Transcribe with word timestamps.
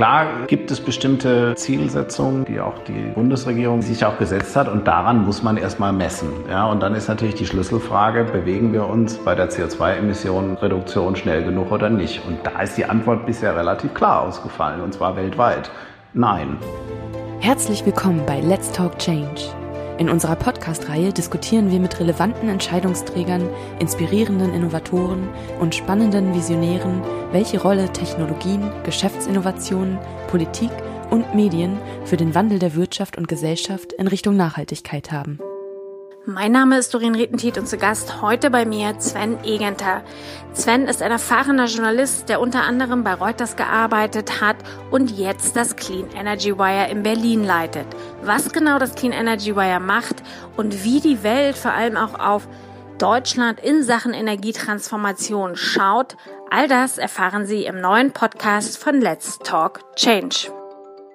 Klar 0.00 0.46
gibt 0.46 0.70
es 0.70 0.80
bestimmte 0.80 1.54
Zielsetzungen, 1.56 2.46
die 2.46 2.58
auch 2.58 2.78
die 2.84 3.12
Bundesregierung 3.14 3.82
sich 3.82 4.02
auch 4.06 4.16
gesetzt 4.16 4.56
hat 4.56 4.66
und 4.66 4.88
daran 4.88 5.26
muss 5.26 5.42
man 5.42 5.58
erstmal 5.58 5.92
messen. 5.92 6.30
Ja, 6.48 6.64
und 6.64 6.80
dann 6.80 6.94
ist 6.94 7.08
natürlich 7.08 7.34
die 7.34 7.44
Schlüsselfrage, 7.44 8.24
bewegen 8.24 8.72
wir 8.72 8.86
uns 8.86 9.18
bei 9.18 9.34
der 9.34 9.50
CO2-Emissionenreduktion 9.50 11.16
schnell 11.16 11.44
genug 11.44 11.70
oder 11.70 11.90
nicht? 11.90 12.22
Und 12.26 12.38
da 12.44 12.62
ist 12.62 12.78
die 12.78 12.86
Antwort 12.86 13.26
bisher 13.26 13.54
relativ 13.54 13.92
klar 13.92 14.22
ausgefallen 14.22 14.80
und 14.80 14.94
zwar 14.94 15.16
weltweit. 15.16 15.70
Nein. 16.14 16.56
Herzlich 17.40 17.84
willkommen 17.84 18.22
bei 18.24 18.40
Let's 18.40 18.72
Talk 18.72 18.98
Change. 18.98 19.59
In 20.00 20.08
unserer 20.08 20.34
Podcast-Reihe 20.34 21.12
diskutieren 21.12 21.70
wir 21.70 21.78
mit 21.78 22.00
relevanten 22.00 22.48
Entscheidungsträgern, 22.48 23.46
inspirierenden 23.80 24.54
Innovatoren 24.54 25.28
und 25.60 25.74
spannenden 25.74 26.34
Visionären, 26.34 27.02
welche 27.32 27.60
Rolle 27.60 27.92
Technologien, 27.92 28.72
Geschäftsinnovationen, 28.82 29.98
Politik 30.28 30.70
und 31.10 31.34
Medien 31.34 31.76
für 32.06 32.16
den 32.16 32.34
Wandel 32.34 32.58
der 32.58 32.74
Wirtschaft 32.76 33.18
und 33.18 33.28
Gesellschaft 33.28 33.92
in 33.92 34.06
Richtung 34.06 34.36
Nachhaltigkeit 34.36 35.12
haben. 35.12 35.38
Mein 36.26 36.52
Name 36.52 36.76
ist 36.76 36.92
Doreen 36.92 37.14
Rietentiet 37.14 37.56
und 37.56 37.66
zu 37.66 37.78
Gast 37.78 38.20
heute 38.20 38.50
bei 38.50 38.66
mir 38.66 38.94
Sven 39.00 39.42
Egenter. 39.42 40.02
Sven 40.52 40.86
ist 40.86 41.00
ein 41.00 41.10
erfahrener 41.10 41.64
Journalist, 41.64 42.28
der 42.28 42.40
unter 42.42 42.62
anderem 42.62 43.02
bei 43.02 43.14
Reuters 43.14 43.56
gearbeitet 43.56 44.42
hat 44.42 44.56
und 44.90 45.10
jetzt 45.10 45.56
das 45.56 45.76
Clean 45.76 46.10
Energy 46.14 46.58
Wire 46.58 46.90
in 46.90 47.02
Berlin 47.02 47.42
leitet. 47.42 47.86
Was 48.22 48.52
genau 48.52 48.78
das 48.78 48.94
Clean 48.94 49.14
Energy 49.14 49.56
Wire 49.56 49.80
macht 49.80 50.16
und 50.58 50.84
wie 50.84 51.00
die 51.00 51.22
Welt 51.22 51.56
vor 51.56 51.72
allem 51.72 51.96
auch 51.96 52.20
auf 52.20 52.46
Deutschland 52.98 53.58
in 53.58 53.82
Sachen 53.82 54.12
Energietransformation 54.12 55.56
schaut, 55.56 56.18
all 56.50 56.68
das 56.68 56.98
erfahren 56.98 57.46
Sie 57.46 57.64
im 57.64 57.80
neuen 57.80 58.12
Podcast 58.12 58.76
von 58.76 59.00
Let's 59.00 59.38
Talk 59.38 59.80
Change. 59.96 60.59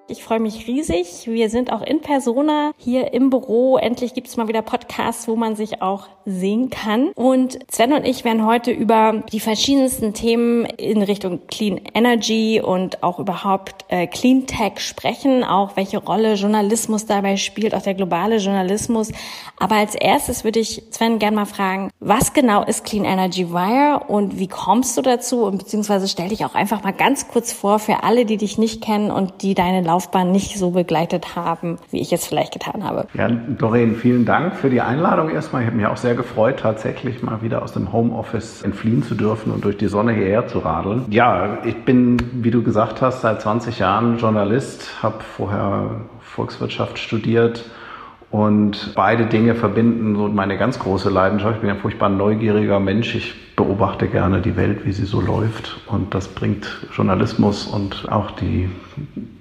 Ich 0.07 0.23
freue 0.23 0.39
mich 0.39 0.67
riesig. 0.67 1.25
Wir 1.25 1.49
sind 1.49 1.73
auch 1.73 1.81
in 1.81 1.99
Persona 1.99 2.73
hier 2.77 3.11
im 3.13 3.31
Büro. 3.31 3.77
Endlich 3.77 4.13
gibt 4.13 4.27
es 4.27 4.37
mal 4.37 4.47
wieder 4.47 4.61
Podcasts, 4.61 5.27
wo 5.27 5.35
man 5.35 5.55
sich 5.55 5.81
auch 5.81 6.07
sehen 6.25 6.69
kann. 6.69 7.09
Und 7.15 7.59
Sven 7.71 7.93
und 7.93 8.05
ich 8.05 8.25
werden 8.25 8.45
heute 8.45 8.71
über 8.71 9.23
die 9.31 9.39
verschiedensten 9.39 10.13
Themen 10.13 10.65
in 10.65 11.01
Richtung 11.01 11.41
Clean 11.47 11.79
Energy 11.93 12.61
und 12.63 13.03
auch 13.03 13.19
überhaupt 13.19 13.85
äh, 13.89 14.07
Clean 14.07 14.47
Tech 14.47 14.79
sprechen, 14.79 15.43
auch 15.43 15.75
welche 15.75 15.97
Rolle 15.97 16.33
Journalismus 16.33 17.05
dabei 17.05 17.37
spielt, 17.37 17.75
auch 17.75 17.81
der 17.81 17.93
globale 17.93 18.37
Journalismus. 18.37 19.11
Aber 19.57 19.75
als 19.75 19.95
erstes 19.95 20.43
würde 20.43 20.59
ich 20.59 20.83
Sven 20.89 21.19
gerne 21.19 21.35
mal 21.35 21.45
fragen, 21.45 21.91
was 21.99 22.33
genau 22.33 22.63
ist 22.63 22.85
Clean 22.85 23.05
Energy 23.05 23.51
Wire 23.51 24.01
und 24.07 24.39
wie 24.39 24.47
kommst 24.47 24.97
du 24.97 25.01
dazu? 25.01 25.43
Und 25.43 25.59
beziehungsweise 25.59 26.07
stell 26.07 26.29
dich 26.29 26.45
auch 26.45 26.55
einfach 26.55 26.83
mal 26.83 26.93
ganz 26.93 27.27
kurz 27.27 27.53
vor 27.53 27.79
für 27.79 28.03
alle, 28.03 28.25
die 28.25 28.37
dich 28.37 28.57
nicht 28.57 28.83
kennen 28.83 29.11
und 29.11 29.41
die 29.41 29.53
deine 29.53 29.81
Laufbahn 29.81 30.31
nicht 30.31 30.57
so 30.57 30.71
begleitet 30.71 31.35
haben, 31.35 31.77
wie 31.91 32.01
ich 32.01 32.11
es 32.11 32.25
vielleicht 32.25 32.53
getan 32.53 32.83
habe. 32.83 33.07
Ja, 33.13 33.29
Doreen, 33.29 33.95
vielen 33.95 34.25
Dank 34.25 34.55
für 34.55 34.69
die 34.69 34.81
Einladung 34.81 35.29
erstmal. 35.29 35.61
Ich 35.61 35.67
habe 35.67 35.77
mich 35.77 35.85
auch 35.85 35.97
sehr 35.97 36.14
gefreut, 36.15 36.59
tatsächlich 36.59 37.21
mal 37.21 37.41
wieder 37.41 37.61
aus 37.61 37.73
dem 37.73 37.91
Homeoffice 37.91 38.61
entfliehen 38.61 39.03
zu 39.03 39.15
dürfen 39.15 39.51
und 39.51 39.63
durch 39.65 39.77
die 39.77 39.87
Sonne 39.87 40.13
hierher 40.13 40.47
zu 40.47 40.59
radeln. 40.59 41.05
Ja, 41.09 41.59
ich 41.63 41.83
bin, 41.85 42.17
wie 42.43 42.51
du 42.51 42.63
gesagt 42.63 43.01
hast, 43.01 43.21
seit 43.21 43.41
20 43.41 43.79
Jahren 43.79 44.17
Journalist, 44.17 45.03
habe 45.03 45.23
vorher 45.23 46.01
Volkswirtschaft 46.19 46.99
studiert 46.99 47.65
und 48.35 48.91
beide 48.95 49.27
Dinge 49.27 49.55
verbinden 49.55 50.17
so 50.17 50.27
meine 50.27 50.57
ganz 50.57 50.77
große 50.77 51.09
Leidenschaft. 51.09 51.55
Ich 51.55 51.61
bin 51.61 51.69
ein 51.69 51.77
furchtbar 51.77 52.09
neugieriger 52.09 52.81
Mensch. 52.81 53.15
Ich 53.15 53.55
beobachte 53.55 54.07
gerne 54.07 54.41
die 54.41 54.57
Welt, 54.57 54.85
wie 54.85 54.91
sie 54.91 55.05
so 55.05 55.21
läuft. 55.21 55.77
Und 55.87 56.13
das 56.13 56.27
bringt 56.27 56.85
Journalismus 56.93 57.65
und 57.65 58.11
auch 58.11 58.31
die 58.31 58.69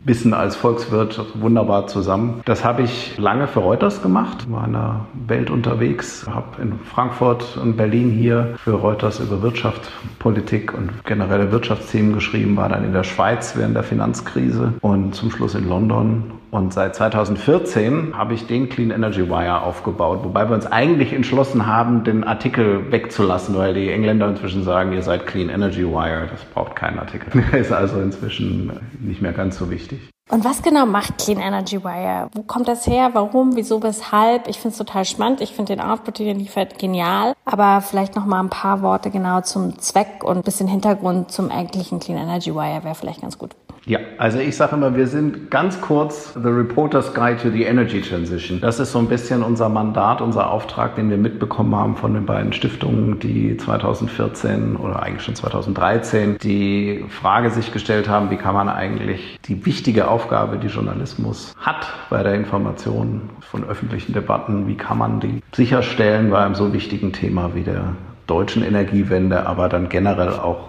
Wissen 0.05 0.33
als 0.33 0.55
Volkswirt 0.55 1.21
wunderbar 1.35 1.89
zusammen. 1.89 2.41
Das 2.45 2.65
habe 2.65 2.83
ich 2.83 3.19
lange 3.19 3.49
für 3.49 3.61
Reuters 3.61 4.01
gemacht, 4.01 4.49
war 4.49 4.65
in 4.65 4.75
der 4.75 5.07
Welt 5.27 5.51
unterwegs, 5.51 6.25
habe 6.31 6.63
in 6.63 6.79
Frankfurt 6.79 7.57
und 7.57 7.77
Berlin 7.77 8.11
hier 8.11 8.55
für 8.63 8.75
Reuters 8.75 9.19
über 9.19 9.43
Wirtschaft, 9.43 9.91
Politik 10.21 10.73
und 10.73 11.05
generelle 11.05 11.51
Wirtschaftsthemen 11.51 12.13
geschrieben, 12.13 12.57
war 12.57 12.69
dann 12.69 12.85
in 12.85 12.93
der 12.93 13.05
Schweiz 13.05 13.57
während 13.57 13.75
der 13.75 13.83
Finanzkrise 13.83 14.75
und 14.83 15.17
zum 15.17 15.33
Schluss 15.33 15.57
in 15.57 15.69
London 15.69 16.31
und 16.55 16.73
seit 16.73 16.95
2014 16.95 18.17
habe 18.17 18.33
ich 18.33 18.47
den 18.47 18.69
Clean 18.69 18.93
Energy 18.93 19.29
Wire 19.29 19.63
aufgebaut, 19.63 20.21
wobei 20.23 20.49
wir 20.49 20.55
uns 20.55 20.67
eigentlich 20.67 21.13
entschlossen 21.13 21.67
haben, 21.67 22.05
den 22.05 22.23
Artikel 22.23 22.93
wegzulassen, 22.93 23.57
weil 23.57 23.75
die 23.75 23.91
Engländer 23.91 24.29
inzwischen 24.29 24.63
sagen, 24.63 24.93
ihr 24.93 25.03
seid 25.03 25.27
Clean 25.27 25.49
Energy 25.49 25.85
Wire, 25.85 26.29
das 26.31 26.45
braucht 26.45 26.77
keinen 26.77 27.01
Artikel. 27.01 27.43
ist 27.59 27.73
also 27.73 28.01
inzwischen 28.01 28.71
nicht 29.01 29.21
mehr 29.21 29.33
ganz 29.33 29.59
so 29.59 29.69
wichtig. 29.69 30.14
Und 30.31 30.43
was 30.43 30.63
genau 30.63 30.87
macht 30.87 31.19
Clean 31.19 31.39
Energy 31.39 31.85
Wire? 31.85 32.31
Wo 32.33 32.43
kommt 32.43 32.67
das 32.67 32.87
her? 32.87 33.11
Warum? 33.13 33.57
Wieso? 33.57 33.83
Weshalb? 33.83 34.49
Ich 34.49 34.59
finde 34.59 34.71
es 34.71 34.79
total 34.79 35.05
spannend. 35.05 35.43
Ich 35.43 35.53
finde 35.53 35.77
den 35.77 35.85
Output, 35.85 36.19
den 36.19 36.39
liefert, 36.39 36.79
genial. 36.79 37.35
Aber 37.45 37.83
vielleicht 37.83 38.17
noch 38.17 38.25
mal 38.25 38.41
ein 38.41 38.49
paar 38.49 38.81
Worte 38.81 39.11
genau 39.11 39.43
zum 39.43 39.79
Zweck 39.79 40.25
und 40.25 40.39
ein 40.39 40.43
bisschen 40.43 40.67
Hintergrund 40.67 41.31
zum 41.31 41.51
eigentlichen 41.51 42.01
Clean 42.01 42.19
Energy 42.19 42.55
Wire 42.55 42.85
wäre 42.85 42.95
vielleicht 42.95 43.21
ganz 43.21 43.37
gut. 43.37 43.51
Ja, 43.87 43.99
also 44.17 44.39
ich 44.39 44.57
sage 44.57 44.77
immer, 44.77 44.97
wir 44.97 45.07
sind 45.07 45.51
ganz 45.51 45.79
kurz 45.79 46.33
The 46.33 46.49
Reporter's 46.49 47.13
Guide 47.13 47.37
to 47.43 47.51
the 47.51 47.65
Energy 47.65 48.01
Transition. 48.01 48.59
Das 48.63 48.81
ist 48.81 48.93
so 48.93 48.99
ein 48.99 49.09
bisschen 49.09 49.43
unser 49.43 49.69
Mandat, 49.69 50.23
unser 50.23 50.51
Auftrag, 50.51 50.97
den 50.97 51.11
wir 51.11 51.19
mitbekommen 51.19 51.75
haben 51.75 51.95
von 51.95 52.15
den 52.15 52.25
beiden 52.25 52.55
Stiftungen, 52.55 53.19
die 53.19 53.59
2014 53.59 54.77
oder 54.77 55.03
eigentlich 55.03 55.23
schon 55.23 55.35
2013 55.35 56.39
die 56.39 57.05
Frage 57.11 57.51
sich 57.51 57.73
gestellt 57.73 58.09
haben, 58.09 58.31
wie 58.31 58.37
kann 58.37 58.55
man 58.55 58.71
eigentlich 58.71 59.39
die 59.45 59.67
wichtige 59.67 60.09
Aufgabe, 60.15 60.59
die 60.59 60.69
Journalismus 60.69 61.53
hat 61.59 61.89
bei 62.09 62.23
der 62.23 62.35
Information 62.35 63.31
von 63.41 63.65
öffentlichen 63.65 64.13
Debatten, 64.13 64.69
wie 64.69 64.77
kann 64.77 64.97
man 64.97 65.19
die 65.19 65.43
sicherstellen 65.53 66.31
bei 66.31 66.39
einem 66.39 66.55
so 66.55 66.73
wichtigen 66.73 67.13
Thema 67.13 67.51
wie 67.57 67.63
der 67.63 67.97
deutschen 68.29 68.63
Energiewende, 68.63 69.45
aber 69.45 69.69
dann 69.69 69.89
generell 69.89 70.29
auch 70.29 70.69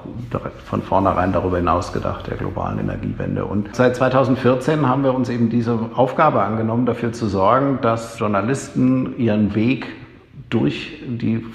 von 0.65 0.81
vornherein 0.81 1.31
darüber 1.31 1.57
hinaus 1.57 1.93
gedacht, 1.93 2.25
der 2.27 2.37
globalen 2.37 2.79
Energiewende. 2.79 3.45
Und 3.45 3.75
seit 3.75 3.95
2014 3.95 4.89
haben 4.89 5.03
wir 5.03 5.13
uns 5.13 5.29
eben 5.29 5.49
diese 5.51 5.77
Aufgabe 5.93 6.41
angenommen, 6.41 6.87
dafür 6.87 7.13
zu 7.13 7.27
sorgen, 7.27 7.77
dass 7.83 8.17
Journalisten 8.17 9.15
ihren 9.19 9.53
Weg 9.53 9.85
durch 10.49 11.03
die 11.07 11.45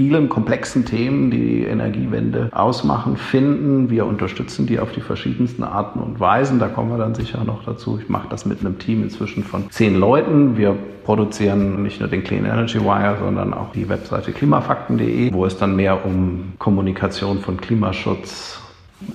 vielen 0.00 0.30
komplexen 0.30 0.86
Themen, 0.86 1.30
die 1.30 1.40
die 1.44 1.64
Energiewende 1.64 2.48
ausmachen, 2.52 3.18
finden. 3.18 3.90
Wir 3.90 4.06
unterstützen 4.06 4.66
die 4.66 4.78
auf 4.80 4.92
die 4.92 5.02
verschiedensten 5.02 5.62
Arten 5.62 6.00
und 6.00 6.18
Weisen. 6.18 6.58
Da 6.58 6.68
kommen 6.68 6.90
wir 6.90 6.96
dann 6.96 7.14
sicher 7.14 7.44
noch 7.44 7.64
dazu. 7.64 7.98
Ich 8.00 8.08
mache 8.08 8.26
das 8.30 8.46
mit 8.46 8.60
einem 8.60 8.78
Team 8.78 9.02
inzwischen 9.02 9.44
von 9.44 9.70
zehn 9.70 9.94
Leuten. 9.94 10.56
Wir 10.56 10.74
produzieren 11.04 11.82
nicht 11.82 12.00
nur 12.00 12.08
den 12.08 12.24
Clean 12.24 12.46
Energy 12.46 12.80
Wire, 12.80 13.18
sondern 13.22 13.52
auch 13.52 13.72
die 13.72 13.90
Webseite 13.90 14.32
klimafakten.de, 14.32 15.34
wo 15.34 15.44
es 15.44 15.58
dann 15.58 15.76
mehr 15.76 16.02
um 16.06 16.54
Kommunikation 16.58 17.40
von 17.40 17.58
Klimaschutz, 17.60 18.58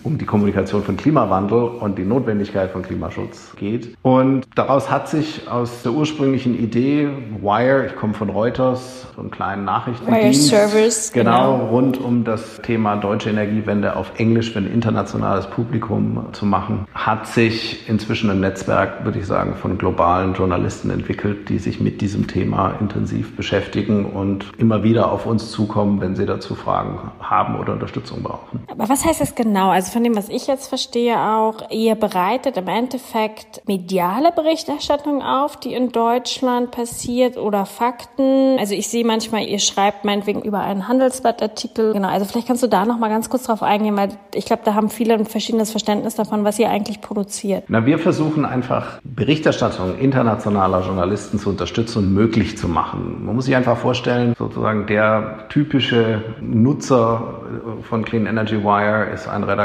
um 0.03 0.17
die 0.17 0.25
Kommunikation 0.25 0.83
von 0.83 0.97
Klimawandel 0.97 1.59
und 1.59 1.97
die 1.97 2.05
Notwendigkeit 2.05 2.71
von 2.71 2.81
Klimaschutz 2.81 3.55
geht. 3.57 3.95
Und 4.01 4.45
daraus 4.55 4.89
hat 4.89 5.09
sich 5.09 5.47
aus 5.49 5.83
der 5.83 5.93
ursprünglichen 5.93 6.57
Idee 6.57 7.09
Wire, 7.41 7.85
ich 7.87 7.95
komme 7.95 8.13
von 8.13 8.29
Reuters, 8.29 9.07
so 9.15 9.21
einen 9.21 9.31
kleinen 9.31 9.65
Nachrichtendienst, 9.65 10.51
Wire 10.51 10.67
Service, 10.67 11.11
genau, 11.11 11.57
genau, 11.57 11.65
rund 11.67 11.99
um 11.99 12.23
das 12.23 12.61
Thema 12.61 12.95
deutsche 12.95 13.29
Energiewende 13.29 13.95
auf 13.95 14.19
Englisch 14.19 14.51
für 14.51 14.59
ein 14.59 14.71
internationales 14.71 15.47
Publikum 15.47 16.25
zu 16.33 16.45
machen, 16.45 16.85
hat 16.93 17.27
sich 17.27 17.87
inzwischen 17.89 18.29
ein 18.29 18.39
Netzwerk, 18.39 19.05
würde 19.05 19.19
ich 19.19 19.25
sagen, 19.25 19.55
von 19.55 19.77
globalen 19.77 20.33
Journalisten 20.33 20.89
entwickelt, 20.89 21.49
die 21.49 21.59
sich 21.59 21.79
mit 21.79 22.01
diesem 22.01 22.27
Thema 22.27 22.75
intensiv 22.79 23.35
beschäftigen 23.35 24.05
und 24.05 24.51
immer 24.57 24.83
wieder 24.83 25.11
auf 25.11 25.25
uns 25.25 25.51
zukommen, 25.51 26.01
wenn 26.01 26.15
sie 26.15 26.25
dazu 26.25 26.55
Fragen 26.55 26.99
haben 27.19 27.59
oder 27.59 27.73
Unterstützung 27.73 28.23
brauchen. 28.23 28.63
Aber 28.67 28.89
was 28.89 29.05
heißt 29.05 29.21
das 29.21 29.35
genau? 29.35 29.71
Also 29.75 29.91
von 29.91 30.05
dem, 30.05 30.15
was 30.15 30.29
ich 30.29 30.47
jetzt 30.47 30.69
verstehe, 30.69 31.19
auch, 31.19 31.69
ihr 31.69 31.95
bereitet 31.95 32.55
im 32.55 32.69
Endeffekt 32.69 33.61
mediale 33.67 34.31
Berichterstattung 34.31 35.21
auf, 35.21 35.57
die 35.57 35.73
in 35.73 35.91
Deutschland 35.91 36.71
passiert 36.71 37.35
oder 37.35 37.65
Fakten. 37.65 38.57
Also 38.57 38.73
ich 38.73 38.87
sehe 38.87 39.03
manchmal, 39.03 39.43
ihr 39.43 39.59
schreibt 39.59 40.05
meinetwegen 40.05 40.43
über 40.43 40.61
einen 40.61 40.87
Handelsblattartikel. 40.87 41.91
Genau, 41.91 42.07
also 42.07 42.23
vielleicht 42.23 42.47
kannst 42.47 42.63
du 42.63 42.67
da 42.67 42.85
noch 42.85 42.99
mal 42.99 43.09
ganz 43.09 43.29
kurz 43.29 43.43
drauf 43.43 43.61
eingehen, 43.63 43.97
weil 43.97 44.11
ich 44.33 44.45
glaube, 44.45 44.61
da 44.63 44.75
haben 44.75 44.87
viele 44.89 45.15
ein 45.15 45.25
verschiedenes 45.25 45.71
Verständnis 45.71 46.15
davon, 46.15 46.45
was 46.45 46.57
ihr 46.57 46.69
eigentlich 46.69 47.01
produziert. 47.01 47.65
Na, 47.67 47.85
wir 47.85 47.99
versuchen 47.99 48.45
einfach 48.45 49.01
Berichterstattung 49.03 49.97
internationaler 49.97 50.85
Journalisten 50.85 51.37
zu 51.37 51.49
unterstützen 51.49 51.97
und 51.97 52.13
möglich 52.13 52.57
zu 52.57 52.69
machen. 52.69 53.25
Man 53.25 53.35
muss 53.35 53.43
sich 53.43 53.57
einfach 53.57 53.75
vorstellen, 53.75 54.35
sozusagen 54.39 54.87
der 54.87 55.49
typische 55.49 56.23
Nutzer 56.39 57.41
von 57.81 58.05
Clean 58.05 58.25
Energy 58.25 58.63
Wire 58.63 59.09
ist 59.13 59.27
ein 59.27 59.43
Redakteur 59.43 59.64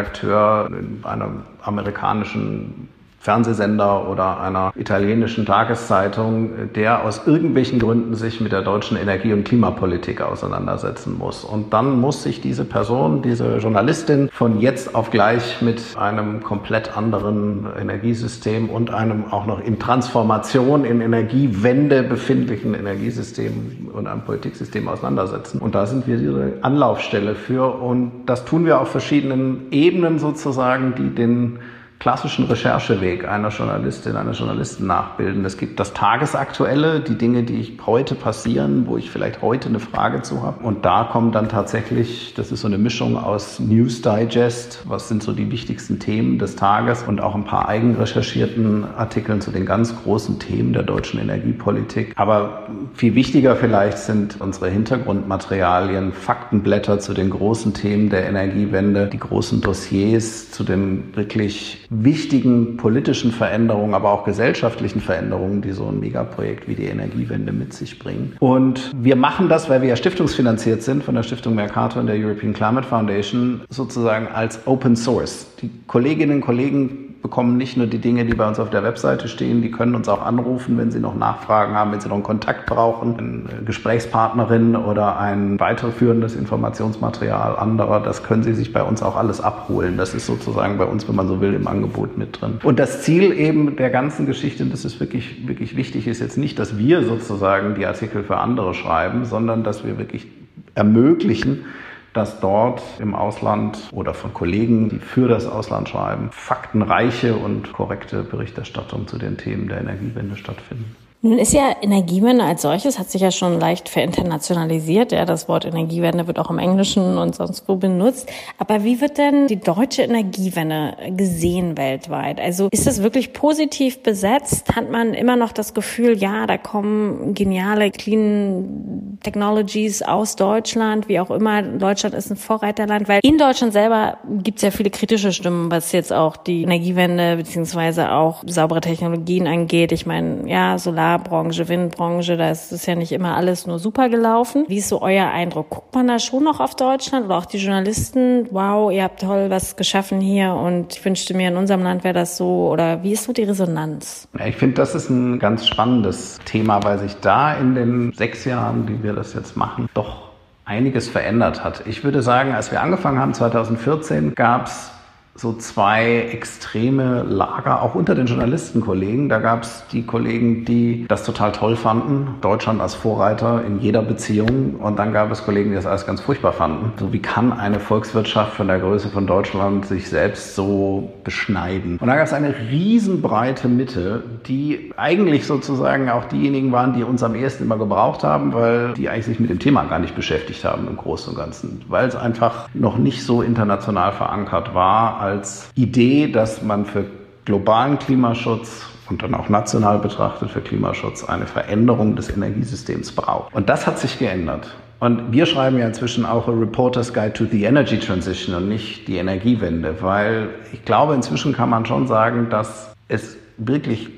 in 0.69 1.01
einer 1.05 1.31
amerikanischen 1.63 2.89
Fernsehsender 3.21 4.09
oder 4.09 4.41
einer 4.41 4.73
italienischen 4.77 5.45
Tageszeitung, 5.45 6.73
der 6.75 7.05
aus 7.05 7.27
irgendwelchen 7.27 7.79
Gründen 7.79 8.15
sich 8.15 8.41
mit 8.41 8.51
der 8.51 8.63
deutschen 8.63 8.97
Energie- 8.97 9.35
und 9.35 9.45
Klimapolitik 9.45 10.23
auseinandersetzen 10.23 11.19
muss. 11.19 11.45
Und 11.45 11.75
dann 11.75 12.01
muss 12.01 12.23
sich 12.23 12.41
diese 12.41 12.65
Person, 12.65 13.21
diese 13.21 13.59
Journalistin 13.59 14.31
von 14.33 14.59
jetzt 14.59 14.95
auf 14.95 15.11
gleich 15.11 15.61
mit 15.61 15.83
einem 15.99 16.43
komplett 16.43 16.97
anderen 16.97 17.67
Energiesystem 17.79 18.71
und 18.71 18.91
einem 18.91 19.25
auch 19.31 19.45
noch 19.45 19.61
in 19.61 19.79
Transformation, 19.79 20.87
in 20.87 21.03
Energiewende 21.03 22.03
befindlichen 22.03 22.73
Energiesystem 22.73 23.91
und 23.93 24.07
einem 24.07 24.23
Politiksystem 24.23 24.89
auseinandersetzen. 24.89 25.61
Und 25.61 25.75
da 25.75 25.85
sind 25.85 26.07
wir 26.07 26.17
diese 26.17 26.55
Anlaufstelle 26.63 27.35
für. 27.35 27.75
Und 27.83 28.25
das 28.25 28.47
tun 28.47 28.65
wir 28.65 28.81
auf 28.81 28.89
verschiedenen 28.89 29.71
Ebenen 29.71 30.19
sozusagen, 30.19 30.95
die 30.95 31.15
den 31.15 31.59
klassischen 32.01 32.47
Rechercheweg 32.47 33.29
einer 33.29 33.51
Journalistin, 33.51 34.17
einer 34.17 34.33
Journalisten 34.33 34.87
nachbilden. 34.87 35.45
Es 35.45 35.59
gibt 35.59 35.79
das 35.79 35.93
Tagesaktuelle, 35.93 37.01
die 37.01 37.19
Dinge, 37.19 37.43
die 37.43 37.61
ich 37.61 37.75
heute 37.85 38.15
passieren, 38.15 38.87
wo 38.87 38.97
ich 38.97 39.11
vielleicht 39.11 39.43
heute 39.43 39.69
eine 39.69 39.81
Frage 39.81 40.23
zu 40.23 40.43
habe. 40.43 40.65
Und 40.65 40.87
da 40.87 41.05
kommt 41.05 41.35
dann 41.35 41.51
tatsächlich, 41.51 42.33
das 42.35 42.53
ist 42.53 42.63
so 42.63 42.69
eine 42.69 42.79
Mischung 42.79 43.19
aus 43.19 43.61
News 43.61 44.01
Digest, 44.01 44.83
was 44.89 45.09
sind 45.09 45.23
so 45.23 45.33
die 45.33 45.51
wichtigsten 45.51 45.99
Themen 45.99 46.39
des 46.39 46.57
Tages 46.57 47.03
und 47.03 47.21
auch 47.21 47.35
ein 47.35 47.45
paar 47.45 47.69
eigenrecherchierten 47.69 48.87
Artikeln 48.97 49.43
zu 49.43 49.51
den 49.51 49.67
ganz 49.67 49.95
großen 50.03 50.39
Themen 50.39 50.73
der 50.73 50.85
deutschen 50.85 51.21
Energiepolitik. 51.21 52.15
Aber 52.17 52.67
viel 52.95 53.15
wichtiger 53.15 53.57
vielleicht 53.57 53.99
sind 53.99 54.41
unsere 54.41 54.71
Hintergrundmaterialien, 54.71 56.15
Faktenblätter 56.15 56.99
zu 56.99 57.13
den 57.13 57.29
großen 57.29 57.75
Themen 57.75 58.09
der 58.09 58.27
Energiewende, 58.27 59.07
die 59.07 59.19
großen 59.19 59.61
Dossiers 59.61 60.51
zu 60.51 60.65
den 60.65 61.15
wirklich 61.15 61.90
wichtigen 61.91 62.77
politischen 62.77 63.33
Veränderungen, 63.33 63.95
aber 63.95 64.13
auch 64.13 64.25
gesellschaftlichen 64.25 65.01
Veränderungen, 65.01 65.61
die 65.61 65.73
so 65.73 65.89
ein 65.89 65.99
Megaprojekt 65.99 66.69
wie 66.69 66.77
die 66.77 66.85
Energiewende 66.85 67.53
mit 67.53 67.73
sich 67.75 67.99
bringen. 67.99 68.37
Und 68.39 68.93
wir 68.95 69.17
machen 69.17 69.49
das, 69.49 69.69
weil 69.69 69.83
wir 69.83 69.89
ja 69.89 69.97
stiftungsfinanziert 69.97 70.83
sind 70.83 71.03
von 71.03 71.17
der 71.17 71.25
Stiftung 71.25 71.57
Mercator 71.57 72.01
und 72.01 72.07
der 72.07 72.17
European 72.17 72.53
Climate 72.53 72.87
Foundation, 72.87 73.63
sozusagen 73.71 74.29
als 74.29 74.67
Open 74.67 74.95
Source. 74.95 75.49
Die 75.61 75.71
Kolleginnen 75.89 76.37
und 76.37 76.41
Kollegen 76.43 77.10
bekommen 77.23 77.57
nicht 77.57 77.77
nur 77.77 77.87
die 77.87 77.99
Dinge, 77.99 78.25
die 78.25 78.35
bei 78.35 78.49
uns 78.49 78.59
auf 78.59 78.71
der 78.71 78.83
Webseite 78.83 79.29
stehen, 79.29 79.63
die 79.63 79.71
können 79.71 79.95
uns 79.95 80.09
auch 80.09 80.23
anrufen, 80.25 80.79
wenn 80.79 80.91
sie 80.91 81.01
noch 81.01 81.15
Nachfragen 81.15 81.75
haben, 81.75 81.93
wenn 81.93 82.01
sie 82.01 82.09
noch 82.09 82.15
einen 82.15 82.25
Kontakt 82.25 82.67
brauchen, 82.67 83.19
eine 83.19 83.63
Gesprächspartnerin 83.65 84.75
oder 84.75 85.19
ein 85.19 85.61
weiterführendes 85.61 86.35
Informationsmaterial 86.35 87.57
anderer, 87.57 88.01
das 88.01 88.23
können 88.23 88.43
sie 88.43 88.55
sich 88.55 88.73
bei 88.73 88.83
uns 88.83 89.03
auch 89.03 89.17
alles 89.17 89.41
abholen. 89.41 89.97
Das 89.97 90.15
ist 90.15 90.27
sozusagen 90.27 90.79
bei 90.79 90.85
uns, 90.85 91.09
wenn 91.09 91.17
man 91.17 91.29
so 91.29 91.41
will, 91.41 91.53
im 91.55 91.67
Angebot 91.67 92.17
mit 92.17 92.41
drin. 92.41 92.59
Und 92.63 92.79
das 92.79 93.03
Ziel 93.03 93.33
eben 93.33 93.77
der 93.77 93.91
ganzen 93.91 94.27
Geschichte, 94.27 94.63
und 94.63 94.73
das 94.73 94.85
ist 94.85 94.99
wirklich, 94.99 95.47
wirklich 95.47 95.77
wichtig, 95.77 96.07
ist 96.07 96.21
jetzt 96.21 96.39
nicht, 96.39 96.59
dass 96.59 96.79
wir 96.79 97.05
sozusagen 97.05 97.75
die 97.75 97.87
Artikel 97.87 98.23
für 98.23 98.39
andere 98.39 98.73
schreiben, 98.73 99.25
sondern 99.25 99.63
dass 99.63 99.85
wir 99.85 99.99
wirklich 99.99 100.27
ermöglichen, 100.75 101.65
dass 102.13 102.41
dort 102.41 102.83
im 102.99 103.15
Ausland 103.15 103.79
oder 103.93 104.15
von 104.15 104.35
Kollegen, 104.35 104.89
die 104.89 104.99
für 104.99 105.29
das 105.29 105.47
Ausland 105.47 105.89
schreiben, 105.89 106.31
faktenreiche 106.33 107.37
und 107.37 107.73
korrekte 107.73 108.23
Berichterstattung 108.23 109.07
zu 109.07 109.19
den 109.19 109.37
Themen 109.37 109.69
der 109.69 109.81
Energiewende 109.81 110.37
stattfinden. 110.37 110.97
Nun 111.23 111.39
ist 111.39 111.53
ja 111.53 111.77
Energiewende 111.83 112.45
als 112.45 112.63
solches, 112.63 112.99
hat 112.99 113.11
sich 113.11 113.21
ja 113.21 113.31
schon 113.31 113.61
leicht 113.61 113.91
verinternationalisiert. 113.91 115.13
Ja, 115.13 115.27
das 115.27 115.49
Wort 115.49 115.67
Energiewende 115.67 116.27
wird 116.27 116.39
auch 116.39 116.49
im 116.49 116.59
Englischen 116.59 117.19
und 117.19 117.35
sonst 117.35 117.69
wo 117.69 117.77
benutzt. 117.77 118.31
Aber 118.57 118.85
wie 118.85 119.03
wird 119.03 119.19
denn 119.19 119.47
die 119.47 119.61
deutsche 119.61 120.01
Energiewende 120.01 120.97
gesehen 121.11 121.77
weltweit? 121.77 122.41
Also 122.41 122.69
ist 122.73 122.87
das 122.87 123.03
wirklich 123.03 123.35
positiv 123.35 124.03
besetzt? 124.03 124.75
Hat 124.75 124.91
man 124.91 125.13
immer 125.13 125.37
noch 125.37 125.53
das 125.53 125.75
Gefühl, 125.75 126.17
ja, 126.17 126.47
da 126.47 126.57
kommen 126.57 127.35
geniale 127.35 127.91
Clean 127.91 129.19
Technologies 129.23 130.01
aus 130.01 130.37
Deutschland, 130.37 131.07
wie 131.07 131.21
auch 131.21 131.31
immer. 131.31 131.61
Deutschland 131.61 132.15
ist 132.15 132.31
ein 132.31 132.37
Vorreiterland, 132.37 133.09
weil 133.09 133.21
in 133.23 133.37
Deutschland 133.37 133.75
selber 133.75 134.17
gibt 134.27 134.57
es 134.57 134.63
ja 134.63 134.71
viele 134.71 134.89
kritische 134.89 135.33
Stimmen, 135.33 135.71
was 135.71 135.93
jetzt 135.93 136.15
auch 136.15 136.39
die 136.39 136.63
Energiewende 136.63 137.37
beziehungsweise 137.37 138.13
auch 138.13 138.43
saubere 138.47 138.81
Technologien 138.81 139.47
angeht. 139.47 139.93
Ich 139.93 140.07
meine, 140.07 140.49
ja, 140.49 140.79
Solar 140.79 141.10
Agrarbranche, 141.11 141.69
Windbranche, 141.69 142.37
da 142.37 142.51
ist 142.51 142.73
es 142.73 142.87
ja 142.87 142.95
nicht 142.95 143.13
immer 143.13 143.37
alles 143.37 143.67
nur 143.67 143.79
super 143.79 144.09
gelaufen. 144.09 144.65
Wie 144.69 144.79
ist 144.79 144.89
so 144.89 145.03
euer 145.03 145.27
Eindruck? 145.27 145.71
Guckt 145.71 145.95
man 145.95 146.07
da 146.07 146.19
schon 146.19 146.45
noch 146.45 146.61
auf 146.61 146.77
Deutschland 146.77 147.27
oder 147.27 147.39
auch 147.39 147.47
die 147.47 147.59
Journalisten? 147.59 148.47
Wow, 148.51 148.93
ihr 148.93 149.05
habt 149.05 149.21
toll 149.21 149.51
was 149.51 149.77
geschaffen 149.77 150.21
hier 150.21 150.55
und 150.55 150.95
ich 150.95 151.05
wünschte 151.05 151.35
mir, 151.35 151.49
in 151.49 151.57
unserem 151.57 151.83
Land 151.83 152.05
wäre 152.05 152.15
das 152.15 152.37
so. 152.37 152.69
Oder 152.71 153.03
wie 153.03 153.13
ist 153.13 153.25
so 153.25 153.33
die 153.33 153.43
Resonanz? 153.43 154.29
Ich 154.45 154.57
finde, 154.57 154.77
das 154.77 154.95
ist 154.95 155.11
ein 155.11 155.39
ganz 155.39 155.67
spannendes 155.67 156.39
Thema, 156.45 156.83
weil 156.85 156.99
sich 156.99 157.17
da 157.21 157.55
in 157.55 157.75
den 157.75 158.13
sechs 158.13 158.45
Jahren, 158.45 158.87
die 158.87 159.03
wir 159.03 159.13
das 159.13 159.35
jetzt 159.35 159.57
machen, 159.57 159.89
doch 159.95 160.31
einiges 160.65 161.09
verändert 161.09 161.65
hat. 161.65 161.83
Ich 161.87 162.05
würde 162.05 162.23
sagen, 162.23 162.55
als 162.55 162.71
wir 162.71 162.81
angefangen 162.81 163.19
haben 163.19 163.35
2014, 163.35 164.35
gab 164.37 164.67
es 164.67 164.93
so 165.41 165.55
zwei 165.55 166.29
extreme 166.33 167.23
Lager, 167.23 167.81
auch 167.81 167.95
unter 167.95 168.15
den 168.15 168.27
Journalistenkollegen. 168.27 169.31
Da 169.31 169.39
gab 169.39 169.63
es 169.63 169.85
die 169.91 170.03
Kollegen, 170.03 170.67
die 170.67 171.07
das 171.09 171.25
total 171.25 171.53
toll 171.53 171.77
fanden, 171.77 172.35
Deutschland 172.43 172.83
als 172.83 172.95
Vorreiter 172.95 173.65
in 173.65 173.81
jeder 173.81 174.03
Beziehung. 174.03 174.75
Und 174.75 174.99
dann 174.99 175.15
gab 175.15 175.31
es 175.31 175.43
Kollegen, 175.43 175.71
die 175.71 175.77
das 175.77 175.87
alles 175.87 176.05
ganz 176.05 176.21
furchtbar 176.21 176.53
fanden. 176.53 176.93
So 176.99 177.15
wie 177.15 177.23
kann 177.23 177.55
eine 177.55 177.81
Volkswirtschaft 177.81 178.53
von 178.53 178.67
der 178.67 178.81
Größe 178.81 179.09
von 179.09 179.27
Deutschland 179.27 179.87
sich 179.87 180.11
selbst 180.11 180.55
so 180.57 181.11
beschneiden? 181.25 181.97
Und 181.99 182.07
da 182.07 182.17
gab 182.17 182.27
es 182.27 182.35
eine 182.35 182.55
riesenbreite 182.71 183.67
Mitte, 183.69 184.23
die 184.47 184.93
eigentlich 184.99 185.47
sozusagen 185.47 186.11
auch 186.11 186.27
diejenigen 186.27 186.71
waren, 186.71 186.93
die 186.93 187.03
uns 187.03 187.23
am 187.23 187.35
ehesten 187.35 187.65
immer 187.65 187.79
gebraucht 187.79 188.25
haben, 188.25 188.53
weil 188.53 188.93
die 188.93 189.09
eigentlich 189.09 189.25
sich 189.25 189.41
mit 189.41 189.49
dem 189.49 189.59
Thema 189.59 189.85
gar 189.85 190.01
nicht 190.01 190.15
beschäftigt 190.15 190.67
haben 190.67 190.87
im 190.87 190.99
Großen 190.99 191.33
und 191.33 191.39
Ganzen, 191.39 191.81
weil 191.89 192.07
es 192.07 192.15
einfach 192.15 192.69
noch 192.75 192.99
nicht 192.99 193.25
so 193.25 193.41
international 193.41 194.13
verankert 194.13 194.75
war 194.75 195.30
als 195.31 195.71
Idee, 195.75 196.31
dass 196.31 196.63
man 196.63 196.85
für 196.85 197.07
globalen 197.45 197.99
Klimaschutz 197.99 198.87
und 199.09 199.23
dann 199.23 199.35
auch 199.35 199.49
national 199.49 199.99
betrachtet 199.99 200.51
für 200.51 200.61
Klimaschutz 200.61 201.25
eine 201.25 201.47
Veränderung 201.47 202.17
des 202.17 202.31
Energiesystems 202.31 203.13
braucht. 203.13 203.55
Und 203.55 203.69
das 203.69 203.87
hat 203.87 203.99
sich 203.99 204.19
geändert. 204.19 204.69
Und 205.01 205.33
wir 205.33 205.47
schreiben 205.47 205.79
ja 205.79 205.87
inzwischen 205.87 206.27
auch 206.27 206.47
a 206.47 206.53
Reporter's 206.53 207.13
Guide 207.13 207.33
to 207.33 207.47
the 207.47 207.65
Energy 207.65 207.99
Transition 207.99 208.55
und 208.55 208.69
nicht 208.69 209.09
die 209.09 209.17
Energiewende, 209.17 209.97
weil 210.01 210.51
ich 210.73 210.85
glaube, 210.85 211.15
inzwischen 211.15 211.55
kann 211.55 211.71
man 211.71 211.87
schon 211.87 212.07
sagen, 212.07 212.49
dass 212.51 212.93
es 213.09 213.37
wirklich 213.57 214.11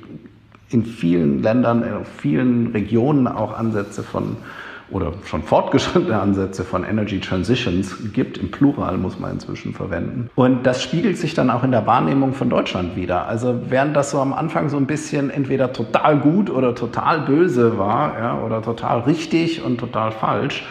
in 0.71 0.85
vielen 0.85 1.43
Ländern, 1.43 1.83
in 1.83 2.05
vielen 2.05 2.73
Regionen 2.73 3.29
auch 3.29 3.57
Ansätze 3.57 4.03
von 4.03 4.37
oder 4.93 5.13
schon 5.25 5.43
fortgeschrittene 5.43 6.21
Ansätze 6.21 6.65
von 6.65 6.85
Energy 6.85 7.19
Transitions 7.19 8.13
gibt. 8.13 8.39
Im 8.39 8.51
Plural 8.51 8.99
muss 8.99 9.19
man 9.19 9.33
inzwischen 9.33 9.75
verwenden. 9.75 10.31
Und 10.35 10.65
das 10.65 10.83
spiegelt 10.83 11.19
sich 11.19 11.35
dann 11.35 11.51
auch 11.51 11.65
in 11.65 11.71
der 11.71 11.87
Wahrnehmung 11.87 12.35
von 12.35 12.51
Deutschland 12.51 12.95
wieder. 12.95 13.27
Also 13.27 13.59
während 13.69 13.97
das 13.97 14.11
so 14.11 14.21
am 14.21 14.33
Anfang 14.33 14.69
so 14.69 14.77
ein 14.77 14.87
bisschen 14.87 15.31
entweder 15.31 15.73
total 15.73 16.19
gut 16.19 16.51
oder 16.51 16.75
total 16.75 17.23
böse 17.23 17.79
war, 17.79 18.19
ja, 18.19 18.39
oder 18.39 18.63
total 18.63 19.01
richtig 19.01 19.65
und 19.65 19.79
total 19.79 20.13
falsch, 20.13 20.65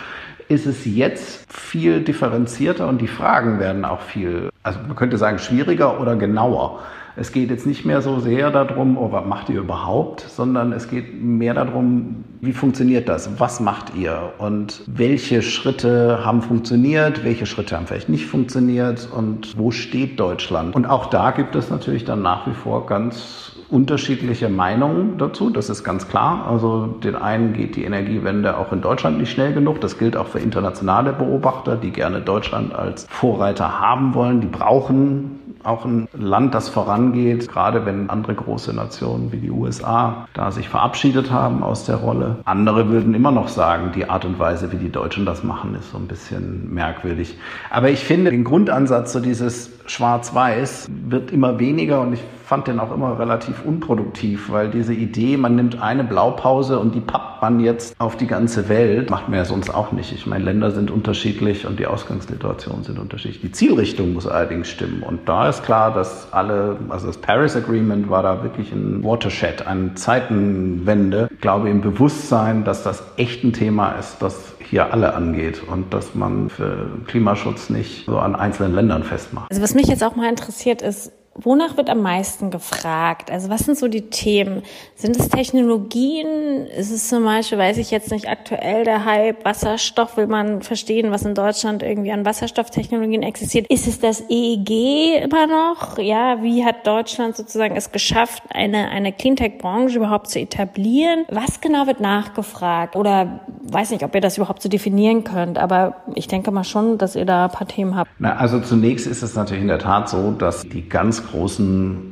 ist 0.52 0.66
es 0.66 0.86
jetzt 0.86 1.46
viel 1.52 2.02
differenzierter 2.02 2.88
und 2.90 3.00
die 3.00 3.08
Fragen 3.08 3.60
werden 3.60 3.86
auch 3.86 4.02
viel, 4.02 4.50
also 4.64 4.80
man 4.86 4.98
könnte 4.98 5.18
sagen, 5.18 5.40
schwieriger 5.40 6.02
oder 6.02 6.18
genauer. 6.18 6.80
Es 7.16 7.32
geht 7.32 7.50
jetzt 7.50 7.66
nicht 7.66 7.86
mehr 7.86 8.02
so 8.02 8.20
sehr 8.20 8.52
darum, 8.52 8.98
oh, 8.98 9.12
was 9.12 9.26
macht 9.26 9.50
ihr 9.50 9.60
überhaupt, 9.60 10.22
sondern 10.22 10.72
es 10.72 10.90
geht 10.90 11.22
mehr 11.22 11.54
darum, 11.54 12.24
wie 12.42 12.54
funktioniert 12.54 13.10
das? 13.10 13.40
Was 13.40 13.60
macht 13.60 13.96
ihr? 13.96 14.34
Und 14.38 14.84
welche 14.88 15.42
Schritte 15.42 16.26
haben 16.26 16.42
funktioniert? 16.42 17.24
Welche 17.24 17.46
Schritte 17.46 17.76
haben 17.76 17.88
vielleicht 17.88 18.10
nicht 18.10 18.26
funktioniert? 18.26 19.10
Und 19.14 19.58
wo 19.58 19.72
steht 19.72 20.20
Deutschland? 20.20 20.76
Und 20.76 20.86
auch 20.86 21.08
da 21.08 21.32
gibt 21.32 21.56
es 21.56 21.70
natürlich 21.70 22.06
dann 22.06 22.22
nach 22.22 22.48
wie 22.48 22.54
vor 22.54 22.86
ganz 22.86 23.51
unterschiedliche 23.72 24.50
Meinungen 24.50 25.18
dazu, 25.18 25.50
das 25.50 25.70
ist 25.70 25.84
ganz 25.84 26.08
klar. 26.08 26.46
Also 26.48 26.88
den 26.88 27.16
einen 27.16 27.54
geht 27.54 27.76
die 27.76 27.86
Energiewende 27.86 28.58
auch 28.58 28.72
in 28.74 28.82
Deutschland 28.82 29.18
nicht 29.18 29.32
schnell 29.32 29.54
genug. 29.54 29.80
Das 29.82 29.98
gilt 29.98 30.18
auch 30.18 30.28
für 30.28 30.40
internationale 30.40 31.14
Beobachter, 31.14 31.78
die 31.78 31.92
gerne 31.92 32.22
Deutschland 32.22 32.76
als 32.76 33.08
Vorreiter 33.10 33.80
haben 33.80 34.14
wollen. 34.14 34.42
Die 34.42 34.48
brauchen 34.48 35.40
auch 35.64 35.86
ein 35.86 36.08
Land, 36.14 36.54
das 36.56 36.70
vorangeht, 36.70 37.48
gerade 37.48 37.86
wenn 37.86 38.10
andere 38.10 38.34
große 38.34 38.74
Nationen 38.74 39.32
wie 39.32 39.38
die 39.38 39.52
USA 39.52 40.28
da 40.34 40.52
sich 40.52 40.70
verabschiedet 40.70 41.32
haben 41.32 41.64
aus 41.64 41.86
der 41.86 41.98
Rolle. 41.98 42.38
Andere 42.46 42.90
würden 42.90 43.14
immer 43.14 43.32
noch 43.32 43.48
sagen, 43.48 43.92
die 43.94 44.10
Art 44.10 44.26
und 44.26 44.40
Weise, 44.40 44.72
wie 44.72 44.78
die 44.78 44.92
Deutschen 44.92 45.26
das 45.26 45.44
machen, 45.44 45.76
ist 45.76 45.92
so 45.92 45.98
ein 45.98 46.08
bisschen 46.08 46.74
merkwürdig. 46.74 47.38
Aber 47.70 47.90
ich 47.90 48.04
finde, 48.04 48.32
den 48.32 48.44
Grundansatz, 48.44 49.14
so 49.14 49.20
dieses 49.20 49.72
Schwarz-Weiß, 49.86 50.90
wird 51.08 51.32
immer 51.32 51.60
weniger 51.60 52.02
und 52.02 52.14
ich 52.14 52.24
fand 52.52 52.68
den 52.68 52.82
auch 52.82 52.94
immer 52.94 53.18
relativ 53.18 53.64
unproduktiv, 53.64 54.52
weil 54.52 54.70
diese 54.70 54.94
Idee, 54.94 55.38
man 55.38 55.56
nimmt 55.56 55.82
eine 55.82 56.04
Blaupause 56.04 56.80
und 56.80 56.94
die 56.94 57.00
pappt 57.00 57.42
man 57.42 57.62
jetzt 57.62 57.96
auf 57.98 58.18
die 58.18 58.28
ganze 58.28 58.68
Welt, 58.68 59.10
macht 59.10 59.30
man 59.30 59.38
ja 59.38 59.46
sonst 59.46 59.70
auch 59.70 59.94
nicht. 59.94 60.12
Ich 60.12 60.28
meine, 60.28 60.44
Länder 60.44 60.72
sind 60.72 60.92
unterschiedlich 60.92 61.66
und 61.66 61.80
die 61.80 61.88
Ausgangssituationen 61.88 62.84
sind 62.84 63.00
unterschiedlich. 63.00 63.40
Die 63.40 63.54
Zielrichtung 63.54 64.12
muss 64.12 64.28
allerdings 64.28 64.68
stimmen. 64.68 65.02
Und 65.02 65.30
da 65.30 65.48
ist 65.48 65.64
klar, 65.64 65.94
dass 65.94 66.34
alle, 66.34 66.76
also 66.90 67.08
das 67.08 67.20
Paris 67.20 67.56
Agreement 67.56 68.10
war 68.10 68.22
da 68.22 68.44
wirklich 68.44 68.74
ein 68.74 69.02
Watershed, 69.02 69.66
eine 69.66 69.94
Zeitenwende. 69.94 71.30
Ich 71.32 71.40
glaube 71.40 71.70
im 71.70 71.80
Bewusstsein, 71.80 72.66
dass 72.66 72.84
das 72.84 73.02
echt 73.16 73.46
ein 73.46 73.54
Thema 73.54 73.94
ist, 73.94 74.18
das 74.22 74.56
hier 74.60 74.92
alle 74.92 75.14
angeht 75.14 75.62
und 75.66 75.94
dass 75.94 76.16
man 76.16 76.50
für 76.50 76.88
Klimaschutz 77.08 77.70
nicht 77.70 78.08
so 78.08 78.20
an 78.20 78.36
einzelnen 78.36 78.76
Ländern 78.76 79.04
festmacht. 79.04 79.50
Also 79.50 79.62
was 79.62 79.74
mich 79.74 79.88
jetzt 79.88 80.04
auch 80.04 80.18
mal 80.18 80.28
interessiert 80.28 80.82
ist, 80.82 81.14
Wonach 81.44 81.78
wird 81.78 81.90
am 81.90 82.02
meisten 82.02 82.52
gefragt? 82.52 83.32
Also 83.32 83.50
was 83.50 83.62
sind 83.62 83.78
so 83.78 83.88
die 83.88 84.10
Themen? 84.10 84.64
Sind 84.96 85.18
es 85.18 85.30
Technologien? 85.30 86.68
Ist 86.68 86.92
es 86.92 87.10
zum 87.10 87.24
Beispiel, 87.24 87.58
weiß 87.58 87.78
ich 87.78 87.92
jetzt 87.92 88.12
nicht, 88.12 88.30
aktuell 88.30 88.84
der 88.84 89.06
Hype 89.06 89.44
Wasserstoff? 89.44 90.18
Will 90.18 90.28
man 90.28 90.62
verstehen, 90.62 91.12
was 91.12 91.24
in 91.24 91.34
Deutschland 91.34 91.84
irgendwie 91.84 92.12
an 92.12 92.26
Wasserstofftechnologien 92.26 93.24
existiert? 93.24 93.68
Ist 93.70 93.88
es 93.88 94.00
das 94.00 94.24
EEG 94.30 95.24
immer 95.24 95.48
noch? 95.48 95.98
Ja, 95.98 96.44
wie 96.44 96.64
hat 96.64 96.86
Deutschland 96.86 97.36
sozusagen 97.36 97.76
es 97.76 97.92
geschafft, 97.92 98.44
eine, 98.50 98.90
eine 98.90 99.12
Cleantech-Branche 99.12 99.98
überhaupt 99.98 100.30
zu 100.30 100.40
etablieren? 100.40 101.26
Was 101.30 101.62
genau 101.62 101.88
wird 101.88 102.00
nachgefragt? 102.00 102.96
Oder 102.96 103.42
weiß 103.64 103.92
nicht, 103.92 104.04
ob 104.04 104.14
ihr 104.14 104.22
das 104.22 104.38
überhaupt 104.38 104.62
so 104.62 104.70
definieren 104.70 105.24
könnt, 105.24 105.58
aber 105.58 105.96
ich 106.16 106.28
denke 106.28 106.52
mal 106.52 106.64
schon, 106.64 106.98
dass 106.98 107.16
ihr 107.16 107.26
da 107.26 107.46
ein 107.46 107.52
paar 107.52 107.68
Themen 107.68 107.96
habt. 107.96 108.12
Na, 108.20 108.36
also 108.36 108.60
zunächst 108.60 109.08
ist 109.08 109.22
es 109.24 109.36
natürlich 109.36 109.62
in 109.62 109.68
der 109.68 109.80
Tat 109.80 110.10
so, 110.10 110.32
dass 110.32 110.64
die 110.64 110.88
ganz 110.88 111.31
großen 111.32 112.12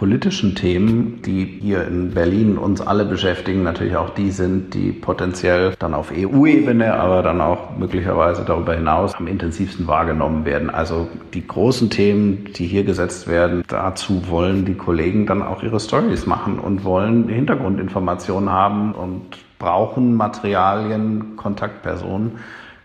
politischen 0.00 0.54
Themen, 0.54 1.20
die 1.26 1.44
hier 1.60 1.86
in 1.86 2.12
Berlin 2.12 2.56
uns 2.56 2.80
alle 2.80 3.04
beschäftigen, 3.04 3.64
natürlich 3.64 3.96
auch 3.96 4.08
die 4.08 4.30
sind, 4.30 4.72
die 4.72 4.92
potenziell 4.92 5.74
dann 5.78 5.92
auf 5.92 6.10
EU-Ebene, 6.10 6.94
aber 6.94 7.22
dann 7.22 7.42
auch 7.42 7.76
möglicherweise 7.76 8.42
darüber 8.46 8.74
hinaus 8.74 9.14
am 9.16 9.26
intensivsten 9.26 9.86
wahrgenommen 9.86 10.46
werden. 10.46 10.70
Also 10.70 11.08
die 11.34 11.46
großen 11.46 11.90
Themen, 11.90 12.46
die 12.56 12.66
hier 12.66 12.84
gesetzt 12.84 13.28
werden, 13.28 13.62
dazu 13.68 14.30
wollen 14.30 14.64
die 14.64 14.74
Kollegen 14.74 15.26
dann 15.26 15.42
auch 15.42 15.62
ihre 15.62 15.80
Stories 15.80 16.24
machen 16.24 16.58
und 16.58 16.82
wollen 16.82 17.28
Hintergrundinformationen 17.28 18.48
haben 18.48 18.92
und 18.92 19.36
brauchen 19.58 20.14
Materialien, 20.14 21.36
Kontaktpersonen. 21.36 22.38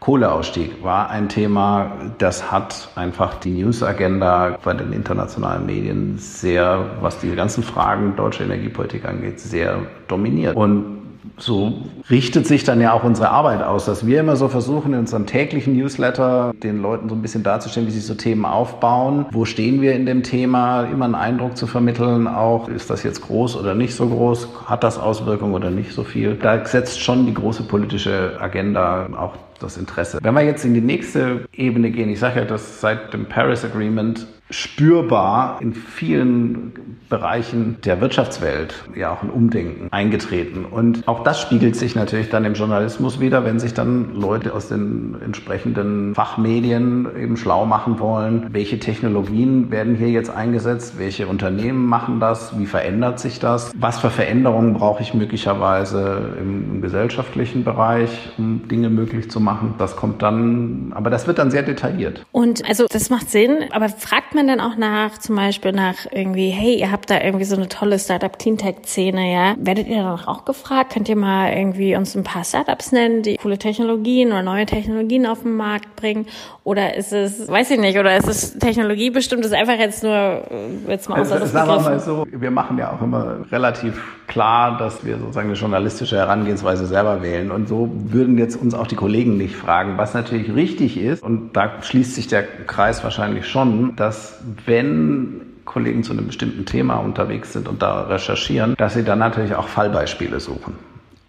Kohleausstieg 0.05 0.83
war 0.83 1.09
ein 1.09 1.29
Thema, 1.29 1.93
das 2.19 2.51
hat 2.51 2.89
einfach 2.93 3.39
die 3.39 3.49
News-Agenda 3.49 4.55
bei 4.63 4.75
den 4.75 4.93
internationalen 4.93 5.65
Medien 5.65 6.19
sehr, 6.19 6.91
was 7.01 7.17
die 7.21 7.35
ganzen 7.35 7.63
Fragen 7.63 8.15
deutsche 8.15 8.43
Energiepolitik 8.43 9.03
angeht, 9.05 9.39
sehr 9.39 9.79
dominiert. 10.07 10.55
Und 10.55 11.01
so 11.37 11.73
richtet 12.11 12.45
sich 12.45 12.63
dann 12.63 12.79
ja 12.81 12.93
auch 12.93 13.03
unsere 13.03 13.29
Arbeit 13.29 13.63
aus, 13.63 13.85
dass 13.85 14.05
wir 14.05 14.19
immer 14.19 14.35
so 14.35 14.47
versuchen, 14.47 14.93
in 14.93 14.99
unserem 14.99 15.25
täglichen 15.25 15.75
Newsletter 15.75 16.53
den 16.61 16.83
Leuten 16.83 17.09
so 17.09 17.15
ein 17.15 17.23
bisschen 17.23 17.41
darzustellen, 17.41 17.87
wie 17.87 17.91
sich 17.91 18.05
so 18.05 18.13
Themen 18.13 18.45
aufbauen. 18.45 19.25
Wo 19.31 19.43
stehen 19.43 19.81
wir 19.81 19.93
in 19.93 20.05
dem 20.05 20.21
Thema? 20.21 20.83
Immer 20.83 21.05
einen 21.05 21.15
Eindruck 21.15 21.57
zu 21.57 21.65
vermitteln, 21.65 22.27
auch 22.27 22.69
ist 22.69 22.91
das 22.91 23.01
jetzt 23.01 23.23
groß 23.23 23.57
oder 23.57 23.73
nicht 23.73 23.95
so 23.95 24.07
groß? 24.07 24.49
Hat 24.67 24.83
das 24.83 24.99
Auswirkungen 24.99 25.55
oder 25.55 25.71
nicht 25.71 25.93
so 25.93 26.03
viel? 26.03 26.35
Da 26.35 26.63
setzt 26.63 27.01
schon 27.01 27.25
die 27.25 27.33
große 27.33 27.63
politische 27.63 28.37
Agenda 28.39 29.07
auch 29.17 29.33
das 29.59 29.77
Interesse. 29.77 30.19
Wenn 30.21 30.33
wir 30.33 30.43
jetzt 30.43 30.65
in 30.65 30.73
die 30.73 30.81
nächste 30.81 31.45
Ebene 31.53 31.91
gehen, 31.91 32.09
ich 32.09 32.19
sage 32.19 32.41
ja, 32.41 32.45
dass 32.45 32.81
seit 32.81 33.13
dem 33.13 33.25
Paris 33.25 33.63
Agreement 33.63 34.27
spürbar 34.51 35.59
in 35.59 35.73
vielen 35.73 36.73
Bereichen 37.09 37.77
der 37.83 37.99
Wirtschaftswelt 37.99 38.75
ja 38.95 39.11
auch 39.11 39.23
ein 39.23 39.29
Umdenken 39.29 39.87
eingetreten. 39.91 40.65
Und 40.65 41.07
auch 41.07 41.23
das 41.23 41.41
spiegelt 41.41 41.75
sich 41.75 41.95
natürlich 41.95 42.29
dann 42.29 42.45
im 42.45 42.53
Journalismus 42.53 43.19
wieder, 43.19 43.43
wenn 43.43 43.59
sich 43.59 43.73
dann 43.73 44.13
Leute 44.13 44.53
aus 44.53 44.67
den 44.67 45.15
entsprechenden 45.23 46.13
Fachmedien 46.13 47.07
eben 47.19 47.37
schlau 47.37 47.65
machen 47.65 47.99
wollen, 47.99 48.47
welche 48.51 48.79
Technologien 48.79 49.71
werden 49.71 49.95
hier 49.95 50.09
jetzt 50.09 50.29
eingesetzt, 50.29 50.99
welche 50.99 51.25
Unternehmen 51.27 51.85
machen 51.85 52.19
das, 52.19 52.57
wie 52.59 52.67
verändert 52.67 53.19
sich 53.19 53.39
das, 53.39 53.71
was 53.75 53.99
für 53.99 54.11
Veränderungen 54.11 54.73
brauche 54.73 55.01
ich 55.01 55.13
möglicherweise 55.15 56.35
im, 56.39 56.75
im 56.75 56.81
gesellschaftlichen 56.81 57.63
Bereich, 57.63 58.29
um 58.37 58.67
Dinge 58.67 58.89
möglich 58.89 59.31
zu 59.31 59.39
machen. 59.39 59.44
Das 59.77 59.95
kommt 59.95 60.21
dann, 60.21 60.91
aber 60.95 61.09
das 61.09 61.27
wird 61.27 61.37
dann 61.37 61.51
sehr 61.51 61.63
detailliert. 61.63 62.25
Und 62.31 62.67
also 62.67 62.85
das 62.89 63.09
macht 63.09 63.29
Sinn, 63.29 63.65
aber 63.71 63.89
fragt 63.89 64.35
man 64.35 64.47
dann 64.47 64.59
auch 64.59 64.75
nach, 64.75 65.17
zum 65.17 65.35
Beispiel 65.35 65.71
nach 65.71 66.05
irgendwie, 66.11 66.49
hey, 66.49 66.79
ihr 66.79 66.91
habt 66.91 67.09
da 67.09 67.21
irgendwie 67.21 67.45
so 67.45 67.55
eine 67.55 67.67
tolle 67.67 67.99
Startup 67.99 68.37
Cleantech-Szene, 68.37 69.31
ja? 69.31 69.55
Werdet 69.57 69.87
ihr 69.87 69.97
dann 69.97 70.19
auch 70.25 70.45
gefragt? 70.45 70.93
Könnt 70.93 71.09
ihr 71.09 71.15
mal 71.15 71.51
irgendwie 71.53 71.95
uns 71.95 72.15
ein 72.15 72.23
paar 72.23 72.43
Startups 72.43 72.91
nennen, 72.91 73.21
die 73.21 73.37
coole 73.37 73.57
Technologien 73.57 74.29
oder 74.29 74.41
neue 74.41 74.65
Technologien 74.65 75.25
auf 75.25 75.41
den 75.43 75.55
Markt 75.55 75.95
bringen? 75.95 76.25
Oder 76.63 76.95
ist 76.95 77.13
es, 77.13 77.47
weiß 77.47 77.71
ich 77.71 77.79
nicht, 77.79 77.99
oder 77.99 78.17
ist 78.17 78.27
es 78.27 78.57
Technologie 78.57 79.11
bestimmt? 79.11 79.45
Ist 79.45 79.53
einfach 79.53 79.77
jetzt 79.77 80.01
nur, 80.03 80.13
äh, 80.13 80.41
jetzt 80.87 81.07
mal 81.09 81.21
außer 81.21 81.39
das 81.39 81.51
Sagen 81.51 81.69
wir 81.69 81.79
mal 81.79 81.99
so, 81.99 82.25
wir 82.29 82.51
machen 82.51 82.77
ja 82.77 82.91
auch 82.91 83.01
immer 83.01 83.45
relativ 83.51 84.01
klar, 84.27 84.77
dass 84.77 85.05
wir 85.05 85.19
sozusagen 85.19 85.49
eine 85.49 85.57
journalistische 85.57 86.17
Herangehensweise 86.17 86.87
selber 86.87 87.21
wählen. 87.21 87.51
Und 87.51 87.67
so 87.67 87.91
würden 87.93 88.37
jetzt 88.37 88.59
uns 88.59 88.73
auch 88.73 88.87
die 88.87 88.95
Kollegen 88.95 89.34
nicht 89.37 89.55
fragen, 89.55 89.97
was 89.97 90.13
natürlich 90.13 90.53
richtig 90.53 90.97
ist. 90.97 91.23
Und 91.23 91.53
da 91.53 91.81
schließt 91.81 92.15
sich 92.15 92.27
der 92.27 92.43
Kreis 92.43 93.03
wahrscheinlich 93.03 93.47
schon, 93.47 93.95
dass 93.95 94.43
wenn 94.65 95.41
Kollegen 95.65 96.03
zu 96.03 96.13
einem 96.13 96.27
bestimmten 96.27 96.65
Thema 96.65 96.97
unterwegs 96.97 97.53
sind 97.53 97.67
und 97.67 97.81
da 97.81 98.03
recherchieren, 98.03 98.75
dass 98.77 98.93
sie 98.93 99.03
dann 99.03 99.19
natürlich 99.19 99.55
auch 99.55 99.67
Fallbeispiele 99.67 100.39
suchen. 100.39 100.75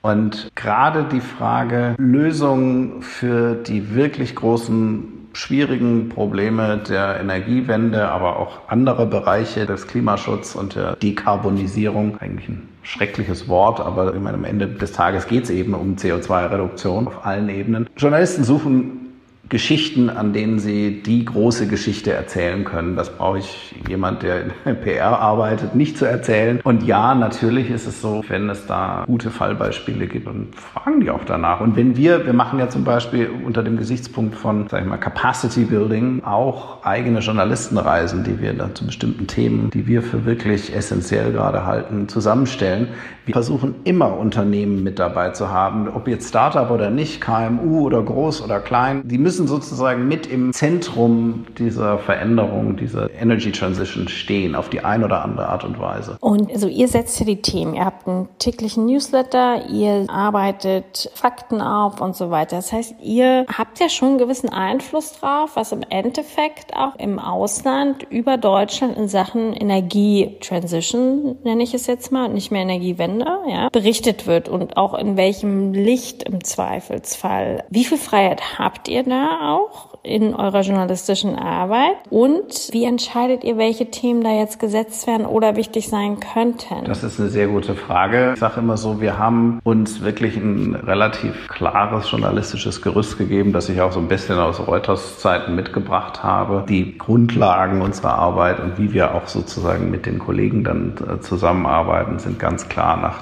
Und 0.02 0.52
gerade 0.54 1.04
die 1.10 1.20
Frage 1.20 1.96
Lösungen 1.98 3.02
für 3.02 3.54
die 3.54 3.94
wirklich 3.94 4.36
großen 4.36 5.25
schwierigen 5.36 6.08
Probleme 6.08 6.78
der 6.88 7.20
Energiewende, 7.20 8.08
aber 8.08 8.38
auch 8.38 8.68
andere 8.68 9.06
Bereiche 9.06 9.66
des 9.66 9.86
Klimaschutzes 9.86 10.56
und 10.56 10.74
der 10.74 10.96
Dekarbonisierung, 10.96 12.18
eigentlich 12.18 12.48
ein 12.48 12.68
schreckliches 12.82 13.46
Wort, 13.48 13.80
aber 13.80 14.14
ich 14.14 14.20
meine, 14.20 14.38
am 14.38 14.44
Ende 14.44 14.66
des 14.66 14.92
Tages 14.92 15.26
geht 15.26 15.44
es 15.44 15.50
eben 15.50 15.74
um 15.74 15.96
CO2-Reduktion 15.96 17.08
auf 17.08 17.26
allen 17.26 17.48
Ebenen. 17.48 17.88
Journalisten 17.96 18.44
suchen 18.44 19.05
Geschichten, 19.48 20.10
an 20.10 20.32
denen 20.32 20.58
sie 20.58 21.02
die 21.02 21.24
große 21.24 21.68
Geschichte 21.68 22.12
erzählen 22.12 22.64
können. 22.64 22.96
Das 22.96 23.10
brauche 23.10 23.38
ich 23.38 23.74
jemand, 23.88 24.22
der 24.22 24.44
in 24.64 24.80
PR 24.80 25.20
arbeitet, 25.20 25.74
nicht 25.74 25.96
zu 25.98 26.04
erzählen. 26.04 26.60
Und 26.64 26.82
ja, 26.82 27.14
natürlich 27.14 27.70
ist 27.70 27.86
es 27.86 28.00
so, 28.00 28.24
wenn 28.28 28.50
es 28.50 28.66
da 28.66 29.04
gute 29.06 29.30
Fallbeispiele 29.30 30.06
gibt, 30.06 30.26
dann 30.26 30.48
fragen 30.52 31.00
die 31.00 31.10
auch 31.10 31.24
danach. 31.24 31.60
Und 31.60 31.76
wenn 31.76 31.96
wir, 31.96 32.26
wir 32.26 32.32
machen 32.32 32.58
ja 32.58 32.68
zum 32.68 32.84
Beispiel 32.84 33.30
unter 33.44 33.62
dem 33.62 33.76
Gesichtspunkt 33.76 34.34
von, 34.34 34.66
sag 34.68 34.82
ich 34.82 34.88
mal, 34.88 34.96
Capacity 34.96 35.64
Building 35.64 36.24
auch 36.24 36.84
eigene 36.84 37.20
Journalistenreisen, 37.20 38.24
die 38.24 38.40
wir 38.40 38.52
dann 38.52 38.74
zu 38.74 38.86
bestimmten 38.86 39.26
Themen, 39.26 39.70
die 39.70 39.86
wir 39.86 40.02
für 40.02 40.24
wirklich 40.24 40.74
essentiell 40.74 41.32
gerade 41.32 41.66
halten, 41.66 42.08
zusammenstellen. 42.08 42.88
Wir 43.26 43.32
versuchen 43.32 43.74
immer 43.84 44.16
Unternehmen 44.16 44.84
mit 44.84 44.98
dabei 44.98 45.30
zu 45.30 45.50
haben, 45.50 45.88
ob 45.88 46.06
jetzt 46.06 46.28
Startup 46.28 46.70
oder 46.70 46.90
nicht, 46.90 47.20
KMU 47.20 47.80
oder 47.80 48.02
groß 48.02 48.42
oder 48.42 48.60
klein. 48.60 49.02
Die 49.04 49.18
müssen 49.18 49.35
müssen 49.36 49.48
sozusagen 49.48 50.08
mit 50.08 50.26
im 50.26 50.54
Zentrum 50.54 51.44
dieser 51.58 51.98
Veränderung, 51.98 52.78
dieser 52.78 53.10
Energy 53.20 53.52
Transition 53.52 54.08
stehen, 54.08 54.54
auf 54.54 54.70
die 54.70 54.82
eine 54.82 55.04
oder 55.04 55.22
andere 55.22 55.46
Art 55.50 55.62
und 55.62 55.78
Weise. 55.78 56.16
Und 56.20 56.50
also 56.50 56.68
ihr 56.68 56.88
setzt 56.88 57.20
ja 57.20 57.26
die 57.26 57.42
Themen. 57.42 57.74
Ihr 57.74 57.84
habt 57.84 58.08
einen 58.08 58.30
täglichen 58.38 58.86
Newsletter, 58.86 59.68
ihr 59.68 60.06
arbeitet 60.08 61.10
Fakten 61.14 61.60
auf 61.60 62.00
und 62.00 62.16
so 62.16 62.30
weiter. 62.30 62.56
Das 62.56 62.72
heißt, 62.72 62.94
ihr 63.02 63.44
habt 63.54 63.78
ja 63.78 63.90
schon 63.90 64.10
einen 64.10 64.18
gewissen 64.18 64.48
Einfluss 64.48 65.12
drauf, 65.20 65.50
was 65.52 65.70
im 65.72 65.82
Endeffekt 65.90 66.74
auch 66.74 66.96
im 66.96 67.18
Ausland 67.18 68.04
über 68.08 68.38
Deutschland 68.38 68.96
in 68.96 69.08
Sachen 69.08 69.52
Energietransition, 69.52 71.36
nenne 71.44 71.62
ich 71.62 71.74
es 71.74 71.86
jetzt 71.86 72.10
mal, 72.10 72.30
nicht 72.30 72.50
mehr 72.50 72.62
Energiewende, 72.62 73.26
ja, 73.48 73.68
berichtet 73.68 74.26
wird 74.26 74.48
und 74.48 74.78
auch 74.78 74.94
in 74.94 75.18
welchem 75.18 75.74
Licht 75.74 76.22
im 76.22 76.42
Zweifelsfall. 76.42 77.64
Wie 77.68 77.84
viel 77.84 77.98
Freiheit 77.98 78.58
habt 78.58 78.88
ihr 78.88 79.02
da? 79.02 79.25
Auch 79.26 79.98
in 80.02 80.34
eurer 80.34 80.60
journalistischen 80.60 81.36
Arbeit? 81.36 81.96
Und 82.10 82.68
wie 82.72 82.84
entscheidet 82.84 83.44
ihr, 83.44 83.58
welche 83.58 83.90
Themen 83.90 84.22
da 84.22 84.30
jetzt 84.30 84.58
gesetzt 84.58 85.06
werden 85.06 85.26
oder 85.26 85.56
wichtig 85.56 85.88
sein 85.88 86.20
könnten? 86.20 86.84
Das 86.84 87.02
ist 87.02 87.20
eine 87.20 87.28
sehr 87.28 87.48
gute 87.48 87.74
Frage. 87.74 88.32
Ich 88.34 88.40
sage 88.40 88.60
immer 88.60 88.76
so, 88.76 89.00
wir 89.00 89.18
haben 89.18 89.60
uns 89.64 90.02
wirklich 90.02 90.36
ein 90.36 90.74
relativ 90.74 91.48
klares 91.48 92.10
journalistisches 92.10 92.82
Gerüst 92.82 93.18
gegeben, 93.18 93.52
das 93.52 93.68
ich 93.68 93.80
auch 93.80 93.92
so 93.92 94.00
ein 94.00 94.08
bisschen 94.08 94.38
aus 94.38 94.66
Reuters 94.66 95.18
Zeiten 95.18 95.54
mitgebracht 95.54 96.22
habe. 96.22 96.64
Die 96.68 96.96
Grundlagen 96.96 97.82
unserer 97.82 98.14
Arbeit 98.14 98.60
und 98.60 98.78
wie 98.78 98.92
wir 98.92 99.14
auch 99.14 99.26
sozusagen 99.26 99.90
mit 99.90 100.06
den 100.06 100.18
Kollegen 100.18 100.64
dann 100.64 100.94
äh, 100.96 101.20
zusammenarbeiten, 101.20 102.18
sind 102.18 102.38
ganz 102.38 102.68
klar 102.68 102.96
nach 102.96 103.20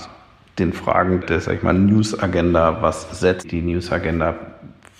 den 0.59 0.73
Fragen 0.73 1.23
der, 1.29 1.41
sag 1.41 1.57
ich 1.57 1.63
mal, 1.63 1.75
News 1.75 2.21
Agenda. 2.21 2.79
Was 2.81 3.19
setzt 3.19 3.51
die 3.51 3.63
News 3.63 3.91
Agenda 3.91 4.35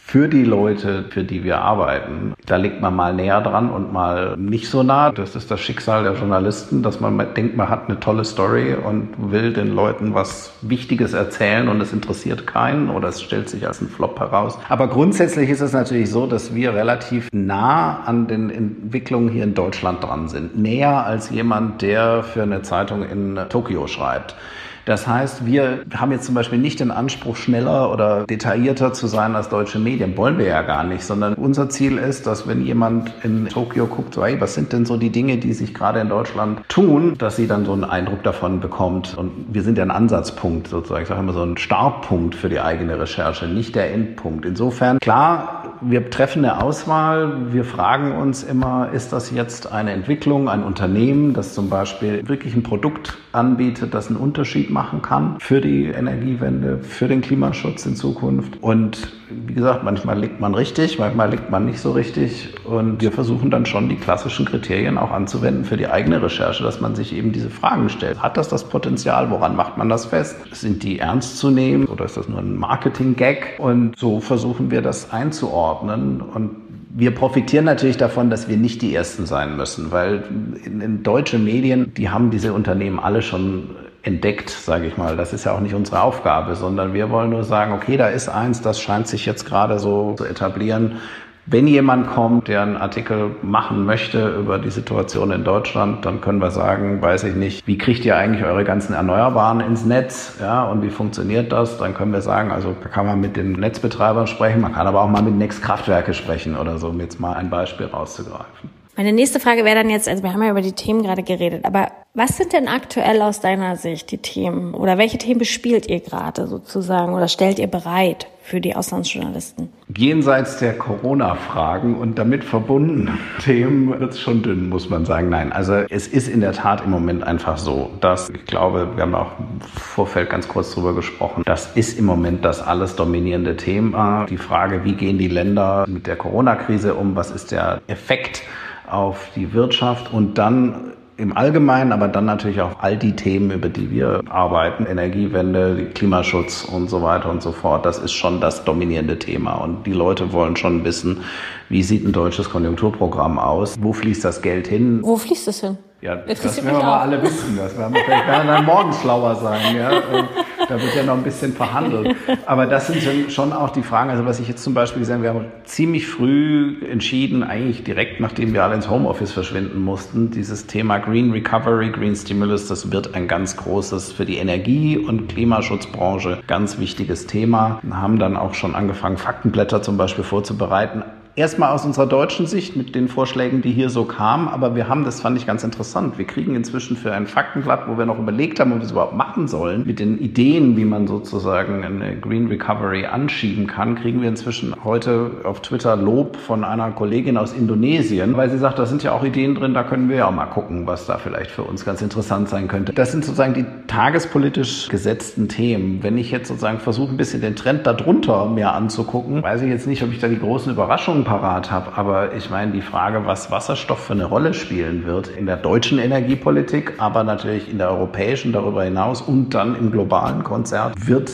für 0.07 0.29
die 0.29 0.45
Leute, 0.45 1.07
für 1.09 1.25
die 1.25 1.45
wir 1.45 1.63
arbeiten. 1.63 2.35
Da 2.45 2.57
liegt 2.57 2.81
man 2.81 2.95
mal 2.95 3.15
näher 3.15 3.41
dran 3.41 3.71
und 3.71 3.93
mal 3.93 4.37
nicht 4.37 4.69
so 4.69 4.83
nah. 4.83 5.11
Das 5.11 5.35
ist 5.35 5.51
das 5.51 5.61
Schicksal 5.61 6.05
der 6.05 6.13
Journalisten, 6.13 6.83
dass 6.83 7.01
man 7.01 7.19
denkt, 7.35 7.57
man 7.57 7.69
hat 7.69 7.89
eine 7.89 7.99
tolle 7.99 8.25
Story 8.25 8.75
und 8.75 9.09
will 9.33 9.55
den 9.55 9.75
Leuten 9.75 10.15
was 10.15 10.53
Wichtiges 10.61 11.15
erzählen 11.15 11.69
und 11.69 11.81
es 11.81 11.93
interessiert 11.93 12.47
keinen 12.47 12.91
oder 12.91 13.09
es 13.09 13.23
stellt 13.23 13.49
sich 13.49 13.67
als 13.67 13.81
ein 13.81 13.89
Flop 13.89 14.21
heraus. 14.21 14.59
Aber 14.69 14.89
grundsätzlich 14.89 15.49
ist 15.49 15.63
es 15.63 15.73
natürlich 15.73 16.11
so, 16.11 16.27
dass 16.27 16.55
wir 16.55 16.75
relativ 16.75 17.29
nah 17.33 18.01
an 18.05 18.29
den 18.29 18.51
Entwicklungen 18.51 19.31
hier 19.31 19.45
in 19.45 19.55
Deutschland 19.55 20.05
dran 20.05 20.29
sind. 20.29 20.57
Näher 20.57 21.07
als 21.07 21.31
jemand, 21.31 21.81
der 21.81 22.23
für 22.23 22.43
eine 22.43 22.61
Zeitung 22.63 23.03
in 23.03 23.41
Tokio 23.49 23.87
schreibt. 23.87 24.37
Das 24.85 25.07
heißt, 25.07 25.47
wir 25.47 25.85
haben 25.95 26.13
jetzt 26.13 26.27
zum 26.27 26.35
Beispiel 26.35 26.59
nicht 26.59 26.81
den 26.81 26.91
Anspruch, 26.91 27.37
schneller 27.37 27.91
oder 27.91 28.25
detaillierter 28.25 28.93
zu 28.93 29.07
sein 29.07 29.35
als 29.35 29.49
deutsche 29.49 29.79
Medien. 29.79 30.17
Wollen 30.17 30.39
wir 30.39 30.47
ja 30.47 30.63
gar 30.63 30.85
nicht, 30.85 31.05
sondern 31.05 31.35
unser 31.35 31.71
Ziel 31.71 31.97
ist, 31.99 32.27
dass 32.27 32.47
wenn 32.47 32.65
jemand 32.65 33.13
in 33.23 33.49
Tokio 33.49 33.87
guckt, 33.87 34.15
so, 34.15 34.25
hey, 34.25 34.41
was 34.41 34.55
sind 34.55 34.73
denn 34.73 34.85
so 34.85 34.97
die 34.97 35.11
Dinge, 35.11 35.39
die 35.39 35.53
sich 35.53 35.73
gerade 35.73 36.01
in 36.01 36.09
Deutschland 36.09 36.61
tun, 36.69 37.15
dass 37.17 37.37
sie 37.37 37.47
dann 37.47 37.65
so 37.65 37.73
einen 37.73 37.85
Eindruck 37.85 38.23
davon 38.23 38.61
bekommt. 38.61 39.17
Und 39.17 39.33
wir 39.53 39.63
sind 39.63 39.79
ja 39.79 39.85
ein 39.85 39.91
Ansatzpunkt 39.91 40.69
sozusagen, 40.69 41.03
ich 41.03 41.09
sage 41.09 41.21
immer 41.21 41.33
so 41.33 41.43
ein 41.43 41.57
Startpunkt 41.57 42.35
für 42.35 42.49
die 42.49 42.61
eigene 42.61 42.99
Recherche, 42.99 43.47
nicht 43.47 43.75
der 43.75 43.93
Endpunkt. 43.93 44.45
Insofern, 44.45 44.99
klar, 44.99 45.65
wir 45.81 46.11
treffen 46.11 46.45
eine 46.45 46.63
Auswahl. 46.63 47.53
Wir 47.53 47.65
fragen 47.65 48.13
uns 48.13 48.43
immer, 48.43 48.91
ist 48.93 49.13
das 49.13 49.31
jetzt 49.31 49.73
eine 49.73 49.93
Entwicklung, 49.93 50.49
ein 50.49 50.63
Unternehmen, 50.63 51.35
das 51.35 51.55
zum 51.55 51.71
Beispiel 51.71 52.27
wirklich 52.27 52.55
ein 52.55 52.63
Produkt 52.63 53.19
anbietet, 53.33 53.95
das 53.95 54.09
einen 54.09 54.17
Unterschied 54.17 54.71
machen 54.75 55.01
kann 55.01 55.37
für 55.39 55.63
die 55.63 55.87
Energiewende, 55.87 56.81
für 56.81 57.09
den 57.09 57.23
Klimaschutz 57.23 57.87
in 57.87 57.97
Zukunft. 57.97 58.63
Und 58.63 59.09
wie 59.31 59.55
gesagt, 59.55 59.85
manchmal 59.85 60.19
liegt 60.19 60.41
man 60.41 60.55
richtig, 60.55 60.99
manchmal 60.99 61.31
liegt 61.31 61.49
man 61.51 61.65
nicht 61.65 61.79
so 61.79 61.93
richtig. 61.93 62.55
Und 62.65 63.01
wir 63.01 63.11
versuchen 63.11 63.51
dann 63.51 63.65
schon 63.65 63.89
die 63.89 63.97
klassischen 63.97 64.45
Kriterien 64.45 64.99
auch 64.99 65.11
anzuwenden 65.11 65.65
für 65.65 65.79
die 65.79 65.87
eigene 65.87 66.23
Recherche, 66.23 66.63
dass 66.63 66.81
man 66.81 66.95
sich 66.95 67.15
eben 67.15 67.33
diese 67.33 67.49
Fragen 67.49 67.89
stellt. 67.89 68.23
Hat 68.23 68.37
das 68.37 68.49
das 68.49 68.65
Potenzial? 68.69 69.31
Woran 69.31 69.57
macht 69.57 69.79
man 69.79 69.89
das 69.89 70.05
fest? 70.05 70.37
Sind 70.53 70.83
die 70.83 70.99
ernst 70.99 71.39
zu 71.39 71.51
nehmen 71.51 71.87
oder 71.87 72.05
ist 72.05 72.19
das 72.19 72.29
nur 72.29 72.41
ein 72.41 72.57
Marketing-Gag? 72.57 73.59
Und 73.59 73.97
so 73.97 74.21
versuchen 74.21 74.71
wir 74.71 74.83
das 74.83 75.11
einzuordnen 75.13 76.21
und 76.21 76.65
wir 76.97 77.13
profitieren 77.13 77.65
natürlich 77.65 77.97
davon, 77.97 78.31
dass 78.31 78.49
wir 78.49 78.57
nicht 78.57 78.81
die 78.81 78.95
Ersten 78.95 79.27
sein 79.27 79.57
müssen, 79.57 79.91
weil 79.91 80.23
in, 80.65 80.81
in 80.81 81.03
deutsche 81.03 81.41
Medien, 81.41 81.93
die 81.95 82.09
haben 82.09 82.31
diese 82.31 82.53
Unternehmen 82.53 83.01
alle 83.01 83.21
schon 83.21 83.71
entdeckt, 84.05 84.51
sage 84.51 84.87
ich 84.87 84.97
mal. 84.97 85.17
Das 85.17 85.33
ist 85.33 85.45
ja 85.45 85.53
auch 85.53 85.61
nicht 85.61 85.75
unsere 85.75 86.03
Aufgabe, 86.03 86.55
sondern 86.55 86.95
wir 86.95 87.11
wollen 87.11 87.31
nur 87.31 87.45
sagen, 87.45 87.73
okay, 87.73 87.97
da 87.97 88.09
ist 88.09 88.29
eins, 88.29 88.61
das 88.61 88.81
scheint 88.81 89.09
sich 89.09 89.27
jetzt 89.27 89.47
gerade 89.47 89.79
so 89.79 90.15
zu 90.17 90.25
etablieren. 90.25 91.01
Wenn 91.47 91.67
jemand 91.67 92.07
kommt, 92.07 92.49
der 92.49 92.63
einen 92.63 92.79
Artikel 92.79 93.37
machen 93.43 93.85
möchte 93.85 94.29
über 94.29 94.59
die 94.59 94.71
Situation 94.71 95.31
in 95.31 95.45
Deutschland, 95.45 96.07
dann 96.07 96.23
können 96.23 96.39
wir 96.39 96.51
sagen, 96.51 97.03
weiß 97.03 97.25
ich 97.25 97.35
nicht, 97.35 97.67
wie 97.67 97.77
kriegt 97.77 98.03
ihr 98.07 98.17
eigentlich 98.17 98.47
eure 98.47 98.65
ganzen 98.65 98.95
Erneuerbaren 98.95 99.61
ins 99.61 99.85
Netz? 99.85 100.39
Ja, 100.41 100.65
und 100.65 100.83
wie 100.83 100.89
funktioniert 100.89 101.53
das? 101.53 101.77
Dann 101.77 101.93
können 101.93 102.15
wir 102.15 102.23
sagen, 102.23 102.51
also 102.51 102.75
da 102.83 102.89
kann 102.89 103.05
man 103.05 103.21
mit 103.21 103.37
den 103.37 103.53
Netzbetreibern 103.53 104.27
sprechen, 104.27 104.63
man 104.63 104.73
kann 104.73 104.87
aber 104.87 105.03
auch 105.03 105.11
mal 105.11 105.23
mit 105.23 105.35
Next 105.35 105.63
Kraftwerke 105.63 106.15
sprechen 106.15 106.57
oder 106.57 106.79
so, 106.79 106.89
um 106.89 107.01
jetzt 107.01 107.21
mal 107.21 107.35
ein 107.35 107.51
Beispiel 107.51 107.87
rauszugreifen. 107.87 108.84
Meine 108.97 109.13
nächste 109.13 109.41
Frage 109.41 109.65
wäre 109.65 109.75
dann 109.75 109.91
jetzt, 109.91 110.09
also 110.09 110.23
wir 110.23 110.33
haben 110.33 110.43
ja 110.43 110.51
über 110.51 110.63
die 110.63 110.73
Themen 110.73 111.03
gerade 111.03 111.25
geredet, 111.25 111.65
aber 111.65 111.89
was 112.15 112.37
sind 112.37 112.53
denn 112.53 112.69
aktuell 112.69 113.21
aus 113.23 113.41
deiner 113.41 113.75
Sicht 113.75 114.13
die 114.13 114.19
Themen 114.19 114.73
oder 114.73 114.99
welche 114.99 115.19
Themen 115.19 115.41
bespielt 115.41 115.89
ihr 115.89 115.99
gerade 115.99 116.47
sozusagen 116.47 117.13
oder 117.13 117.27
stellt 117.27 117.59
ihr 117.59 117.67
bereit 117.67 118.29
für 118.41 118.61
die 118.61 118.77
Auslandsjournalisten? 118.77 119.69
Jenseits 119.97 120.59
der 120.59 120.79
Corona-Fragen 120.79 121.97
und 121.97 122.21
damit 122.21 122.45
verbundenen 122.45 123.19
Themen 123.45 123.99
wird 123.99 124.13
es 124.13 124.21
schon 124.21 124.45
dünn, 124.45 124.69
muss 124.69 124.89
man 124.89 125.05
sagen. 125.07 125.29
Nein, 125.29 125.51
also 125.51 125.73
es 125.91 126.07
ist 126.07 126.29
in 126.29 126.41
der 126.41 126.53
Tat 126.53 126.85
im 126.85 126.91
Moment 126.91 127.25
einfach 127.25 127.59
so, 127.59 127.91
dass 128.01 128.31
ich 128.31 128.45
glaube, 128.45 128.91
wir 128.95 129.03
haben 129.03 129.17
auch 129.17 129.33
im 129.41 129.61
Vorfeld 129.77 130.31
ganz 130.31 130.47
kurz 130.47 130.73
drüber 130.73 130.95
gesprochen, 130.95 131.43
das 131.45 131.75
ist 131.75 131.99
im 131.99 132.05
Moment 132.05 132.45
das 132.45 132.63
alles 132.63 132.95
dominierende 132.95 133.57
Thema. 133.57 134.27
Die 134.31 134.39
Frage, 134.39 134.85
wie 134.85 134.93
gehen 134.93 135.19
die 135.19 135.27
Länder 135.27 135.85
mit 135.89 136.07
der 136.07 136.15
Corona-Krise 136.15 136.95
um, 136.95 137.17
was 137.17 137.33
ist 137.33 137.51
der 137.51 137.81
Effekt 137.89 138.45
auf 138.89 139.29
die 139.35 139.53
Wirtschaft 139.53 140.13
und 140.13 140.39
dann 140.39 140.93
im 141.17 141.37
Allgemeinen, 141.37 141.93
aber 141.93 142.09
dann 142.09 142.25
natürlich 142.25 142.61
auch 142.61 142.81
all 142.81 142.97
die 142.97 143.15
Themen, 143.15 143.53
über 143.53 143.69
die 143.69 143.91
wir 143.91 144.23
arbeiten, 144.29 144.85
Energiewende, 144.85 145.91
Klimaschutz 145.95 146.65
und 146.65 146.91
so 146.91 147.03
weiter 147.03 147.31
und 147.31 147.41
so 147.41 147.53
fort, 147.53 147.87
das 147.87 147.99
ist 147.99 148.13
schon 148.13 148.41
das 148.41 148.65
dominierende 148.65 149.19
Thema. 149.19 149.55
Und 149.55 149.87
die 149.87 149.93
Leute 149.93 150.33
wollen 150.33 150.57
schon 150.57 150.85
wissen, 150.85 151.23
wie 151.69 151.83
sieht 151.85 152.05
ein 152.05 152.13
deutsches 152.13 152.51
Konjunkturprogramm 152.51 153.39
aus? 153.39 153.77
Wo 153.81 153.93
fließt 153.93 154.25
das 154.25 154.43
Geld 154.43 154.67
hin? 154.67 155.01
Wo 155.03 155.17
fließt 155.17 155.47
es 155.49 155.61
hin? 155.61 155.79
Ja, 156.01 156.17
das 156.17 156.45
werden 156.57 156.67
wir 156.67 156.85
mal 156.85 157.01
alle 157.01 157.23
wissen. 157.23 157.57
Das 157.57 157.79
werden 157.79 157.95
wir 157.95 158.03
vielleicht 158.05 158.29
dann 158.29 158.65
morgen 158.65 158.93
schlauer 158.93 159.37
sein. 159.37 159.77
Ja? 159.77 159.91
Da 160.69 160.81
wird 160.81 160.95
ja 160.95 161.03
noch 161.03 161.15
ein 161.15 161.23
bisschen 161.23 161.53
verhandelt. 161.53 162.17
Aber 162.47 162.67
das 162.67 162.87
sind 162.87 163.03
schon 163.31 163.53
auch 163.53 163.71
die 163.71 163.83
Fragen. 163.83 164.11
Also 164.11 164.25
was 164.25 164.41
ich 164.41 164.49
jetzt 164.49 164.63
zum 164.63 164.75
Beispiel 164.75 165.01
gesehen 165.01 165.17
habe, 165.17 165.25
wir 165.25 165.35
haben 165.35 165.47
ziemlich 165.65 166.07
früh 166.07 166.77
entschieden, 166.91 167.43
eigentlich 167.43 167.85
direkt 167.85 168.21
nachdem 168.21 168.53
wir 168.55 168.65
alle 168.65 168.75
ins 168.75 168.89
Homeoffice 168.89 169.33
verschwinden 169.33 169.83
mussten, 169.83 170.31
dieses 170.31 170.67
Thema 170.67 170.99
Green 170.99 171.33
Recovery, 171.33 171.91
Green 171.91 172.15
Stimulus, 172.15 172.69
das 172.69 172.91
wird 172.93 173.15
ein 173.15 173.29
ganz 173.29 173.57
großes 173.57 174.13
für 174.13 174.25
die 174.25 174.37
Energie- 174.37 174.99
und 174.99 175.29
Klimaschutzbranche 175.29 176.43
ganz 176.47 176.79
wichtiges 176.79 177.27
Thema. 177.27 177.81
Wir 177.83 178.01
haben 178.01 178.19
dann 178.19 178.37
auch 178.37 178.55
schon 178.55 178.75
angefangen, 178.75 179.17
Faktenblätter 179.17 179.83
zum 179.83 179.97
Beispiel 179.97 180.25
vorzubereiten 180.25 181.03
Erstmal 181.37 181.73
aus 181.73 181.85
unserer 181.85 182.07
deutschen 182.07 182.47
Sicht 182.47 182.77
mit 182.77 182.95
den 182.95 183.09
Vorschlägen, 183.09 183.61
die 183.61 183.73
hier 183.73 183.91
so 183.91 184.05
kamen, 184.05 184.47
aber 184.47 184.77
wir 184.77 184.87
haben, 184.87 185.05
das 185.05 185.21
fand 185.21 185.37
ich 185.37 185.49
ganz 185.49 185.65
interessant, 185.65 186.17
wir 186.17 186.27
kriegen 186.27 186.55
inzwischen 186.55 186.97
für 186.97 187.13
ein 187.13 187.27
Faktenblatt, 187.27 187.89
wo 187.89 187.99
wir 187.99 188.07
noch 188.07 188.21
überlegt 188.21 188.61
haben, 188.61 188.71
ob 188.71 188.79
wir 188.79 188.85
es 188.85 188.93
überhaupt 188.93 189.17
machen 189.17 189.49
sollen, 189.49 189.85
mit 189.85 189.99
den 189.99 190.21
Ideen, 190.21 190.77
wie 190.77 190.85
man 190.85 191.09
sozusagen 191.09 191.83
eine 191.83 192.15
Green 192.21 192.47
Recovery 192.47 193.07
anschieben 193.07 193.67
kann, 193.67 193.97
kriegen 193.97 194.23
wir 194.23 194.29
inzwischen 194.29 194.77
heute 194.85 195.33
auf 195.43 195.61
Twitter 195.61 195.97
Lob 195.97 196.37
von 196.37 196.63
einer 196.63 196.93
Kollegin 196.93 197.37
aus 197.37 197.53
Indonesien, 197.53 198.37
weil 198.37 198.49
sie 198.49 198.59
sagt, 198.59 198.79
da 198.79 198.87
sind 198.87 199.03
ja 199.03 199.11
auch 199.11 199.25
Ideen 199.25 199.57
drin, 199.57 199.75
da 199.75 199.83
können 199.83 200.09
wir 200.09 200.19
ja 200.19 200.29
auch 200.29 200.33
mal 200.33 200.47
gucken, 200.47 200.87
was 200.87 201.07
da 201.07 201.19
vielleicht 201.19 201.51
für 201.51 201.65
uns 201.65 201.85
ganz 201.85 202.01
interessant 202.01 202.49
sein 202.49 202.69
könnte. 202.69 202.93
Das 202.93 203.11
sind 203.11 203.25
sozusagen 203.25 203.55
die 203.55 203.67
tagespolitisch 203.89 204.89
gesetzten 204.89 205.49
Themen. 205.49 206.01
Wenn 206.01 206.17
ich 206.17 206.31
jetzt 206.31 206.47
sozusagen 206.47 206.79
versuche, 206.79 207.11
ein 207.11 207.17
bisschen 207.17 207.41
den 207.41 207.57
Trend 207.57 207.89
darunter 207.89 208.47
mir 208.47 208.71
anzugucken, 208.71 209.43
weiß 209.43 209.63
ich 209.63 209.69
jetzt 209.69 209.89
nicht, 209.89 210.05
ob 210.05 210.13
ich 210.13 210.21
da 210.21 210.29
die 210.29 210.39
großen 210.39 210.71
Überraschungen 210.71 211.24
parat 211.25 211.71
habe, 211.71 211.97
aber 211.97 212.35
ich 212.35 212.51
meine, 212.51 212.73
die 212.73 212.83
Frage, 212.83 213.27
was 213.27 213.51
Wasserstoff 213.51 214.05
für 214.05 214.13
eine 214.13 214.27
Rolle 214.27 214.55
spielen 214.55 215.07
wird 215.07 215.29
in 215.29 215.47
der 215.47 215.57
deutschen 215.57 215.99
Energiepolitik, 215.99 216.95
aber 216.99 217.25
natürlich 217.25 217.71
in 217.71 217.79
der 217.79 217.91
europäischen 217.91 218.53
darüber 218.53 218.85
hinaus 218.85 219.23
und 219.23 219.51
dann 219.55 219.75
im 219.77 219.91
globalen 219.91 220.45
Konzert, 220.45 220.95
wird 221.07 221.33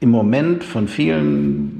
im 0.00 0.10
Moment 0.10 0.64
von 0.64 0.88
vielen 0.88 1.77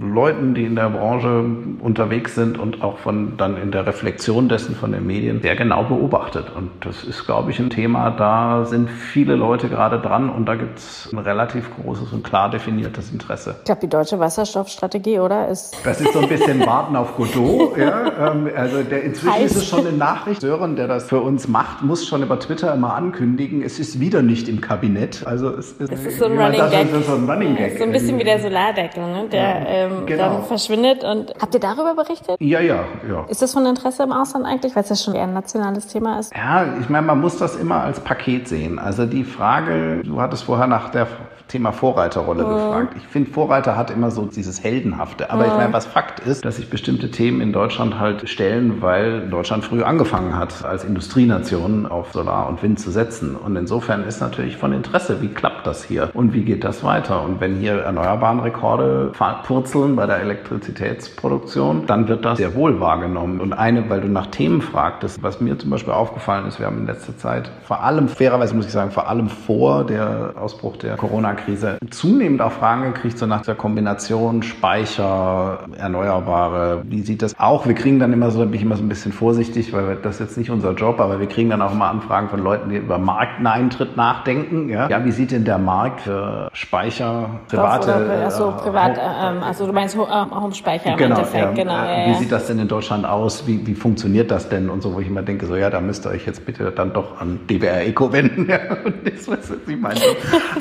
Leuten, 0.00 0.54
die 0.54 0.64
in 0.64 0.76
der 0.76 0.88
Branche 0.88 1.44
unterwegs 1.80 2.34
sind 2.34 2.58
und 2.58 2.82
auch 2.82 2.98
von 2.98 3.36
dann 3.36 3.60
in 3.60 3.70
der 3.70 3.86
Reflexion 3.86 4.48
dessen 4.48 4.74
von 4.74 4.92
den 4.92 5.06
Medien 5.06 5.42
sehr 5.42 5.56
genau 5.56 5.84
beobachtet. 5.84 6.46
Und 6.56 6.70
das 6.80 7.04
ist, 7.04 7.26
glaube 7.26 7.50
ich, 7.50 7.58
ein 7.58 7.68
Thema, 7.68 8.10
da 8.10 8.64
sind 8.64 8.88
viele 8.88 9.36
Leute 9.36 9.68
gerade 9.68 9.98
dran 9.98 10.30
und 10.30 10.46
da 10.46 10.54
gibt 10.54 10.78
es 10.78 11.10
ein 11.12 11.18
relativ 11.18 11.70
großes 11.76 12.12
und 12.12 12.24
klar 12.24 12.50
definiertes 12.50 13.10
Interesse. 13.12 13.56
Ich 13.58 13.64
glaube, 13.64 13.82
die 13.82 13.88
deutsche 13.88 14.18
Wasserstoffstrategie, 14.18 15.18
oder? 15.18 15.48
Ist 15.48 15.76
das 15.84 16.00
ist 16.00 16.12
so 16.14 16.20
ein 16.20 16.28
bisschen 16.28 16.64
Warten 16.64 16.96
auf 16.96 17.16
Godot. 17.16 17.76
ja? 17.76 18.32
Ähm, 18.32 18.50
also 18.56 18.82
der, 18.82 19.02
inzwischen 19.02 19.34
heiß. 19.34 19.50
ist 19.50 19.56
es 19.56 19.68
schon 19.68 19.86
eine 19.86 19.96
Nachricht. 19.96 20.40
Sören, 20.40 20.76
der 20.76 20.88
das 20.88 21.04
für 21.04 21.20
uns 21.20 21.46
macht, 21.46 21.82
muss 21.82 22.06
schon 22.06 22.22
über 22.22 22.38
Twitter 22.40 22.72
immer 22.72 22.94
ankündigen, 22.94 23.62
es 23.62 23.78
ist 23.78 24.00
wieder 24.00 24.22
nicht 24.22 24.48
im 24.48 24.62
Kabinett. 24.62 25.26
Also 25.26 25.50
es 25.50 25.72
ist, 25.72 25.92
es 25.92 26.06
ist 26.06 26.18
so 26.18 26.24
ein 26.24 26.38
Running 26.38 26.70
Gag. 26.70 26.88
So 27.04 27.14
ein 27.14 27.28
Running 27.28 27.56
Gag. 27.56 27.76
So 27.76 27.84
ein 27.84 27.92
bisschen 27.92 28.18
wie 28.18 28.24
der 28.24 28.40
Solardeckel, 28.40 29.02
ne? 29.02 29.28
der 29.30 29.40
ja. 29.40 29.89
Ähm, 29.90 30.06
genau. 30.06 30.30
dann 30.30 30.44
verschwindet. 30.44 31.04
Und 31.04 31.32
habt 31.40 31.54
ihr 31.54 31.60
darüber 31.60 31.94
berichtet? 31.94 32.36
Ja, 32.40 32.60
ja, 32.60 32.84
ja. 33.08 33.24
Ist 33.28 33.42
das 33.42 33.52
von 33.52 33.66
Interesse 33.66 34.02
im 34.02 34.12
Ausland 34.12 34.46
eigentlich, 34.46 34.74
weil 34.76 34.82
es 34.82 34.90
ja 34.90 34.96
schon 34.96 35.14
eher 35.14 35.24
ein 35.24 35.34
nationales 35.34 35.86
Thema 35.86 36.18
ist? 36.18 36.32
Ja, 36.34 36.74
ich 36.80 36.88
meine, 36.88 37.06
man 37.06 37.20
muss 37.20 37.38
das 37.38 37.56
immer 37.56 37.82
als 37.82 38.00
Paket 38.00 38.48
sehen. 38.48 38.78
Also 38.78 39.06
die 39.06 39.24
Frage, 39.24 40.02
du 40.04 40.20
hattest 40.20 40.44
vorher 40.44 40.66
nach 40.66 40.90
der 40.90 41.06
Thema 41.50 41.72
Vorreiterrolle 41.72 42.44
mhm. 42.44 42.48
gefragt. 42.48 42.94
Ich 42.96 43.06
finde, 43.08 43.30
Vorreiter 43.30 43.76
hat 43.76 43.90
immer 43.90 44.10
so 44.10 44.26
dieses 44.26 44.62
Heldenhafte. 44.62 45.30
Aber 45.30 45.44
mhm. 45.44 45.50
ich 45.50 45.56
meine, 45.56 45.72
was 45.72 45.86
Fakt 45.86 46.20
ist, 46.20 46.44
dass 46.44 46.56
sich 46.56 46.70
bestimmte 46.70 47.10
Themen 47.10 47.40
in 47.40 47.52
Deutschland 47.52 47.98
halt 47.98 48.28
stellen, 48.28 48.80
weil 48.80 49.28
Deutschland 49.28 49.64
früh 49.64 49.82
angefangen 49.82 50.36
hat, 50.36 50.64
als 50.64 50.84
Industrienation 50.84 51.86
auf 51.86 52.12
Solar 52.12 52.48
und 52.48 52.62
Wind 52.62 52.78
zu 52.78 52.90
setzen. 52.90 53.34
Und 53.36 53.56
insofern 53.56 54.04
ist 54.04 54.20
natürlich 54.20 54.56
von 54.56 54.72
Interesse, 54.72 55.20
wie 55.20 55.28
klappt 55.28 55.66
das 55.66 55.82
hier 55.82 56.10
und 56.14 56.32
wie 56.32 56.44
geht 56.44 56.62
das 56.62 56.84
weiter? 56.84 57.22
Und 57.22 57.40
wenn 57.40 57.56
hier 57.56 57.80
erneuerbaren 57.80 58.40
Rekorde 58.40 59.12
purzeln 59.44 59.96
bei 59.96 60.06
der 60.06 60.20
Elektrizitätsproduktion, 60.20 61.86
dann 61.86 62.06
wird 62.06 62.24
das 62.24 62.38
sehr 62.38 62.54
wohl 62.54 62.80
wahrgenommen. 62.80 63.40
Und 63.40 63.52
eine, 63.52 63.90
weil 63.90 64.00
du 64.00 64.08
nach 64.08 64.26
Themen 64.26 64.62
fragtest, 64.62 65.22
was 65.22 65.40
mir 65.40 65.58
zum 65.58 65.70
Beispiel 65.70 65.92
aufgefallen 65.92 66.46
ist, 66.46 66.60
wir 66.60 66.66
haben 66.66 66.78
in 66.78 66.86
letzter 66.86 67.16
Zeit 67.16 67.50
vor 67.62 67.82
allem, 67.82 68.08
fairerweise 68.08 68.54
muss 68.54 68.66
ich 68.66 68.72
sagen, 68.72 68.92
vor 68.92 69.08
allem 69.08 69.28
vor 69.28 69.84
der 69.84 70.34
Ausbruch 70.36 70.76
der 70.76 70.96
Corona 70.96 71.34
Corona-Krise 71.40 71.78
zunehmend 71.90 72.42
auch 72.42 72.52
Fragen 72.52 72.92
gekriegt, 72.92 73.18
so 73.18 73.26
nach 73.26 73.42
der 73.42 73.54
Kombination 73.54 74.42
Speicher, 74.42 75.60
Erneuerbare. 75.76 76.82
Wie 76.84 77.02
sieht 77.02 77.22
das 77.22 77.38
auch? 77.38 77.66
Wir 77.66 77.74
kriegen 77.74 77.98
dann 77.98 78.12
immer 78.12 78.30
so, 78.30 78.40
bin 78.40 78.54
ich 78.54 78.62
immer 78.62 78.76
so 78.76 78.82
ein 78.82 78.88
bisschen 78.88 79.12
vorsichtig, 79.12 79.72
weil 79.72 79.96
das 79.96 80.16
ist 80.16 80.20
jetzt 80.20 80.38
nicht 80.38 80.50
unser 80.50 80.72
Job, 80.72 81.00
aber 81.00 81.20
wir 81.20 81.26
kriegen 81.26 81.50
dann 81.50 81.62
auch 81.62 81.72
immer 81.72 81.88
Anfragen 81.88 82.28
von 82.28 82.42
Leuten, 82.42 82.70
die 82.70 82.76
über 82.76 82.98
Markteintritt 82.98 83.96
nachdenken. 83.96 84.68
Ja, 84.68 84.88
ja 84.88 85.04
wie 85.04 85.12
sieht 85.12 85.32
denn 85.32 85.44
der 85.44 85.58
Markt 85.58 86.02
für 86.02 86.48
Speicher, 86.52 87.40
private? 87.48 88.04
Oder, 88.04 88.24
also, 88.24 88.52
privat, 88.52 88.96
äh, 88.96 89.00
also 89.00 89.66
du 89.66 89.72
meinst 89.72 89.96
Home-Speicher 89.96 90.96
genau, 90.96 91.04
im 91.04 91.12
Endeffekt, 91.12 91.44
ja, 91.44 91.52
genau. 91.52 91.72
Ja, 91.72 92.06
wie 92.08 92.14
sieht 92.14 92.32
das 92.32 92.46
denn 92.46 92.58
in 92.58 92.68
Deutschland 92.68 93.04
aus? 93.04 93.46
Wie, 93.46 93.66
wie 93.66 93.74
funktioniert 93.74 94.30
das 94.30 94.48
denn? 94.48 94.70
Und 94.70 94.82
so, 94.82 94.94
wo 94.94 95.00
ich 95.00 95.08
immer 95.08 95.22
denke, 95.22 95.46
so 95.46 95.56
ja, 95.56 95.70
da 95.70 95.80
müsst 95.80 96.06
ihr 96.06 96.10
euch 96.10 96.26
jetzt 96.26 96.44
bitte 96.46 96.70
dann 96.70 96.92
doch 96.92 97.20
an 97.20 97.40
DWR 97.48 97.86
Eco 97.86 98.12
wenden. 98.12 98.40
Ja, 98.50 98.58
und 98.84 99.06
das, 99.06 99.28
was 99.28 99.52
ich 99.68 99.76
meine. 99.76 100.00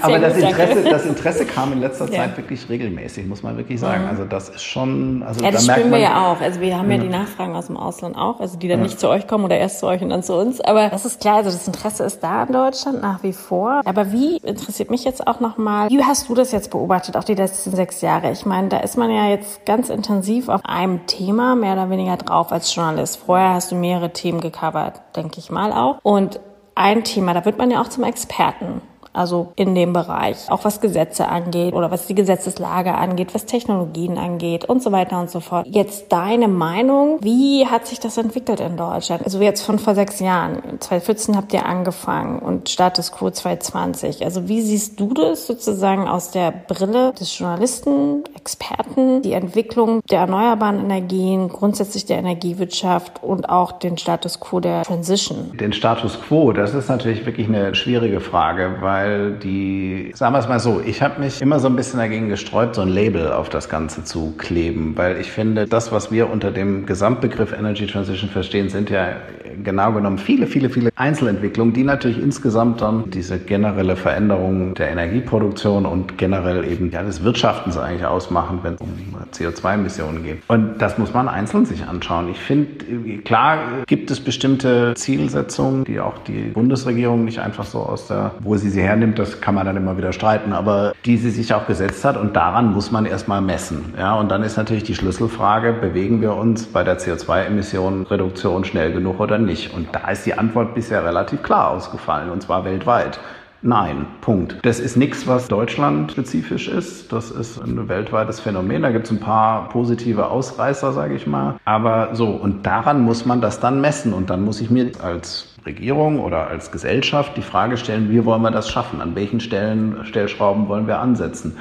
Aber 0.02 0.20
das 0.20 0.38
Interesse, 0.38 0.69
das 0.76 1.06
Interesse 1.06 1.46
kam 1.46 1.74
in 1.74 1.80
letzter 1.80 2.10
Zeit 2.12 2.38
wirklich 2.38 2.68
regelmäßig, 2.70 3.28
muss 3.28 3.44
man 3.44 3.58
wirklich 3.58 3.80
sagen. 3.80 4.04
Mhm. 4.04 4.10
Also 4.10 4.26
das 4.26 4.50
ist 4.50 4.64
schon. 4.64 5.24
Also 5.24 5.44
ja, 5.44 5.52
das 5.52 5.66
spüren 5.66 5.92
wir 5.92 6.00
ja 6.00 6.32
auch. 6.32 6.42
Also 6.42 6.62
wir 6.62 6.78
haben 6.78 6.90
ja 6.92 6.98
die 6.98 7.10
Nachfragen 7.10 7.56
aus 7.56 7.68
dem 7.68 7.78
Ausland 7.78 8.18
auch, 8.18 8.40
also 8.40 8.58
die 8.58 8.68
dann 8.68 8.82
nicht 8.82 9.00
zu 9.00 9.10
euch 9.10 9.28
kommen 9.28 9.46
oder 9.46 9.58
erst 9.58 9.80
zu 9.80 9.88
euch 9.88 10.02
und 10.02 10.10
dann 10.10 10.24
zu 10.24 10.36
uns. 10.36 10.62
Aber 10.62 10.90
das 10.90 11.06
ist 11.06 11.22
klar, 11.22 11.38
also 11.38 11.52
das 11.52 11.68
Interesse 11.68 12.04
ist 12.04 12.24
da 12.24 12.44
in 12.44 12.54
Deutschland 12.54 13.02
nach 13.02 13.24
wie 13.24 13.34
vor. 13.34 13.82
Aber 13.86 14.12
wie 14.12 14.38
interessiert 14.38 14.90
mich 14.90 15.04
jetzt 15.04 15.28
auch 15.28 15.40
nochmal, 15.40 15.90
wie 15.90 16.04
hast 16.04 16.30
du 16.30 16.36
das 16.36 16.52
jetzt 16.52 16.72
beobachtet, 16.72 17.18
auch 17.18 17.24
die 17.24 17.36
letzten 17.36 17.72
sechs 17.72 18.02
Jahre? 18.02 18.32
Ich 18.32 18.46
meine, 18.46 18.70
da 18.70 18.80
ist 18.80 18.98
man 18.98 19.10
ja 19.12 19.30
jetzt 19.30 19.66
ganz 19.66 19.90
intensiv 19.90 20.50
auf 20.50 20.62
einem 20.64 21.06
Thema 21.08 21.56
mehr 21.56 21.74
oder 21.74 21.90
weniger 21.90 22.18
drauf 22.18 22.52
als 22.52 22.74
Journalist. 22.74 23.22
Vorher 23.26 23.54
hast 23.54 23.72
du 23.72 23.76
mehrere 23.76 24.12
Themen 24.12 24.42
gecovert, 24.42 25.02
denke 25.16 25.40
ich 25.40 25.52
mal 25.52 25.72
auch. 25.72 26.00
Und 26.04 26.40
ein 26.76 27.04
Thema, 27.04 27.34
da 27.34 27.44
wird 27.44 27.58
man 27.58 27.72
ja 27.72 27.82
auch 27.82 27.90
zum 27.90 28.04
Experten 28.04 28.82
also 29.20 29.52
in 29.58 29.76
dem 29.76 29.92
Bereich, 29.92 30.50
auch 30.50 30.64
was 30.64 30.80
Gesetze 30.80 31.28
angeht 31.28 31.74
oder 31.74 31.92
was 31.92 32.08
die 32.08 32.16
Gesetzeslage 32.16 32.96
angeht, 32.96 33.36
was 33.36 33.46
Technologien 33.46 34.18
angeht 34.18 34.64
und 34.66 34.82
so 34.82 34.94
weiter 34.94 35.20
und 35.20 35.30
so 35.30 35.42
fort. 35.42 35.68
Jetzt 35.70 36.14
deine 36.14 36.48
Meinung, 36.48 37.18
wie 37.22 37.68
hat 37.68 37.86
sich 37.86 38.00
das 38.00 38.18
entwickelt 38.18 38.62
in 38.62 38.78
Deutschland? 38.78 39.24
Also 39.26 39.42
jetzt 39.42 39.64
von 39.64 39.78
vor 39.78 39.94
sechs 39.94 40.22
Jahren, 40.22 40.80
2014 40.80 41.36
habt 41.36 41.54
ihr 41.54 41.66
angefangen 41.66 42.40
und 42.40 42.70
Status 42.70 43.12
Quo 43.12 43.30
2020. 43.30 44.24
Also 44.24 44.48
wie 44.48 44.62
siehst 44.62 45.00
du 45.00 45.14
das 45.14 45.48
sozusagen 45.48 46.08
aus 46.08 46.32
der 46.32 46.52
Brille 46.52 47.12
des 47.12 47.38
Journalisten, 47.38 48.24
Experten, 48.38 49.22
die 49.22 49.34
Entwicklung 49.34 50.02
der 50.10 50.20
erneuerbaren 50.22 50.80
Energien, 50.80 51.50
grundsätzlich 51.50 52.06
der 52.06 52.20
Energiewirtschaft 52.20 53.22
und 53.22 53.50
auch 53.50 53.74
den 53.74 53.98
Status 53.98 54.40
Quo 54.40 54.62
der 54.62 54.84
Transition? 54.84 55.58
Den 55.58 55.74
Status 55.74 56.22
Quo, 56.22 56.54
das 56.54 56.74
ist 56.74 56.88
natürlich 56.88 57.26
wirklich 57.26 57.48
eine 57.48 57.76
schwierige 57.76 58.22
Frage, 58.22 58.78
weil 58.80 59.09
weil 59.10 59.32
die, 59.32 60.12
sagen 60.14 60.34
wir 60.34 60.40
es 60.40 60.48
mal 60.48 60.60
so, 60.60 60.82
ich 60.86 61.02
habe 61.02 61.20
mich 61.20 61.42
immer 61.42 61.60
so 61.60 61.68
ein 61.68 61.76
bisschen 61.76 62.00
dagegen 62.00 62.30
gesträubt, 62.30 62.76
so 62.76 62.82
ein 62.82 62.90
Label 62.90 63.32
auf 63.32 63.50
das 63.50 63.70
Ganze 63.70 64.04
zu 64.04 64.34
kleben, 64.38 64.94
weil 64.96 65.20
ich 65.20 65.32
finde, 65.32 65.66
das, 65.66 65.92
was 65.92 66.12
wir 66.12 66.30
unter 66.30 66.52
dem 66.52 66.86
Gesamtbegriff 66.86 67.54
Energy 67.54 67.88
Transition 67.88 68.30
verstehen, 68.30 68.70
sind 68.70 68.90
ja 68.90 69.16
genau 69.64 69.92
genommen 69.92 70.18
viele, 70.18 70.48
viele, 70.48 70.70
viele 70.70 70.92
Einzelentwicklungen, 70.96 71.74
die 71.74 71.84
natürlich 71.84 72.20
insgesamt 72.20 72.82
dann 72.82 73.10
diese 73.10 73.40
generelle 73.40 73.96
Veränderung 73.96 74.74
der 74.76 74.90
Energieproduktion 74.90 75.86
und 75.86 76.18
generell 76.18 76.66
eben 76.66 76.92
ja, 76.92 77.04
des 77.04 77.24
Wirtschaftens 77.24 77.78
eigentlich 77.78 78.06
ausmachen, 78.06 78.60
wenn 78.64 78.76
es 78.76 78.82
um 78.82 78.90
CO2-Emissionen 79.34 80.24
geht. 80.24 80.38
Und 80.48 80.78
das 80.80 80.98
muss 80.98 81.14
man 81.14 81.28
einzeln 81.28 81.66
sich 81.66 81.84
anschauen. 81.86 82.30
Ich 82.30 82.40
finde, 82.40 83.20
klar 83.24 83.58
gibt 83.88 84.12
es 84.12 84.20
bestimmte 84.20 84.94
Zielsetzungen, 84.96 85.84
die 85.84 86.00
auch 86.00 86.18
die 86.20 86.52
Bundesregierung 86.54 87.26
nicht 87.26 87.40
einfach 87.40 87.66
so 87.66 87.80
aus 87.80 88.08
der, 88.08 88.32
wo 88.40 88.56
sie 88.56 88.70
sie 88.70 88.82
hernimmt, 88.90 89.20
das 89.20 89.40
kann 89.40 89.56
man 89.56 89.66
dann 89.66 89.78
immer 89.78 89.98
wieder 89.98 90.12
streiten, 90.12 90.52
aber 90.52 90.94
die 91.06 91.18
sie 91.18 91.30
sich 91.30 91.54
auch 91.54 91.68
gesetzt 91.68 92.04
hat 92.04 92.18
und 92.18 92.36
daran 92.36 92.74
muss 92.74 92.92
man 92.92 93.06
erstmal 93.06 93.42
messen. 93.42 93.94
Ja, 93.98 94.16
und 94.16 94.30
dann 94.30 94.44
ist 94.44 94.58
natürlich 94.58 94.84
die 94.84 94.96
Schlüsselfrage, 94.96 95.74
bewegen 95.74 96.22
wir 96.22 96.36
uns 96.36 96.66
bei 96.66 96.84
der 96.84 97.00
CO2-Emissionenreduktion 97.00 98.66
schnell 98.66 98.92
genug 98.92 99.20
oder 99.20 99.38
nicht? 99.38 99.74
Und 99.74 99.88
da 99.94 100.10
ist 100.10 100.26
die 100.26 100.34
Antwort 100.34 100.76
bisher 100.76 101.06
relativ 101.06 101.44
klar 101.44 101.70
ausgefallen 101.70 102.30
und 102.30 102.42
zwar 102.42 102.66
weltweit. 102.66 103.20
Nein, 103.62 104.06
Punkt. 104.22 104.58
Das 104.62 104.80
ist 104.80 104.96
nichts, 104.96 105.28
was 105.28 105.50
deutschlandspezifisch 105.50 106.70
ist. 106.70 107.12
Das 107.12 107.30
ist 107.30 107.62
ein 107.62 107.90
weltweites 107.90 108.40
Phänomen. 108.40 108.84
Da 108.84 108.92
gibt 108.92 109.06
es 109.06 109.12
ein 109.12 109.20
paar 109.20 109.68
positive 109.68 110.28
Ausreißer, 110.28 110.94
sage 110.94 111.16
ich 111.16 111.28
mal. 111.28 111.56
Aber 111.66 112.16
so, 112.16 112.28
und 112.28 112.66
daran 112.66 113.02
muss 113.02 113.26
man 113.26 113.42
das 113.42 113.60
dann 113.60 113.82
messen. 113.82 114.14
Und 114.14 114.30
dann 114.30 114.46
muss 114.46 114.62
ich 114.62 114.70
mir 114.70 114.92
als 115.04 115.54
Regierung 115.66 116.20
oder 116.20 116.48
als 116.48 116.72
Gesellschaft 116.72 117.36
die 117.38 117.42
Frage 117.42 117.78
stellen, 117.78 118.10
wie 118.10 118.26
wollen 118.26 118.42
wir 118.42 118.52
das 118.52 118.70
schaffen? 118.70 119.02
An 119.02 119.16
welchen 119.16 119.40
Stellen, 119.40 120.06
Stellschrauben 120.06 120.68
wollen 120.68 120.88
wir 120.88 121.00
ansetzen? 121.00 121.58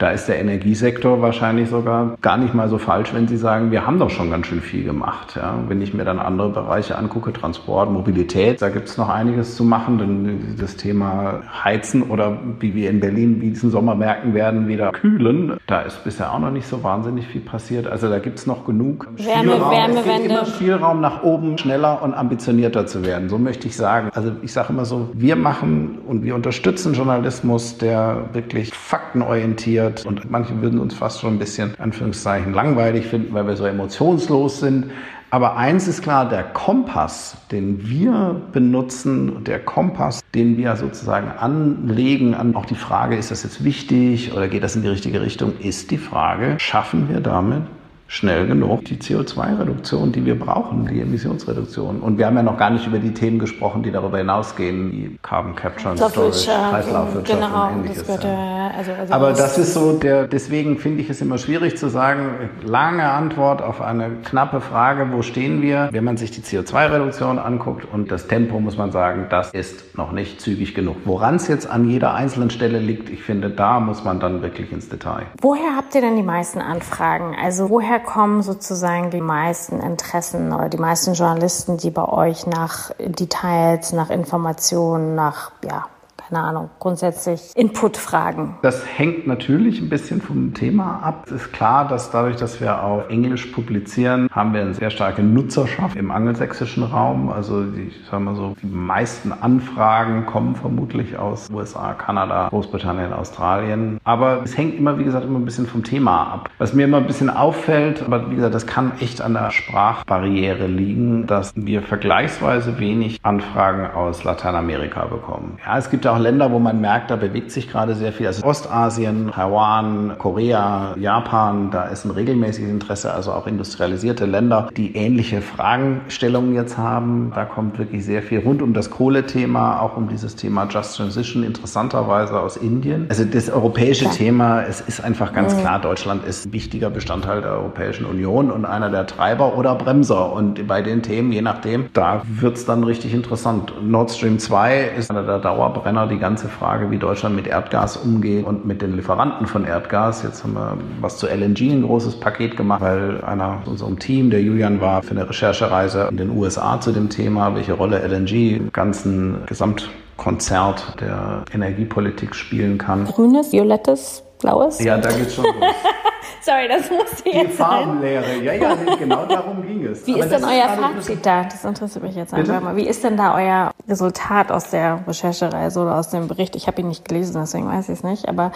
Da 0.00 0.12
ist 0.12 0.28
der 0.28 0.40
Energiesektor 0.40 1.20
wahrscheinlich 1.20 1.68
sogar 1.68 2.16
gar 2.22 2.38
nicht 2.38 2.54
mal 2.54 2.70
so 2.70 2.78
falsch, 2.78 3.12
wenn 3.12 3.28
Sie 3.28 3.36
sagen, 3.36 3.70
wir 3.70 3.86
haben 3.86 3.98
doch 3.98 4.08
schon 4.08 4.30
ganz 4.30 4.46
schön 4.46 4.62
viel 4.62 4.82
gemacht. 4.82 5.36
Ja. 5.36 5.58
Wenn 5.68 5.82
ich 5.82 5.92
mir 5.92 6.06
dann 6.06 6.18
andere 6.18 6.48
Bereiche 6.48 6.96
angucke, 6.96 7.34
Transport, 7.34 7.90
Mobilität, 7.90 8.62
da 8.62 8.70
gibt 8.70 8.88
es 8.88 8.96
noch 8.96 9.10
einiges 9.10 9.56
zu 9.56 9.62
machen, 9.62 9.98
denn 9.98 10.56
das 10.58 10.76
Thema 10.76 11.42
Heizen 11.64 12.02
oder 12.02 12.38
wie 12.60 12.74
wir 12.74 12.88
in 12.88 13.00
Berlin 13.00 13.40
diesen 13.40 13.70
Sommer 13.70 13.94
merken 13.94 14.32
werden, 14.32 14.68
wieder 14.68 14.90
kühlen, 14.92 15.58
da 15.66 15.82
ist 15.82 16.02
bisher 16.02 16.32
auch 16.32 16.38
noch 16.38 16.50
nicht 16.50 16.66
so 16.66 16.82
wahnsinnig 16.82 17.26
viel 17.26 17.42
passiert. 17.42 17.86
Also 17.86 18.08
da 18.08 18.20
gibt 18.20 18.38
es 18.38 18.46
noch 18.46 18.64
genug 18.64 19.06
Wärme, 19.18 19.52
Spielraum. 19.52 19.70
Wärmewende. 19.70 20.00
Es 20.00 20.22
gibt 20.22 20.30
immer 20.30 20.46
Spielraum 20.46 21.00
nach 21.02 21.22
oben, 21.24 21.58
schneller 21.58 22.02
und 22.02 22.14
ambitionierter 22.14 22.86
zu 22.86 23.04
werden. 23.04 23.28
So 23.28 23.36
möchte 23.36 23.68
ich 23.68 23.76
sagen. 23.76 24.08
Also 24.14 24.32
ich 24.40 24.54
sage 24.54 24.72
immer 24.72 24.86
so, 24.86 25.10
wir 25.12 25.36
machen 25.36 25.98
und 26.06 26.24
wir 26.24 26.34
unterstützen 26.34 26.94
Journalismus, 26.94 27.76
der 27.76 28.30
wirklich 28.32 28.72
faktenorientiert 28.72 29.89
wird. 29.90 30.06
Und 30.06 30.30
manche 30.30 30.60
würden 30.60 30.78
uns 30.78 30.94
fast 30.94 31.20
schon 31.20 31.34
ein 31.34 31.38
bisschen, 31.38 31.74
Anführungszeichen, 31.78 32.52
langweilig 32.52 33.06
finden, 33.06 33.34
weil 33.34 33.46
wir 33.46 33.56
so 33.56 33.64
emotionslos 33.64 34.60
sind. 34.60 34.90
Aber 35.32 35.56
eins 35.56 35.86
ist 35.86 36.02
klar, 36.02 36.28
der 36.28 36.42
Kompass, 36.42 37.36
den 37.52 37.88
wir 37.88 38.40
benutzen, 38.52 39.44
der 39.44 39.60
Kompass, 39.60 40.22
den 40.34 40.56
wir 40.56 40.74
sozusagen 40.74 41.30
anlegen 41.30 42.34
an 42.34 42.56
auch 42.56 42.66
die 42.66 42.74
Frage, 42.74 43.16
ist 43.16 43.30
das 43.30 43.44
jetzt 43.44 43.62
wichtig 43.62 44.32
oder 44.32 44.48
geht 44.48 44.64
das 44.64 44.74
in 44.74 44.82
die 44.82 44.88
richtige 44.88 45.20
Richtung, 45.20 45.52
ist 45.60 45.92
die 45.92 45.98
Frage, 45.98 46.56
schaffen 46.58 47.08
wir 47.08 47.20
damit 47.20 47.62
schnell 48.10 48.48
genug 48.48 48.84
die 48.86 48.96
CO2-Reduktion, 48.96 50.10
die 50.10 50.26
wir 50.26 50.36
brauchen, 50.36 50.84
die 50.86 51.00
Emissionsreduktion. 51.00 52.00
Und 52.00 52.18
wir 52.18 52.26
haben 52.26 52.34
ja 52.34 52.42
noch 52.42 52.58
gar 52.58 52.70
nicht 52.70 52.84
über 52.84 52.98
die 52.98 53.14
Themen 53.14 53.38
gesprochen, 53.38 53.84
die 53.84 53.92
darüber 53.92 54.18
hinausgehen, 54.18 54.90
wie 54.90 55.18
Carbon 55.22 55.54
Capture 55.54 55.90
and 55.90 56.00
Storage, 56.00 56.50
Kreislaufwirtschaft 56.50 57.40
genau, 57.40 57.68
und 57.68 57.84
ähnliches. 57.84 58.04
Das 58.04 58.24
ja. 58.24 58.72
also, 58.76 58.92
also 58.92 59.14
Aber 59.14 59.32
das 59.32 59.58
ist 59.58 59.74
so, 59.74 59.92
der, 59.92 60.26
deswegen 60.26 60.78
finde 60.78 61.02
ich 61.02 61.08
es 61.08 61.20
immer 61.20 61.38
schwierig 61.38 61.78
zu 61.78 61.88
sagen, 61.88 62.50
lange 62.64 63.08
Antwort 63.08 63.62
auf 63.62 63.80
eine 63.80 64.10
knappe 64.24 64.60
Frage, 64.60 65.06
wo 65.12 65.22
stehen 65.22 65.62
wir? 65.62 65.88
Wenn 65.92 66.02
man 66.02 66.16
sich 66.16 66.32
die 66.32 66.40
CO2-Reduktion 66.40 67.38
anguckt 67.38 67.86
und 67.92 68.10
das 68.10 68.26
Tempo, 68.26 68.58
muss 68.58 68.76
man 68.76 68.90
sagen, 68.90 69.26
das 69.30 69.52
ist 69.52 69.96
noch 69.96 70.10
nicht 70.10 70.40
zügig 70.40 70.74
genug. 70.74 70.96
Woran 71.04 71.36
es 71.36 71.46
jetzt 71.46 71.70
an 71.70 71.88
jeder 71.88 72.12
einzelnen 72.14 72.50
Stelle 72.50 72.80
liegt, 72.80 73.08
ich 73.08 73.22
finde, 73.22 73.50
da 73.50 73.78
muss 73.78 74.02
man 74.02 74.18
dann 74.18 74.42
wirklich 74.42 74.72
ins 74.72 74.88
Detail. 74.88 75.26
Woher 75.40 75.76
habt 75.76 75.94
ihr 75.94 76.00
denn 76.00 76.16
die 76.16 76.24
meisten 76.24 76.60
Anfragen? 76.60 77.36
Also 77.40 77.70
woher 77.70 77.99
kommen 78.00 78.42
sozusagen 78.42 79.10
die 79.10 79.20
meisten 79.20 79.80
Interessen 79.80 80.52
oder 80.52 80.68
die 80.68 80.78
meisten 80.78 81.14
Journalisten, 81.14 81.76
die 81.76 81.90
bei 81.90 82.08
euch 82.08 82.46
nach 82.46 82.90
Details, 82.98 83.92
nach 83.92 84.10
Informationen, 84.10 85.14
nach 85.14 85.52
ja, 85.64 85.86
keine 86.30 86.44
Ahnung, 86.44 86.70
grundsätzlich 86.78 87.52
Input-Fragen? 87.56 88.56
Das 88.62 88.84
hängt 88.86 89.26
natürlich 89.26 89.80
ein 89.80 89.88
bisschen 89.88 90.22
vom 90.22 90.54
Thema 90.54 91.00
ab. 91.02 91.24
Es 91.26 91.32
ist 91.32 91.52
klar, 91.52 91.88
dass 91.88 92.10
dadurch, 92.10 92.36
dass 92.36 92.60
wir 92.60 92.82
auf 92.82 93.08
Englisch 93.08 93.46
publizieren, 93.46 94.28
haben 94.30 94.54
wir 94.54 94.60
eine 94.60 94.74
sehr 94.74 94.90
starke 94.90 95.22
Nutzerschaft 95.22 95.96
im 95.96 96.10
angelsächsischen 96.10 96.84
Raum. 96.84 97.30
Also 97.30 97.64
ich 97.64 97.94
sag 98.08 98.20
mal 98.20 98.36
so, 98.36 98.54
die 98.62 98.66
meisten 98.66 99.32
Anfragen 99.32 100.26
kommen 100.26 100.54
vermutlich 100.54 101.18
aus 101.18 101.50
USA, 101.50 101.94
Kanada, 101.94 102.48
Großbritannien, 102.48 103.12
Australien. 103.12 103.98
Aber 104.04 104.42
es 104.44 104.56
hängt 104.56 104.76
immer, 104.76 104.98
wie 104.98 105.04
gesagt, 105.04 105.24
immer 105.24 105.38
ein 105.38 105.44
bisschen 105.44 105.66
vom 105.66 105.82
Thema 105.82 106.32
ab. 106.32 106.50
Was 106.58 106.74
mir 106.74 106.84
immer 106.84 106.98
ein 106.98 107.06
bisschen 107.06 107.30
auffällt, 107.30 108.02
aber 108.04 108.30
wie 108.30 108.36
gesagt, 108.36 108.54
das 108.54 108.66
kann 108.66 108.92
echt 109.00 109.20
an 109.20 109.34
der 109.34 109.50
Sprachbarriere 109.50 110.68
liegen, 110.68 111.26
dass 111.26 111.52
wir 111.56 111.82
vergleichsweise 111.82 112.78
wenig 112.78 113.18
Anfragen 113.24 113.90
aus 113.90 114.22
Lateinamerika 114.22 115.06
bekommen. 115.06 115.58
Ja, 115.66 115.76
es 115.76 115.90
gibt 115.90 116.06
auch 116.06 116.19
Länder, 116.20 116.52
wo 116.52 116.58
man 116.58 116.80
merkt, 116.80 117.10
da 117.10 117.16
bewegt 117.16 117.50
sich 117.50 117.68
gerade 117.70 117.94
sehr 117.94 118.12
viel. 118.12 118.26
Also 118.26 118.44
Ostasien, 118.44 119.30
Taiwan, 119.32 120.16
Korea, 120.18 120.94
Japan, 120.98 121.70
da 121.70 121.84
ist 121.84 122.04
ein 122.04 122.10
regelmäßiges 122.10 122.70
Interesse, 122.70 123.12
also 123.12 123.32
auch 123.32 123.46
industrialisierte 123.46 124.26
Länder, 124.26 124.68
die 124.76 124.96
ähnliche 124.96 125.40
Fragestellungen 125.40 126.54
jetzt 126.54 126.78
haben. 126.78 127.32
Da 127.34 127.44
kommt 127.44 127.78
wirklich 127.78 128.04
sehr 128.04 128.22
viel 128.22 128.40
rund 128.40 128.62
um 128.62 128.74
das 128.74 128.90
Kohlethema, 128.90 129.80
auch 129.80 129.96
um 129.96 130.08
dieses 130.08 130.36
Thema 130.36 130.66
Just 130.68 130.96
Transition, 130.96 131.42
interessanterweise 131.42 132.38
aus 132.38 132.56
Indien. 132.56 133.06
Also 133.08 133.24
das 133.24 133.50
europäische 133.50 134.04
ja. 134.04 134.10
Thema, 134.10 134.62
es 134.62 134.80
ist 134.80 135.02
einfach 135.02 135.32
ganz 135.32 135.54
mhm. 135.54 135.60
klar, 135.60 135.80
Deutschland 135.80 136.24
ist 136.24 136.46
ein 136.46 136.52
wichtiger 136.52 136.90
Bestandteil 136.90 137.42
der 137.42 137.52
Europäischen 137.52 138.04
Union 138.04 138.50
und 138.50 138.64
einer 138.64 138.90
der 138.90 139.06
Treiber 139.06 139.56
oder 139.56 139.74
Bremser. 139.74 140.32
Und 140.32 140.66
bei 140.66 140.82
den 140.82 141.02
Themen, 141.02 141.32
je 141.32 141.42
nachdem, 141.42 141.86
da 141.92 142.22
wird 142.24 142.56
es 142.56 142.66
dann 142.66 142.84
richtig 142.84 143.14
interessant. 143.14 143.72
Nord 143.82 144.10
Stream 144.10 144.38
2 144.38 144.90
ist 144.98 145.10
einer 145.10 145.22
der 145.22 145.38
Dauerbrenner 145.38 146.06
die 146.10 146.18
ganze 146.18 146.48
Frage, 146.48 146.90
wie 146.90 146.98
Deutschland 146.98 147.36
mit 147.36 147.46
Erdgas 147.46 147.96
umgeht 147.96 148.44
und 148.44 148.66
mit 148.66 148.82
den 148.82 148.96
Lieferanten 148.96 149.46
von 149.46 149.64
Erdgas. 149.64 150.22
Jetzt 150.22 150.44
haben 150.44 150.54
wir 150.54 150.76
was 151.00 151.16
zu 151.16 151.26
LNG 151.26 151.72
ein 151.72 151.82
großes 151.82 152.20
Paket 152.20 152.56
gemacht, 152.56 152.80
weil 152.82 153.22
einer 153.24 153.60
aus 153.62 153.68
unserem 153.68 153.98
Team, 153.98 154.30
der 154.30 154.42
Julian 154.42 154.80
war, 154.80 155.02
für 155.02 155.12
eine 155.12 155.28
Recherchereise 155.28 156.08
in 156.10 156.16
den 156.16 156.30
USA 156.30 156.80
zu 156.80 156.92
dem 156.92 157.08
Thema, 157.08 157.54
welche 157.54 157.72
Rolle 157.72 157.98
LNG 158.06 158.56
im 158.56 158.72
ganzen 158.72 159.38
Gesamtkonzert 159.46 161.00
der 161.00 161.44
Energiepolitik 161.54 162.34
spielen 162.34 162.76
kann. 162.76 163.06
Grünes, 163.06 163.52
violettes, 163.52 164.22
blaues? 164.40 164.82
Ja, 164.82 164.98
da 164.98 165.10
geht's 165.10 165.34
schon 165.34 165.44
los. 165.44 165.54
Sorry, 166.42 166.68
das 166.68 166.90
musste 166.90 167.22
Die 167.24 167.36
jetzt 167.36 167.56
sein. 167.58 167.66
Farbenlehre, 167.66 168.36
ja, 168.42 168.52
ja, 168.54 168.74
genau 168.98 169.26
darum 169.26 169.62
ging 169.66 169.84
es. 169.86 170.06
Wie 170.06 170.14
Aber 170.14 170.24
ist 170.24 170.30
denn 170.32 170.44
euer 170.44 170.70
ein 170.70 170.94
Fazit 170.94 171.24
da? 171.26 171.44
Das 171.44 171.64
interessiert 171.64 172.04
mich 172.04 172.14
jetzt 172.16 172.34
Bitte? 172.34 172.52
einfach 172.52 172.64
mal. 172.64 172.76
Wie 172.76 172.86
ist 172.86 173.04
denn 173.04 173.16
da 173.16 173.34
euer 173.36 173.72
Resultat 173.88 174.50
aus 174.52 174.70
der 174.70 175.00
Recherchereise 175.06 175.80
oder 175.80 175.96
aus 175.96 176.10
dem 176.10 176.28
Bericht? 176.28 176.56
Ich 176.56 176.66
habe 176.66 176.80
ihn 176.80 176.88
nicht 176.88 177.06
gelesen, 177.08 177.36
deswegen 177.40 177.66
weiß 177.68 177.88
ich 177.88 177.94
es 177.98 178.02
nicht. 178.04 178.28
Aber 178.28 178.52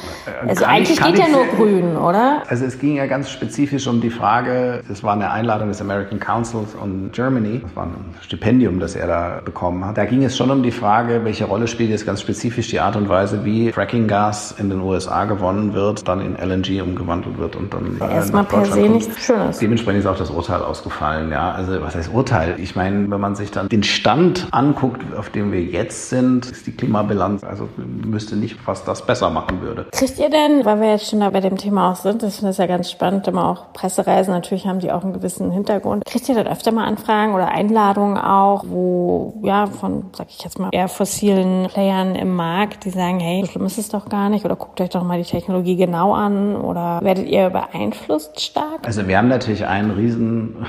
also 0.47 0.65
kann 0.65 0.75
ich- 0.75 0.79
eigentlich 0.79 0.99
kann 0.99 1.09
steht 1.15 1.19
ja 1.21 1.27
ich 1.27 1.33
nur 1.33 1.47
grün, 1.47 1.97
oder? 1.97 2.43
Also 2.49 2.65
es 2.65 2.79
ging 2.79 2.97
ja 2.97 3.07
ganz 3.07 3.31
spezifisch 3.31 3.87
um 3.87 4.01
die 4.01 4.11
Frage, 4.11 4.83
es 4.91 5.03
war 5.03 5.13
eine 5.15 5.31
Einladung 5.31 5.69
des 5.69 5.81
American 5.81 6.19
Councils 6.21 6.75
on 6.81 7.11
Germany, 7.13 7.61
das 7.63 7.77
war 7.77 7.85
ein 7.85 8.15
Stipendium, 8.23 8.81
das 8.81 8.95
er 8.97 9.07
da 9.07 9.41
bekommen 9.45 9.85
hat. 9.85 9.97
Da 9.99 10.05
ging 10.05 10.25
es 10.25 10.37
schon 10.37 10.51
um 10.51 10.63
die 10.63 10.71
Frage, 10.73 11.25
welche 11.25 11.45
Rolle 11.45 11.67
spielt 11.67 11.91
jetzt 11.91 12.07
ganz 12.07 12.21
spezifisch 12.21 12.69
die 12.69 12.81
Art 12.81 12.97
und 12.97 13.09
Weise, 13.09 13.45
wie 13.45 13.73
Fracking-Gas 13.73 14.55
in 14.59 14.71
den 14.71 14.81
USA 14.81 15.25
gewonnen 15.25 15.75
wird, 15.75 16.07
dann 16.09 16.21
in 16.21 16.37
LNG 16.37 16.81
umgewandelt 16.83 17.39
wird 17.39 17.57
und 17.57 17.64
dann 17.65 18.01
äh, 18.01 18.15
Erstmal 18.15 18.45
per 18.45 18.65
se 18.65 18.81
nichts 18.81 19.25
Schönes. 19.25 19.59
Dementsprechend 19.59 20.01
ist 20.01 20.07
auch 20.07 20.17
das 20.17 20.31
Urteil 20.31 20.63
ausgefallen, 20.63 21.31
ja. 21.31 21.53
Also 21.53 21.81
was 21.81 21.95
heißt 21.95 22.13
Urteil? 22.13 22.57
Ich 22.59 22.77
meine, 22.77 23.11
wenn 23.11 23.21
man 23.21 23.35
sich 23.35 23.51
dann 23.51 23.69
den 23.69 23.83
Stand 23.83 24.49
anguckt, 24.51 25.03
auf 25.17 25.31
dem 25.31 25.53
wir 25.53 25.63
jetzt 25.63 26.11
sind, 26.11 26.51
ist 26.51 26.67
die 26.67 26.73
Klimabilanz, 26.73 27.45
also 27.45 27.69
müsste 27.77 28.37
nicht, 28.37 28.57
was 28.67 28.85
das 28.85 29.07
besser 29.07 29.31
machen 29.31 29.63
würde. 29.63 29.87
Kriegt 29.93 30.19
ihr 30.19 30.31
denn, 30.31 30.65
weil 30.65 30.81
wir 30.81 30.91
jetzt 30.91 31.09
schon 31.09 31.21
da 31.21 31.31
bei 31.31 31.41
dem 31.41 31.57
Thema 31.57 31.93
auch 31.93 31.97
sind, 31.97 32.23
das 32.23 32.37
finde 32.37 32.53
ich 32.53 32.59
ja 32.59 32.67
ganz 32.67 32.91
spannend, 32.91 33.27
immer 33.29 33.49
auch 33.49 33.73
Pressereisen, 33.73 34.33
natürlich 34.33 34.67
haben 34.67 34.81
die 34.81 34.93
auch 34.93 35.03
einen 35.03 35.13
gewissen 35.13 35.51
Hintergrund. 35.51 36.05
Kriegt 36.05 36.29
ihr 36.29 36.35
dann 36.35 36.47
öfter 36.47 36.73
mal 36.73 36.85
Anfragen 36.85 37.35
oder 37.35 37.49
Einladungen 37.49 38.19
auch, 38.19 38.65
wo, 38.67 39.41
ja, 39.43 39.67
von, 39.67 40.07
sag 40.17 40.29
ich 40.31 40.43
jetzt 40.43 40.59
mal, 40.59 40.71
eher 40.73 40.89
fossilen 40.89 41.69
Playern 41.69 42.15
im 42.15 42.35
Markt, 42.35 42.85
die 42.85 42.91
sagen, 42.91 43.21
hey, 43.21 43.43
so 43.45 43.53
schlimm 43.53 43.67
ist 43.67 43.79
es 43.79 43.89
doch 43.89 44.09
gar 44.09 44.29
nicht 44.29 44.45
oder 44.45 44.57
guckt 44.57 44.81
euch 44.81 44.91
doch 44.91 45.05
mal 45.05 45.19
die 45.19 45.29
Technologie 45.29 45.77
genau 45.77 46.15
an 46.15 46.57
oder 46.57 47.01
werdet 47.03 47.27
ihr 47.27 47.44
beeinflusst 47.51 48.41
stark? 48.41 48.87
Also 48.87 49.07
wir 49.09 49.19
haben 49.19 49.29
natürlich 49.29 49.67
einen 49.67 49.91
riesen 49.91 50.67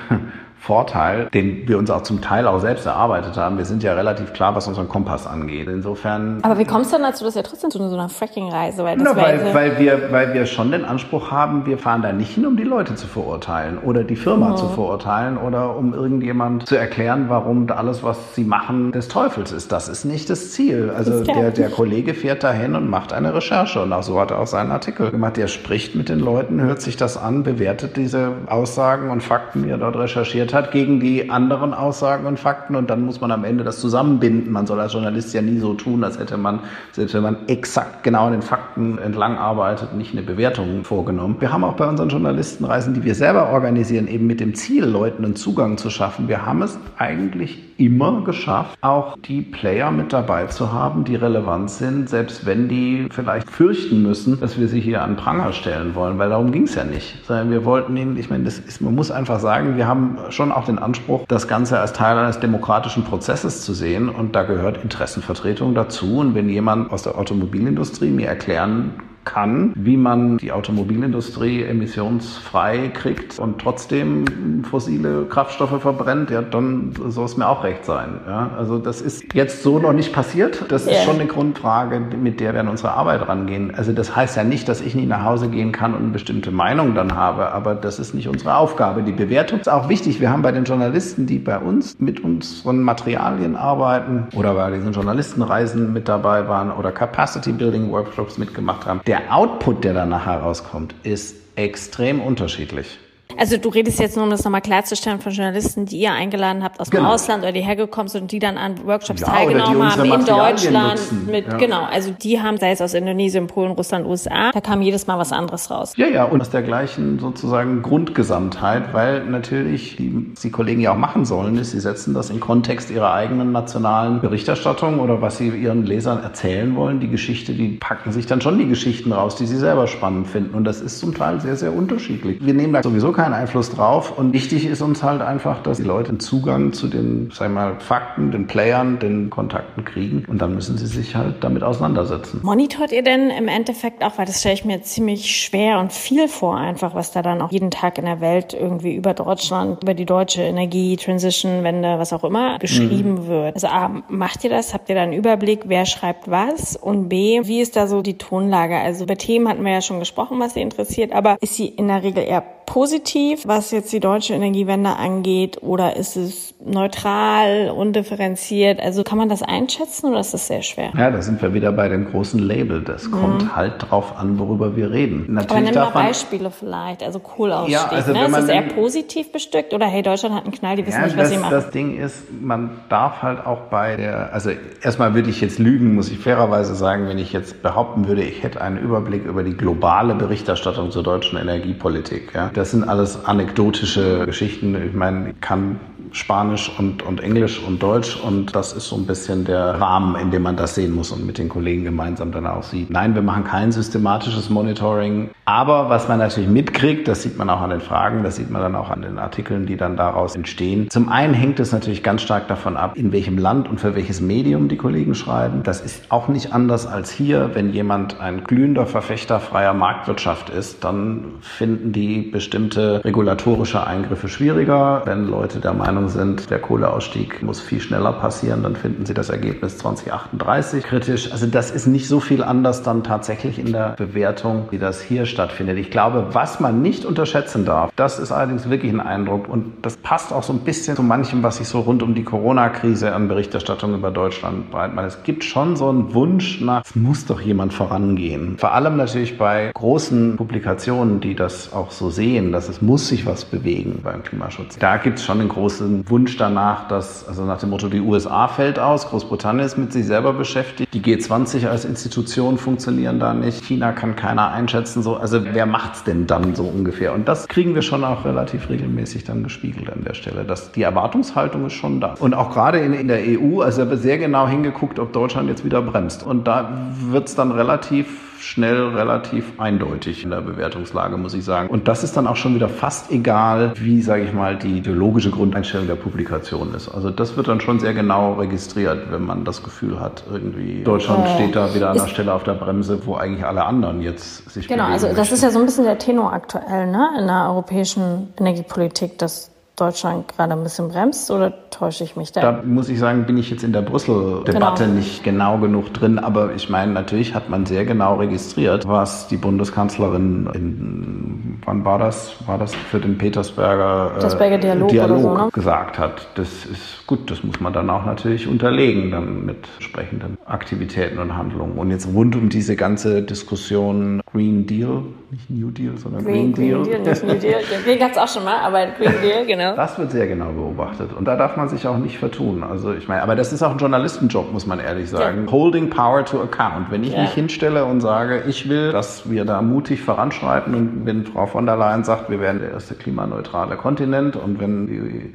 Vorteil, 0.66 1.30
den 1.32 1.68
wir 1.68 1.78
uns 1.78 1.92
auch 1.92 2.02
zum 2.02 2.22
Teil 2.22 2.48
auch 2.48 2.58
selbst 2.58 2.88
erarbeitet 2.88 3.38
haben. 3.38 3.60
Wir 3.60 3.66
sind 3.66 3.84
ja 3.84 3.94
relativ 3.94 4.34
klar, 4.34 4.56
was 4.56 4.68
unseren 4.68 4.90
Kompass 4.90 5.28
angeht. 5.28 5.68
Insofern 5.68 6.40
Aber 6.42 6.58
wie 6.58 6.66
kommst 6.66 6.92
du 6.92 6.96
dann 6.98 7.04
dazu, 7.04 7.24
dass 7.24 7.36
ihr 7.36 7.44
trotzdem 7.44 7.70
zu 7.70 7.78
so 7.78 7.96
einer 7.96 8.10
Fracking-Reise, 8.10 8.84
weil 8.84 8.98
Na, 8.98 9.16
weil, 9.16 9.54
weil, 9.54 9.78
wir, 9.78 10.12
weil 10.12 10.34
wir 10.34 10.48
schon 10.48 10.72
den 10.72 10.84
Anspruch 10.84 11.30
haben, 11.30 11.68
wir 11.68 11.78
fahren 11.78 12.02
da 12.02 12.12
nicht 12.12 12.34
hin, 12.34 12.48
um 12.48 12.58
die 12.58 12.64
Leute 12.64 12.96
zu 12.96 13.06
verurteilen 13.06 13.78
oder 13.78 14.04
die 14.04 14.16
Firma 14.16 14.56
zu 14.56 14.68
verurteilen 14.70 15.38
oder 15.38 15.76
um 15.76 15.94
irgendjemand 15.94 16.68
zu 16.68 16.76
erklären, 16.76 17.26
warum 17.28 17.70
alles, 17.70 18.02
was 18.02 18.34
sie 18.34 18.44
machen, 18.44 18.92
des 18.92 19.08
Teufels 19.08 19.52
ist. 19.52 19.72
Das 19.72 19.88
ist 19.88 20.04
nicht 20.04 20.32
das 20.32 20.52
Ziel. 20.52 20.92
Also 20.96 21.24
der, 21.24 21.52
der 21.52 21.70
Kollege 21.70 22.16
fährt 22.16 22.44
da 22.44 22.52
hin 22.52 22.74
und 22.74 22.90
macht 22.90 23.14
eine 23.14 23.36
Recherche 23.36 23.84
und 23.84 23.94
auch 23.94 24.02
so 24.02 24.20
hat 24.20 24.32
er 24.32 24.40
auch 24.40 24.48
seinen 24.48 24.72
Artikel 24.72 25.12
gemacht. 25.12 25.38
Der 25.38 25.48
spricht 25.48 25.94
mit 25.94 26.10
den 26.10 26.20
Leuten, 26.20 26.60
hört 26.60 26.82
sich 26.82 26.98
das 26.98 27.18
an, 27.18 27.44
bewertet 27.44 27.98
diese 27.98 28.32
Aussagen 28.48 29.12
und 29.12 29.22
Fakten, 29.22 29.62
die 29.62 29.70
er 29.70 29.78
dort 29.78 29.96
recherchiert 29.96 30.55
hat, 30.55 30.55
gegen 30.64 31.00
die 31.00 31.30
anderen 31.30 31.74
Aussagen 31.74 32.26
und 32.26 32.40
Fakten 32.40 32.76
und 32.76 32.90
dann 32.90 33.06
muss 33.06 33.22
man 33.22 33.32
am 33.32 33.44
Ende 33.44 33.64
das 33.64 33.80
zusammenbinden. 33.80 34.52
Man 34.52 34.66
soll 34.66 34.80
als 34.80 34.94
Journalist 34.94 35.34
ja 35.34 35.42
nie 35.42 35.60
so 35.60 35.74
tun, 35.74 36.04
als 36.04 36.20
hätte 36.20 36.38
man, 36.38 36.60
selbst 36.92 37.14
wenn 37.14 37.24
man 37.24 37.38
exakt 37.48 38.04
genau 38.04 38.26
an 38.26 38.34
den 38.34 38.42
Fakten 38.42 38.98
entlang 38.98 39.38
arbeitet, 39.38 39.94
nicht 39.96 40.14
eine 40.14 40.24
Bewertung 40.24 40.84
vorgenommen. 40.84 41.36
Wir 41.40 41.52
haben 41.52 41.64
auch 41.64 41.76
bei 41.76 41.88
unseren 41.88 42.10
Journalistenreisen, 42.10 42.94
die 42.94 43.04
wir 43.04 43.16
selber 43.16 43.50
organisieren, 43.50 44.08
eben 44.08 44.28
mit 44.28 44.40
dem 44.40 44.56
Ziel, 44.56 44.86
Leuten 44.86 45.26
einen 45.26 45.36
Zugang 45.36 45.78
zu 45.78 45.90
schaffen. 45.90 46.28
Wir 46.28 46.46
haben 46.46 46.62
es 46.62 46.78
eigentlich 46.98 47.64
immer 47.78 48.24
geschafft, 48.24 48.78
auch 48.82 49.18
die 49.18 49.42
Player 49.42 49.92
mit 49.92 50.14
dabei 50.14 50.46
zu 50.48 50.72
haben, 50.72 51.04
die 51.04 51.16
relevant 51.16 51.70
sind, 51.70 52.10
selbst 52.10 52.46
wenn 52.46 52.70
die 52.70 53.08
vielleicht 53.12 53.50
fürchten 53.50 54.02
müssen, 54.02 54.40
dass 54.40 54.60
wir 54.60 54.68
sie 54.68 54.80
hier 54.80 55.02
an 55.02 55.18
Pranger 55.18 55.52
stellen 55.52 55.96
wollen, 55.96 56.18
weil 56.18 56.30
darum 56.30 56.52
ging 56.52 56.64
es 56.64 56.76
ja 56.76 56.84
nicht. 56.84 57.26
Sondern 57.26 57.52
wir 57.52 57.66
wollten 57.66 57.98
ihnen, 57.98 58.18
ich 58.18 58.30
meine, 58.30 58.46
das 58.46 58.60
ist, 58.60 58.82
man 58.82 58.96
muss 58.96 59.12
einfach 59.12 59.40
sagen, 59.40 59.76
wir 59.76 59.88
haben 59.88 60.18
schon 60.30 60.45
auch 60.52 60.66
den 60.66 60.80
Anspruch, 60.80 61.26
das 61.28 61.48
Ganze 61.48 61.80
als 61.80 61.94
Teil 61.94 62.18
eines 62.18 62.40
demokratischen 62.40 63.04
Prozesses 63.04 63.62
zu 63.62 63.74
sehen 63.74 64.10
und 64.10 64.36
da 64.36 64.44
gehört 64.44 64.84
Interessenvertretung 64.84 65.76
dazu. 65.76 66.20
Und 66.20 66.36
wenn 66.36 66.50
jemand 66.50 66.92
aus 66.92 67.04
der 67.04 67.18
Automobilindustrie 67.18 68.10
mir 68.10 68.28
erklären 68.28 68.94
kann, 69.26 69.74
wie 69.76 69.98
man 69.98 70.38
die 70.38 70.52
Automobilindustrie 70.52 71.64
emissionsfrei 71.64 72.90
kriegt 72.94 73.40
und 73.40 73.60
trotzdem 73.60 74.64
fossile 74.70 75.26
Kraftstoffe 75.26 75.82
verbrennt, 75.82 76.30
ja, 76.30 76.42
dann 76.42 76.94
soll 77.08 77.26
es 77.26 77.38
mir 77.38 77.48
auch 77.48 77.64
recht 77.64 77.86
sein. 77.86 78.20
Ja, 78.28 78.52
also 78.58 78.78
das 78.78 79.02
ist 79.02 79.34
jetzt 79.34 79.64
so 79.64 79.80
noch 79.80 79.94
nicht 79.94 80.14
passiert. 80.14 80.66
Das 80.70 80.84
ist 80.86 80.92
Ja. 80.92 81.02
schon 81.04 81.16
eine 81.16 81.26
Grundfrage, 81.28 82.00
mit 82.00 82.40
der 82.40 82.54
wir 82.54 82.62
an 82.62 82.68
unsere 82.68 82.92
Arbeit 82.94 83.28
rangehen. 83.28 83.74
Also 83.76 83.92
das 83.92 84.16
heißt 84.16 84.38
ja 84.38 84.44
nicht, 84.44 84.70
dass 84.70 84.82
ich 84.82 84.96
nie 84.96 85.06
nach 85.06 85.24
Hause 85.24 85.50
gehen 85.50 85.72
kann 85.72 85.94
und 85.94 86.04
eine 86.04 86.12
bestimmte 86.12 86.52
Meinung 86.52 86.96
dann 86.96 87.16
habe, 87.16 87.52
aber 87.52 87.76
das 87.76 88.00
ist 88.00 88.14
nicht 88.14 88.28
unsere 88.28 88.56
Aufgabe. 88.56 89.04
Die 89.04 89.12
Bewertung 89.12 89.60
ist 89.60 89.68
auch 89.70 89.90
wichtig. 89.90 90.20
Wir 90.22 90.30
haben 90.30 90.42
bei 90.42 90.52
den 90.52 90.64
Journalisten, 90.66 91.26
die 91.26 91.40
bei 91.40 91.58
uns 91.58 92.00
mit 92.00 92.24
unseren 92.24 92.82
Materialien 92.82 93.56
arbeiten 93.56 94.28
oder 94.36 94.54
bei 94.54 94.72
diesen 94.72 94.94
Journalistenreisen 94.94 95.94
mit 95.94 96.08
dabei 96.08 96.48
waren 96.48 96.72
oder 96.72 96.92
Capacity 96.92 97.52
Building 97.52 97.92
Workshops 97.92 98.38
mitgemacht 98.38 98.86
haben, 98.86 99.02
der 99.08 99.15
Output, 99.32 99.84
der 99.84 99.94
dann 99.94 100.10
nachher 100.10 100.40
rauskommt, 100.40 100.96
ist 101.04 101.36
extrem 101.56 102.22
unterschiedlich. 102.22 103.00
Also 103.38 103.58
du 103.58 103.70
redest 103.70 104.00
jetzt 104.00 104.16
nur, 104.16 104.24
um 104.26 104.32
das 104.32 104.44
nochmal 104.44 104.62
klarzustellen, 104.62 105.20
von 105.20 105.32
Journalisten, 105.32 105.86
die 105.86 105.98
ihr 105.98 106.12
eingeladen 106.12 106.64
habt 106.64 106.80
aus 106.80 106.90
dem 106.90 107.00
Genau. 107.00 107.14
Ausland 107.14 107.44
oder 107.44 107.52
die 107.52 107.62
hergekommen 107.62 108.08
sind 108.08 108.24
und 108.24 108.32
die 108.32 108.40
dann 108.40 108.58
an 108.58 108.86
Workshops 108.86 109.22
Ja, 109.22 109.28
teilgenommen 109.28 109.92
haben 109.92 110.06
in 110.06 110.26
Deutschland. 110.26 110.92
nutzen. 110.92 111.26
Mit, 111.30 111.48
Ja. 111.48 111.58
Genau, 111.58 111.84
also 111.84 112.12
die 112.12 112.42
haben, 112.42 112.58
sei 112.58 112.72
es 112.72 112.82
aus 112.82 112.94
Indonesien, 112.94 113.48
Polen, 113.48 113.72
Russland, 113.74 114.06
USA, 114.08 114.52
da 114.52 114.62
kam 114.62 114.82
jedes 114.82 115.08
Mal 115.08 115.18
was 115.18 115.32
anderes 115.32 115.70
raus. 115.70 115.94
Ja, 115.98 116.08
ja, 116.08 116.24
und 116.24 116.42
aus 116.42 116.50
der 116.50 116.62
gleichen 116.62 117.20
sozusagen 117.20 117.82
Grundgesamtheit, 117.82 118.94
weil 118.94 119.26
natürlich, 119.26 119.98
die, 119.98 120.32
was 120.34 120.42
die 120.42 120.52
Kollegen 120.52 120.82
ja 120.82 120.94
auch 120.94 120.98
machen 120.98 121.26
sollen, 121.26 121.58
ist, 121.58 121.72
sie 121.72 121.80
setzen 121.80 122.14
das 122.14 122.30
in 122.30 122.40
Kontext 122.40 122.90
ihrer 122.92 123.14
eigenen 123.14 123.52
nationalen 123.52 124.22
Berichterstattung 124.22 125.00
oder 125.00 125.22
was 125.22 125.38
sie 125.38 125.50
ihren 125.50 125.86
Lesern 125.86 126.24
erzählen 126.24 126.76
wollen. 126.76 127.00
Die 127.00 127.10
Geschichte, 127.10 127.54
die 127.54 127.70
packen 127.70 128.12
sich 128.12 128.26
dann 128.26 128.42
schon 128.42 128.58
die 128.58 128.68
Geschichten 128.68 129.12
raus, 129.12 129.36
die 129.36 129.46
sie 129.46 129.58
selber 129.58 129.88
spannend 129.88 130.28
finden. 130.28 130.56
Und 130.56 130.64
das 130.64 130.82
ist 130.82 131.00
zum 131.00 131.14
Teil 131.14 131.42
sehr, 131.42 131.56
sehr 131.56 131.74
unterschiedlich. 131.74 132.38
Wir 132.42 132.54
nehmen 132.54 132.74
da 132.74 132.82
sowieso 132.84 133.12
keinen 133.26 133.34
Einfluss 133.34 133.72
drauf. 133.72 134.16
Und 134.16 134.34
wichtig 134.34 134.68
ist 134.68 134.82
uns 134.82 135.02
halt 135.02 135.22
einfach, 135.22 135.64
dass 135.64 135.78
die 135.78 135.84
Leute 135.84 136.10
einen 136.10 136.20
Zugang 136.20 136.74
zu 136.74 136.88
den, 136.88 137.32
sag 137.34 137.48
ich 137.48 137.54
mal, 137.54 137.80
Fakten, 137.80 138.32
den 138.32 138.46
Playern, 138.46 139.00
den 139.00 139.32
Kontakten 139.32 139.84
kriegen. 139.84 140.26
Und 140.28 140.44
dann 140.44 140.54
müssen 140.54 140.78
sie 140.78 140.86
sich 140.86 141.16
halt 141.16 141.44
damit 141.44 141.64
auseinandersetzen. 141.64 142.42
Monitort 142.44 142.92
ihr 142.92 143.02
denn 143.02 143.32
im 143.32 143.48
Endeffekt 143.48 144.04
auch, 144.04 144.20
weil 144.20 144.28
das 144.28 144.42
stelle 144.42 144.54
ich 144.54 144.64
mir 144.64 144.84
ziemlich 144.84 145.36
schwer 145.36 145.80
und 145.80 145.92
viel 145.92 146.28
vor, 146.28 146.56
einfach 146.56 146.94
was 146.94 147.14
da 147.14 147.24
dann 147.24 147.42
auch 147.42 147.52
jeden 147.52 147.72
Tag 147.72 147.98
in 147.98 148.06
der 148.06 148.22
Welt 148.22 148.54
irgendwie 148.54 148.94
über 148.94 149.16
Deutschland, 149.16 149.82
über 149.82 149.96
die 149.96 150.06
deutsche 150.06 150.44
Energie, 150.44 150.96
Transition, 150.96 151.64
Wende, 151.64 151.98
was 151.98 152.14
auch 152.14 152.24
immer 152.24 152.60
geschrieben 152.60 153.28
wird. 153.28 153.56
Also 153.56 153.68
A, 153.68 154.04
macht 154.08 154.44
ihr 154.44 154.52
das? 154.52 154.76
Habt 154.76 154.88
ihr 154.90 154.96
da 154.96 155.02
einen 155.02 155.14
Überblick, 155.14 155.62
wer 155.66 155.88
schreibt 155.88 156.30
was? 156.30 156.76
Und 156.76 157.10
B, 157.10 157.42
wie 157.46 157.62
ist 157.62 157.76
da 157.76 157.88
so 157.88 158.04
die 158.04 158.20
Tonlage? 158.20 158.78
Also 158.78 159.06
über 159.06 159.18
Themen 159.18 159.48
hatten 159.48 159.66
wir 159.66 159.72
ja 159.72 159.82
schon 159.82 159.98
gesprochen, 159.98 160.40
was 160.40 160.54
sie 160.54 160.62
interessiert, 160.62 161.12
aber 161.12 161.38
ist 161.42 161.56
sie 161.56 161.68
in 161.68 161.88
der 161.88 162.04
Regel 162.04 162.24
eher 162.24 162.44
positiv, 162.66 163.48
was 163.48 163.72
jetzt 163.72 163.92
die 163.94 164.00
deutsche 164.00 164.34
Energiewende 164.34 164.96
angeht, 164.98 165.58
oder 165.62 165.96
ist 165.96 166.16
es 166.16 166.54
neutral, 166.64 167.72
undifferenziert? 167.76 168.80
Also 168.80 169.04
kann 169.04 169.18
man 169.18 169.30
das 169.30 169.42
einschätzen 169.42 170.08
oder 170.10 170.20
ist 170.20 170.34
das 170.34 170.48
sehr 170.48 170.62
schwer? 170.62 170.92
Ja, 170.98 171.12
da 171.12 171.22
sind 171.22 171.42
wir 171.42 171.54
wieder 171.54 171.72
bei 171.72 171.88
dem 171.90 172.10
großen 172.12 172.40
Label. 172.40 172.82
Das 172.82 173.10
kommt 173.12 173.56
halt 173.56 173.74
drauf 173.80 174.18
an, 174.18 174.40
worüber 174.40 174.76
wir 174.76 174.92
reden. 174.92 175.26
Mhm. 175.28 175.38
Aber 175.38 175.48
Natürlich 175.48 175.72
nimm 175.72 175.76
mal 175.76 175.94
man, 175.94 176.06
Beispiele 176.08 176.52
vielleicht, 176.52 177.04
also 177.04 177.20
Kohlausstieg. 177.20 177.74
Ja, 177.74 177.88
also 177.88 178.12
ne? 178.12 178.20
wenn 178.20 178.26
Ist 178.26 178.36
das 178.36 178.50
eher 178.50 178.62
positiv 178.64 179.32
bestückt 179.32 179.74
oder 179.74 179.86
hey, 179.86 180.02
Deutschland 180.02 180.36
hat 180.36 180.44
einen 180.44 180.54
Knall, 180.54 180.76
die 180.76 180.86
wissen 180.86 181.00
ja, 181.00 181.06
nicht, 181.06 181.18
was 181.18 181.24
das, 181.24 181.32
sie 181.32 181.38
machen? 181.38 181.52
das 181.52 181.70
Ding 181.72 181.98
ist, 181.98 182.24
man 182.42 182.72
darf 182.90 183.22
halt 183.22 183.46
auch 183.46 183.62
bei 183.70 183.96
der, 183.96 184.34
also 184.34 184.52
erstmal 184.82 185.14
würde 185.14 185.30
ich 185.30 185.42
jetzt 185.42 185.60
lügen, 185.60 185.96
muss 185.96 186.10
ich 186.10 186.20
fairerweise 186.20 186.76
sagen, 186.76 187.08
wenn 187.08 187.18
ich 187.18 187.34
jetzt 187.34 187.62
behaupten 187.62 188.08
würde, 188.08 188.24
ich 188.24 188.44
hätte 188.44 188.62
einen 188.62 188.78
Überblick 188.78 189.26
über 189.26 189.44
die 189.44 189.56
globale 189.56 190.16
Berichterstattung 190.16 190.92
zur 190.92 191.04
deutschen 191.04 191.38
Energiepolitik. 191.38 192.34
Ja. 192.34 192.50
Das 192.56 192.72
sind 192.72 192.88
alles 192.88 193.26
anekdotische 193.26 194.26
Geschichten. 194.26 194.82
Ich 194.88 194.94
meine, 194.94 195.32
ich 195.32 195.42
kann 195.42 195.78
Spanisch 196.12 196.72
und, 196.78 197.04
und 197.04 197.22
Englisch 197.22 197.62
und 197.62 197.82
Deutsch 197.82 198.18
und 198.18 198.56
das 198.56 198.74
ist 198.74 198.88
so 198.88 198.96
ein 198.96 199.06
bisschen 199.06 199.46
der 199.46 199.80
Rahmen, 199.80 200.16
in 200.16 200.32
dem 200.32 200.44
man 200.44 200.56
das 200.56 200.76
sehen 200.76 200.94
muss 200.94 201.12
und 201.12 201.26
mit 201.26 201.38
den 201.38 201.50
Kollegen 201.50 201.84
gemeinsam 201.84 202.32
dann 202.32 202.48
auch 202.48 202.64
sieht. 202.64 202.90
Nein, 202.90 203.16
wir 203.16 203.22
machen 203.22 203.44
kein 203.44 203.72
systematisches 203.72 204.50
Monitoring, 204.50 205.30
aber 205.46 205.90
was 205.90 206.08
man 206.08 206.20
natürlich 206.20 206.50
mitkriegt, 206.50 207.08
das 207.08 207.22
sieht 207.22 207.38
man 207.38 207.50
auch 207.50 207.62
an 207.62 207.70
den 207.70 207.82
Fragen, 207.82 208.24
das 208.24 208.36
sieht 208.36 208.50
man 208.50 208.62
dann 208.62 208.76
auch 208.76 208.90
an 208.90 209.02
den 209.02 209.20
Artikeln, 209.20 209.66
die 209.66 209.78
dann 209.78 209.96
daraus 209.96 210.36
entstehen. 210.36 210.90
Zum 210.90 211.10
einen 211.10 211.34
hängt 211.34 211.60
es 211.60 211.72
natürlich 211.72 212.04
ganz 212.04 212.22
stark 212.22 212.48
davon 212.48 212.78
ab, 212.78 212.96
in 212.96 213.12
welchem 213.12 213.38
Land 213.38 213.70
und 213.70 213.80
für 213.80 213.96
welches 213.96 214.22
Medium 214.22 214.68
die 214.70 214.78
Kollegen 214.78 215.16
schreiben. 215.16 215.64
Das 215.64 215.82
ist 215.82 216.12
auch 216.12 216.28
nicht 216.28 216.54
anders 216.54 216.88
als 216.88 217.12
hier, 217.12 217.52
wenn 217.54 217.72
jemand 217.72 218.20
ein 218.20 218.44
glühender 218.44 218.86
Verfechter 218.86 219.40
freier 219.40 219.74
Marktwirtschaft 219.74 220.50
ist, 220.50 220.84
dann 220.84 221.36
finden 221.42 221.92
die 221.92 222.22
bestimmte 222.22 223.04
regulatorische 223.04 223.86
Eingriffe 223.86 224.28
schwieriger. 224.28 225.04
Wenn 225.06 225.28
Leute 225.28 225.60
der 225.60 225.74
Meinung 225.74 225.95
sind, 226.10 226.50
der 226.50 226.60
Kohleausstieg 226.60 227.42
muss 227.42 227.60
viel 227.60 227.80
schneller 227.80 228.14
passieren, 228.14 228.64
dann 228.64 228.76
finden 228.76 229.06
sie 229.06 229.14
das 229.14 229.30
Ergebnis 229.30 229.78
2038 229.78 230.84
kritisch. 230.84 231.32
Also 231.32 231.48
das 231.48 231.72
ist 231.72 231.88
nicht 231.88 232.08
so 232.08 232.20
viel 232.20 232.44
anders 232.44 232.84
dann 232.84 233.04
tatsächlich 233.04 233.60
in 233.60 233.72
der 233.72 233.96
Bewertung, 233.98 234.68
wie 234.72 234.78
das 234.78 235.02
hier 235.02 235.26
stattfindet. 235.26 235.78
Ich 235.78 235.92
glaube, 235.92 236.28
was 236.34 236.60
man 236.60 236.82
nicht 236.82 237.06
unterschätzen 237.06 237.66
darf, 237.66 237.92
das 237.96 238.20
ist 238.20 238.32
allerdings 238.32 238.70
wirklich 238.70 238.92
ein 238.92 239.00
Eindruck 239.00 239.48
und 239.48 239.74
das 239.82 239.98
passt 239.98 240.34
auch 240.34 240.44
so 240.44 240.54
ein 240.54 240.60
bisschen 240.60 240.96
zu 240.96 241.04
manchem, 241.04 241.44
was 241.44 241.60
ich 241.60 241.68
so 241.68 241.80
rund 241.80 242.04
um 242.04 242.16
die 242.16 242.24
Corona-Krise 242.24 243.14
an 243.14 243.28
Berichterstattung 243.28 243.94
über 243.94 244.12
Deutschland 244.12 244.72
breit 244.72 244.94
mache. 244.94 245.08
Es 245.08 245.24
gibt 245.24 245.44
schon 245.44 245.76
so 245.76 245.90
einen 245.90 246.14
Wunsch 246.14 246.62
nach, 246.62 246.84
es 246.86 246.96
muss 246.96 247.26
doch 247.26 247.42
jemand 247.42 247.74
vorangehen. 247.74 248.58
Vor 248.58 248.74
allem 248.74 248.98
natürlich 248.98 249.38
bei 249.38 249.72
großen 249.74 250.36
Publikationen, 250.38 251.22
die 251.22 251.36
das 251.36 251.74
auch 251.74 251.92
so 251.92 252.10
sehen, 252.10 252.52
dass 252.52 252.70
es 252.70 252.82
muss 252.82 253.08
sich 253.08 253.26
was 253.26 253.46
bewegen 253.46 254.00
beim 254.04 254.24
Klimaschutz. 254.24 254.78
Da 254.78 254.98
gibt 254.98 255.20
es 255.20 255.26
schon 255.26 255.40
einen 255.40 255.50
großen 255.86 256.10
Wunsch 256.10 256.38
danach, 256.38 256.88
dass, 256.88 257.28
also 257.28 257.44
nach 257.46 257.60
dem 257.60 257.70
Motto, 257.70 257.88
die 257.88 258.00
USA 258.00 258.48
fällt 258.48 258.80
aus, 258.80 259.08
Großbritannien 259.08 259.66
ist 259.66 259.78
mit 259.78 259.94
sich 259.94 260.06
selber 260.06 260.34
beschäftigt, 260.34 260.94
die 260.94 261.02
G20 261.02 261.68
als 261.68 261.86
Institution 261.86 262.58
funktionieren 262.58 263.20
da 263.20 263.34
nicht, 263.34 263.64
China 263.64 263.92
kann 263.92 264.16
keiner 264.16 264.52
einschätzen, 264.52 265.04
so, 265.04 265.16
also 265.16 265.42
wer 265.44 265.66
macht's 265.66 266.04
denn 266.04 266.28
dann 266.28 266.56
so 266.56 266.64
ungefähr? 266.64 267.14
Und 267.14 267.28
das 267.28 267.48
kriegen 267.48 267.76
wir 267.76 267.82
schon 267.82 268.04
auch 268.04 268.26
relativ 268.26 268.70
regelmäßig 268.70 269.24
dann 269.24 269.44
gespiegelt 269.44 269.90
an 269.90 270.04
der 270.04 270.14
Stelle. 270.14 270.44
dass 270.44 270.72
die 270.72 270.82
Erwartungshaltung 270.82 271.66
ist 271.66 271.74
schon 271.74 272.02
da. 272.02 272.16
Und 272.20 272.34
auch 272.34 272.52
gerade 272.52 272.80
in, 272.80 272.94
in 272.94 273.08
der 273.08 273.20
EU, 273.20 273.62
also 273.62 273.96
sehr 273.96 274.18
genau 274.18 274.48
hingeguckt, 274.48 275.00
ob 275.00 275.14
Deutschland 275.14 275.50
jetzt 275.50 275.64
wieder 275.64 275.82
bremst. 275.82 276.26
Und 276.26 276.48
da 276.48 276.90
wird's 277.10 277.36
dann 277.36 277.52
relativ 277.52 278.08
schnell 278.46 278.90
relativ 278.90 279.60
eindeutig 279.60 280.24
in 280.24 280.30
der 280.30 280.42
Bewertungslage, 280.42 281.18
muss 281.18 281.34
ich 281.34 281.44
sagen. 281.44 281.68
Und 281.68 281.88
das 281.88 282.04
ist 282.04 282.16
dann 282.16 282.28
auch 282.28 282.36
schon 282.36 282.54
wieder 282.54 282.70
fast 282.70 283.12
egal, 283.12 283.74
wie, 283.76 284.02
sage 284.02 284.24
ich 284.24 284.34
mal, 284.34 284.56
die 284.56 284.78
ideologische 284.78 285.32
Grundeinstellung 285.32 285.88
der 285.88 285.96
Publikation 285.96 286.74
ist. 286.76 286.88
Also 286.88 287.10
das 287.10 287.36
wird 287.38 287.48
dann 287.48 287.60
schon 287.60 287.80
sehr 287.80 287.96
genau 287.96 288.34
registriert, 288.34 289.12
wenn 289.12 289.24
man 289.26 289.46
das 289.46 289.64
Gefühl 289.64 290.00
hat, 290.00 290.24
irgendwie 290.32 290.84
Deutschland 290.84 291.26
äh, 291.26 291.36
steht 291.36 291.56
da 291.56 291.74
wieder 291.74 291.90
an 291.90 291.98
der 291.98 292.08
Stelle 292.08 292.34
auf 292.34 292.44
der 292.44 292.54
Bremse, 292.54 293.06
wo 293.06 293.16
eigentlich 293.16 293.46
alle 293.46 293.66
anderen 293.66 294.02
jetzt 294.02 294.48
sich 294.50 294.68
Genau, 294.68 294.86
also 294.86 295.12
das 295.14 295.32
ist 295.32 295.42
ja 295.42 295.50
so 295.50 295.60
ein 295.60 295.66
bisschen 295.66 295.86
der 295.86 295.98
Tenor 295.98 296.32
aktuell 296.32 296.88
ne, 296.88 297.10
in 297.20 297.26
der 297.26 297.48
europäischen 297.50 298.34
Energiepolitik, 298.40 299.18
dass 299.18 299.55
Deutschland 299.76 300.28
gerade 300.28 300.54
ein 300.54 300.64
bisschen 300.64 300.90
bremst 300.90 301.30
oder 301.32 301.54
täusche 301.70 302.04
ich 302.04 302.16
mich 302.16 302.32
da? 302.32 302.42
Da 302.42 302.62
muss 302.64 302.90
ich 302.90 303.00
sagen, 303.00 303.26
bin 303.26 303.38
ich 303.38 303.50
jetzt 303.50 303.64
in 303.64 303.74
der 303.74 303.82
Brüssel-Debatte 303.82 304.86
genau. 304.86 304.96
nicht 304.96 305.24
genau 305.24 305.58
genug 305.58 305.94
drin, 305.94 306.20
aber 306.20 306.54
ich 306.54 306.70
meine, 306.70 306.94
natürlich 306.94 307.36
hat 307.36 307.50
man 307.50 307.66
sehr 307.66 307.86
genau 307.86 308.16
registriert, 308.16 308.88
was 308.88 309.28
die 309.28 309.38
Bundeskanzlerin 309.38 310.50
in, 310.54 311.62
wann 311.66 311.84
war 311.84 312.00
das? 312.00 312.36
War 312.46 312.58
das 312.58 312.74
für 312.74 313.00
den 313.00 313.18
Petersberger, 313.18 314.14
äh, 314.18 314.60
Dialog, 314.60 314.90
Dialog 314.90 315.22
so, 315.22 315.38
ne? 315.38 315.50
gesagt 315.52 316.00
hat. 316.00 316.28
Das 316.36 316.66
ist 316.66 317.06
gut, 317.08 317.30
das 317.30 317.44
muss 317.44 317.60
man 317.60 317.74
dann 317.74 317.90
auch 317.90 318.06
natürlich 318.06 318.48
unterlegen, 318.48 319.12
dann 319.12 319.46
mit 319.46 319.68
entsprechenden 319.76 320.38
Aktivitäten 320.46 321.20
und 321.20 321.36
Handlungen. 321.36 321.78
Und 321.78 321.92
jetzt 321.92 322.08
rund 322.08 322.36
um 322.36 322.50
diese 322.50 322.76
ganze 322.76 323.22
Diskussion 323.22 324.22
Green 324.32 324.66
Deal, 324.66 325.04
nicht 325.32 325.50
New 325.50 325.72
Deal, 325.72 325.98
sondern 325.98 326.24
Green, 326.24 326.54
Green 326.54 326.70
Deal. 326.70 326.84
Green 326.84 327.04
Deal, 327.04 327.14
nicht 327.14 327.24
New 327.24 327.36
Deal. 327.36 327.62
Den 327.86 328.00
gab 328.00 328.12
es 328.12 328.18
auch 328.18 328.28
schon 328.28 328.44
mal, 328.44 328.58
aber 328.60 328.88
Green 328.98 329.22
Deal, 329.22 329.46
genau. 329.46 329.65
Das 329.74 329.98
wird 329.98 330.12
sehr 330.12 330.28
genau 330.28 330.52
beobachtet. 330.52 331.14
Und 331.14 331.26
da 331.26 331.36
darf 331.36 331.58
man 331.58 331.70
sich 331.70 331.88
auch 331.88 331.98
nicht 331.98 332.20
vertun. 332.20 332.64
Also 332.64 332.94
ich 332.94 333.08
meine, 333.08 333.24
aber 333.24 333.36
das 333.36 333.54
ist 333.54 333.64
auch 333.64 333.72
ein 333.72 333.78
Journalistenjob, 333.78 334.52
muss 334.52 334.68
man 334.68 334.80
ehrlich 334.80 335.10
sagen. 335.10 335.46
Ja. 335.46 335.52
Holding 335.52 335.90
power 335.90 336.26
to 336.26 336.42
account. 336.42 336.92
Wenn 336.92 337.04
ich 337.04 337.14
ja. 337.14 337.22
mich 337.22 337.32
hinstelle 337.32 337.86
und 337.86 338.02
sage, 338.02 338.44
ich 338.48 338.70
will, 338.70 338.92
dass 338.92 339.30
wir 339.30 339.46
da 339.46 339.62
mutig 339.62 340.02
voranschreiten 340.02 340.76
und 340.76 341.06
wenn 341.06 341.26
Frau 341.26 341.46
von 341.46 341.66
der 341.66 341.78
Leyen 341.78 342.04
sagt, 342.04 342.30
wir 342.30 342.40
werden 342.40 342.60
der 342.60 342.72
erste 342.72 342.96
klimaneutrale 342.96 343.78
Kontinent 343.78 344.36
und 344.36 344.60
wenn 344.60 344.88
die 344.88 345.34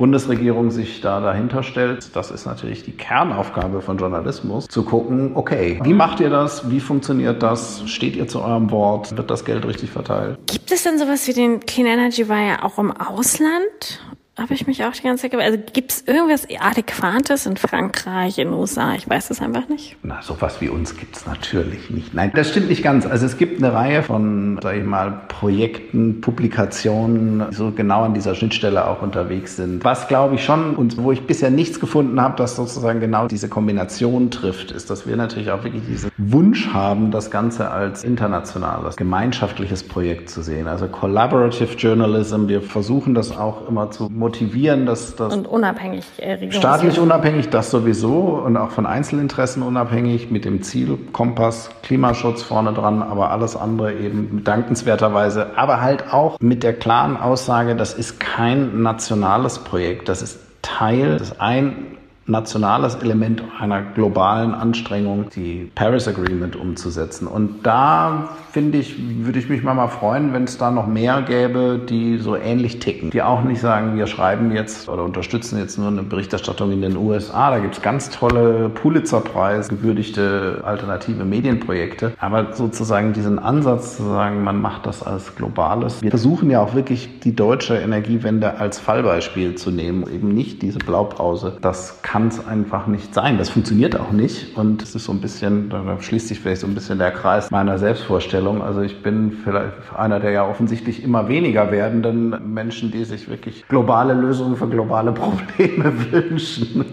Bundesregierung 0.00 0.70
sich 0.70 1.02
da 1.02 1.20
dahinter 1.20 1.62
stellt, 1.62 2.16
das 2.16 2.30
ist 2.30 2.46
natürlich 2.46 2.84
die 2.84 2.92
Kernaufgabe 2.92 3.82
von 3.82 3.98
Journalismus, 3.98 4.66
zu 4.66 4.82
gucken, 4.82 5.32
okay, 5.34 5.78
wie 5.82 5.92
macht 5.92 6.20
ihr 6.20 6.30
das? 6.30 6.70
Wie 6.70 6.80
funktioniert 6.80 7.42
das? 7.42 7.82
Steht 7.84 8.16
ihr 8.16 8.26
zu 8.26 8.40
eurem 8.40 8.70
Wort? 8.70 9.14
Wird 9.14 9.30
das 9.30 9.44
Geld 9.44 9.66
richtig 9.66 9.90
verteilt? 9.90 10.38
Gibt 10.46 10.72
es 10.72 10.84
denn 10.84 10.98
sowas 10.98 11.28
wie 11.28 11.34
den 11.34 11.60
Clean 11.60 11.86
Energy 11.86 12.30
Wire 12.30 12.64
auch 12.64 12.78
im 12.78 12.92
Ausland? 12.92 14.00
Habe 14.40 14.54
ich 14.54 14.66
mich 14.66 14.82
auch 14.84 14.92
die 14.92 15.02
ganze 15.02 15.28
Zeit. 15.28 15.38
Also 15.38 15.58
gibt 15.72 15.92
es 15.92 16.00
irgendwas 16.06 16.46
Adäquates 16.58 17.46
in 17.46 17.56
Frankreich, 17.56 18.38
in 18.38 18.48
den 18.48 18.54
USA? 18.54 18.94
Ich 18.94 19.08
weiß 19.08 19.30
es 19.30 19.40
einfach 19.40 19.68
nicht. 19.68 19.96
Na, 20.02 20.22
sowas 20.22 20.60
wie 20.60 20.68
uns 20.70 20.96
gibt 20.96 21.16
es 21.16 21.26
natürlich 21.26 21.90
nicht. 21.90 22.14
Nein, 22.14 22.32
das 22.34 22.48
stimmt 22.48 22.70
nicht 22.70 22.82
ganz. 22.82 23.06
Also 23.06 23.26
es 23.26 23.36
gibt 23.36 23.62
eine 23.62 23.72
Reihe 23.72 24.02
von, 24.02 24.58
sage 24.62 24.78
ich 24.78 24.84
mal, 24.84 25.22
Projekten, 25.28 26.20
Publikationen, 26.20 27.50
die 27.50 27.54
so 27.54 27.70
genau 27.70 28.04
an 28.04 28.14
dieser 28.14 28.34
Schnittstelle 28.34 28.86
auch 28.86 29.02
unterwegs 29.02 29.56
sind. 29.56 29.84
Was 29.84 30.08
glaube 30.08 30.36
ich 30.36 30.44
schon 30.44 30.74
und 30.74 30.96
wo 30.96 31.12
ich 31.12 31.26
bisher 31.26 31.50
nichts 31.50 31.78
gefunden 31.78 32.20
habe, 32.20 32.36
das 32.36 32.56
sozusagen 32.56 33.00
genau 33.00 33.26
diese 33.28 33.48
Kombination 33.48 34.30
trifft, 34.30 34.70
ist, 34.70 34.88
dass 34.88 35.06
wir 35.06 35.16
natürlich 35.16 35.50
auch 35.50 35.64
wirklich 35.64 35.84
diesen 35.86 36.10
Wunsch 36.16 36.68
haben, 36.72 37.10
das 37.10 37.30
Ganze 37.30 37.70
als 37.70 38.04
internationales, 38.04 38.96
gemeinschaftliches 38.96 39.86
Projekt 39.86 40.30
zu 40.30 40.42
sehen. 40.42 40.66
Also 40.66 40.88
Collaborative 40.88 41.74
Journalism. 41.76 42.48
Wir 42.48 42.62
versuchen 42.62 43.14
das 43.14 43.36
auch 43.36 43.68
immer 43.68 43.90
zu 43.90 44.08
motivieren, 44.30 44.86
dass 44.86 45.16
das 45.16 45.34
und 45.34 45.48
unabhängig 45.48 46.04
äh, 46.18 46.52
staatlich 46.52 47.00
unabhängig, 47.00 47.50
das 47.50 47.70
sowieso 47.70 48.40
und 48.44 48.56
auch 48.56 48.70
von 48.70 48.86
Einzelinteressen 48.86 49.62
unabhängig 49.62 50.30
mit 50.30 50.44
dem 50.44 50.62
Ziel 50.62 50.98
Kompass 51.12 51.70
Klimaschutz 51.82 52.42
vorne 52.42 52.72
dran, 52.72 53.02
aber 53.02 53.30
alles 53.30 53.56
andere 53.56 53.94
eben 53.94 54.42
dankenswerterweise, 54.44 55.58
aber 55.58 55.80
halt 55.80 56.12
auch 56.12 56.38
mit 56.40 56.62
der 56.62 56.74
klaren 56.74 57.16
Aussage, 57.16 57.74
das 57.74 57.94
ist 57.94 58.20
kein 58.20 58.82
nationales 58.82 59.58
Projekt, 59.58 60.08
das 60.08 60.22
ist 60.22 60.38
Teil, 60.62 61.18
das 61.18 61.30
ist 61.30 61.40
ein 61.40 61.98
nationales 62.26 62.94
Element 62.96 63.42
einer 63.58 63.82
globalen 63.82 64.54
Anstrengung, 64.54 65.30
die 65.34 65.70
Paris 65.74 66.06
Agreement 66.06 66.54
umzusetzen. 66.54 67.26
Und 67.26 67.66
da 67.66 68.28
finde 68.52 68.78
ich, 68.78 68.96
würde 69.24 69.38
ich 69.38 69.48
mich 69.48 69.62
mal 69.62 69.88
freuen, 69.88 70.32
wenn 70.32 70.44
es 70.44 70.58
da 70.58 70.70
noch 70.70 70.86
mehr 70.86 71.22
gäbe, 71.22 71.80
die 71.88 72.18
so 72.18 72.36
ähnlich 72.36 72.78
ticken, 72.78 73.10
die 73.10 73.22
auch 73.22 73.42
nicht 73.42 73.60
sagen, 73.60 73.96
wir 73.96 74.06
schreiben 74.06 74.52
jetzt 74.52 74.88
oder 74.88 75.04
unterstützen 75.04 75.58
jetzt 75.58 75.78
nur 75.78 75.88
eine 75.88 76.02
Berichterstattung 76.02 76.72
in 76.72 76.82
den 76.82 76.96
USA. 76.96 77.50
Da 77.50 77.58
gibt 77.58 77.76
es 77.76 77.82
ganz 77.82 78.10
tolle 78.10 78.68
Pulitzer-Preis 78.68 79.68
gewürdigte 79.68 80.62
alternative 80.64 81.24
Medienprojekte. 81.24 82.12
Aber 82.18 82.52
sozusagen 82.54 83.12
diesen 83.12 83.38
Ansatz 83.38 83.96
zu 83.96 84.04
sagen, 84.04 84.42
man 84.42 84.60
macht 84.60 84.86
das 84.86 85.02
als 85.02 85.34
globales. 85.36 86.02
Wir 86.02 86.10
versuchen 86.10 86.50
ja 86.50 86.60
auch 86.60 86.74
wirklich 86.74 87.20
die 87.20 87.34
deutsche 87.34 87.76
Energiewende 87.76 88.58
als 88.58 88.78
Fallbeispiel 88.78 89.54
zu 89.54 89.70
nehmen, 89.70 90.04
eben 90.12 90.28
nicht 90.28 90.62
diese 90.62 90.78
Blaupause. 90.78 91.56
Das 91.60 92.02
kann 92.02 92.28
es 92.28 92.46
einfach 92.46 92.86
nicht 92.86 93.14
sein. 93.14 93.38
Das 93.38 93.50
funktioniert 93.50 93.98
auch 93.98 94.12
nicht. 94.12 94.56
Und 94.56 94.82
es 94.82 94.94
ist 94.94 95.04
so 95.04 95.12
ein 95.12 95.20
bisschen, 95.20 95.70
da 95.70 95.96
schließt 96.00 96.28
sich 96.28 96.40
vielleicht 96.40 96.62
so 96.62 96.66
ein 96.66 96.74
bisschen 96.74 96.98
der 96.98 97.10
Kreis 97.10 97.50
meiner 97.50 97.78
Selbstvorstellung. 97.78 98.39
Also 98.62 98.80
ich 98.80 99.02
bin 99.02 99.32
vielleicht 99.44 99.72
einer 99.96 100.20
der 100.20 100.30
ja 100.30 100.48
offensichtlich 100.48 101.02
immer 101.02 101.28
weniger 101.28 101.70
werdenden 101.70 102.52
Menschen, 102.52 102.90
die 102.90 103.04
sich 103.04 103.28
wirklich 103.28 103.66
globale 103.68 104.14
Lösungen 104.14 104.56
für 104.56 104.68
globale 104.68 105.12
Probleme 105.60 105.92
wünschen. 106.10 106.84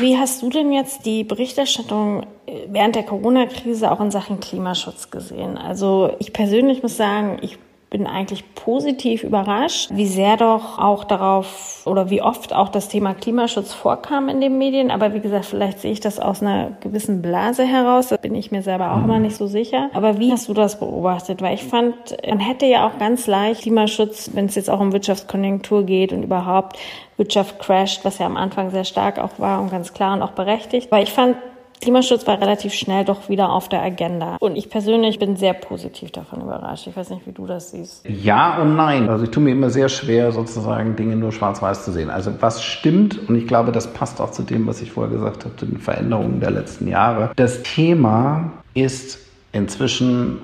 Wie 0.00 0.16
hast 0.16 0.42
du 0.42 0.50
denn 0.50 0.72
jetzt 0.72 1.06
die 1.06 1.24
Berichterstattung 1.24 2.26
während 2.68 2.96
der 2.96 3.04
Corona-Krise 3.04 3.90
auch 3.90 4.00
in 4.00 4.10
Sachen 4.10 4.40
Klimaschutz 4.40 5.10
gesehen? 5.10 5.56
Also 5.56 6.14
ich 6.18 6.32
persönlich 6.32 6.82
muss 6.82 6.96
sagen, 6.96 7.38
ich 7.42 7.58
bin 7.92 8.06
eigentlich 8.06 8.54
positiv 8.54 9.22
überrascht, 9.22 9.90
wie 9.92 10.06
sehr 10.06 10.38
doch 10.38 10.78
auch 10.78 11.04
darauf 11.04 11.82
oder 11.84 12.08
wie 12.08 12.22
oft 12.22 12.54
auch 12.54 12.70
das 12.70 12.88
Thema 12.88 13.12
Klimaschutz 13.12 13.74
vorkam 13.74 14.30
in 14.30 14.40
den 14.40 14.56
Medien. 14.56 14.90
Aber 14.90 15.12
wie 15.12 15.20
gesagt, 15.20 15.44
vielleicht 15.44 15.80
sehe 15.80 15.92
ich 15.92 16.00
das 16.00 16.18
aus 16.18 16.40
einer 16.40 16.70
gewissen 16.80 17.20
Blase 17.20 17.64
heraus. 17.64 18.08
Da 18.08 18.16
bin 18.16 18.34
ich 18.34 18.50
mir 18.50 18.62
selber 18.62 18.92
auch 18.92 19.04
immer 19.04 19.18
nicht 19.18 19.36
so 19.36 19.46
sicher. 19.46 19.90
Aber 19.92 20.18
wie 20.18 20.32
hast 20.32 20.48
du 20.48 20.54
das 20.54 20.80
beobachtet? 20.80 21.42
Weil 21.42 21.54
ich 21.54 21.64
fand, 21.64 21.94
man 22.26 22.40
hätte 22.40 22.64
ja 22.64 22.86
auch 22.88 22.98
ganz 22.98 23.26
leicht 23.26 23.60
Klimaschutz, 23.60 24.30
wenn 24.32 24.46
es 24.46 24.54
jetzt 24.54 24.70
auch 24.70 24.80
um 24.80 24.94
Wirtschaftskonjunktur 24.94 25.84
geht 25.84 26.14
und 26.14 26.22
überhaupt 26.22 26.78
Wirtschaft 27.18 27.58
crasht, 27.58 28.06
was 28.06 28.16
ja 28.16 28.24
am 28.24 28.38
Anfang 28.38 28.70
sehr 28.70 28.84
stark 28.84 29.18
auch 29.18 29.38
war 29.38 29.60
und 29.60 29.70
ganz 29.70 29.92
klar 29.92 30.14
und 30.14 30.22
auch 30.22 30.32
berechtigt. 30.32 30.90
Weil 30.90 31.02
ich 31.02 31.12
fand, 31.12 31.36
Klimaschutz 31.82 32.26
war 32.28 32.40
relativ 32.40 32.72
schnell 32.72 33.04
doch 33.04 33.28
wieder 33.28 33.50
auf 33.50 33.68
der 33.68 33.82
Agenda. 33.82 34.36
Und 34.38 34.54
ich 34.54 34.70
persönlich 34.70 35.18
bin 35.18 35.34
sehr 35.34 35.52
positiv 35.52 36.12
davon 36.12 36.40
überrascht. 36.40 36.86
Ich 36.86 36.96
weiß 36.96 37.10
nicht, 37.10 37.26
wie 37.26 37.32
du 37.32 37.44
das 37.46 37.72
siehst. 37.72 38.04
Ja 38.08 38.62
und 38.62 38.76
nein. 38.76 39.08
Also 39.08 39.24
ich 39.24 39.30
tue 39.30 39.42
mir 39.42 39.50
immer 39.50 39.68
sehr 39.68 39.88
schwer, 39.88 40.30
sozusagen 40.30 40.94
Dinge 40.94 41.16
nur 41.16 41.32
schwarz-weiß 41.32 41.84
zu 41.84 41.90
sehen. 41.90 42.08
Also 42.08 42.32
was 42.38 42.62
stimmt, 42.62 43.28
und 43.28 43.34
ich 43.34 43.48
glaube, 43.48 43.72
das 43.72 43.92
passt 43.92 44.20
auch 44.20 44.30
zu 44.30 44.44
dem, 44.44 44.66
was 44.68 44.80
ich 44.80 44.92
vorher 44.92 45.12
gesagt 45.12 45.44
habe, 45.44 45.56
zu 45.56 45.66
den 45.66 45.78
Veränderungen 45.78 46.38
der 46.38 46.52
letzten 46.52 46.86
Jahre. 46.86 47.32
Das 47.34 47.64
Thema 47.64 48.52
ist 48.74 49.18
inzwischen 49.50 50.38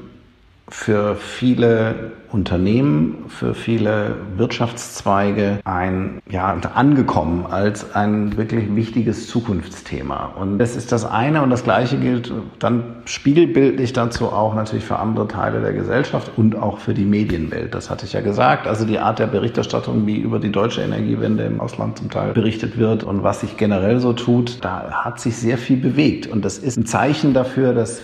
für 0.68 1.14
viele 1.14 2.12
Unternehmen, 2.32 3.24
für 3.28 3.54
viele 3.54 4.16
Wirtschaftszweige 4.36 5.60
ein, 5.64 6.20
ja, 6.30 6.56
angekommen 6.74 7.46
als 7.48 7.94
ein 7.94 8.36
wirklich 8.36 8.74
wichtiges 8.74 9.28
Zukunftsthema. 9.28 10.32
Und 10.38 10.58
das 10.58 10.76
ist 10.76 10.92
das 10.92 11.04
eine 11.04 11.42
und 11.42 11.50
das 11.50 11.64
Gleiche 11.64 11.96
gilt 11.98 12.32
dann 12.58 12.96
spiegelbildlich 13.04 13.92
dazu 13.92 14.26
auch 14.26 14.54
natürlich 14.54 14.84
für 14.84 14.98
andere 14.98 15.28
Teile 15.28 15.60
der 15.60 15.72
Gesellschaft 15.72 16.32
und 16.36 16.56
auch 16.56 16.78
für 16.78 16.94
die 16.94 17.04
Medienwelt. 17.04 17.74
Das 17.74 17.90
hatte 17.90 18.04
ich 18.04 18.12
ja 18.12 18.20
gesagt. 18.20 18.66
Also 18.66 18.84
die 18.84 18.98
Art 18.98 19.18
der 19.18 19.26
Berichterstattung, 19.26 20.06
wie 20.06 20.16
über 20.16 20.38
die 20.38 20.52
deutsche 20.52 20.82
Energiewende 20.82 21.44
im 21.44 21.60
Ausland 21.60 21.98
zum 21.98 22.10
Teil 22.10 22.32
berichtet 22.32 22.78
wird 22.78 23.04
und 23.04 23.22
was 23.22 23.40
sich 23.40 23.56
generell 23.56 24.00
so 24.00 24.12
tut, 24.12 24.58
da 24.64 24.90
hat 24.90 25.20
sich 25.20 25.36
sehr 25.36 25.58
viel 25.58 25.76
bewegt. 25.76 26.26
Und 26.26 26.44
das 26.44 26.58
ist 26.58 26.76
ein 26.76 26.86
Zeichen 26.86 27.34
dafür, 27.34 27.72
dass, 27.72 28.02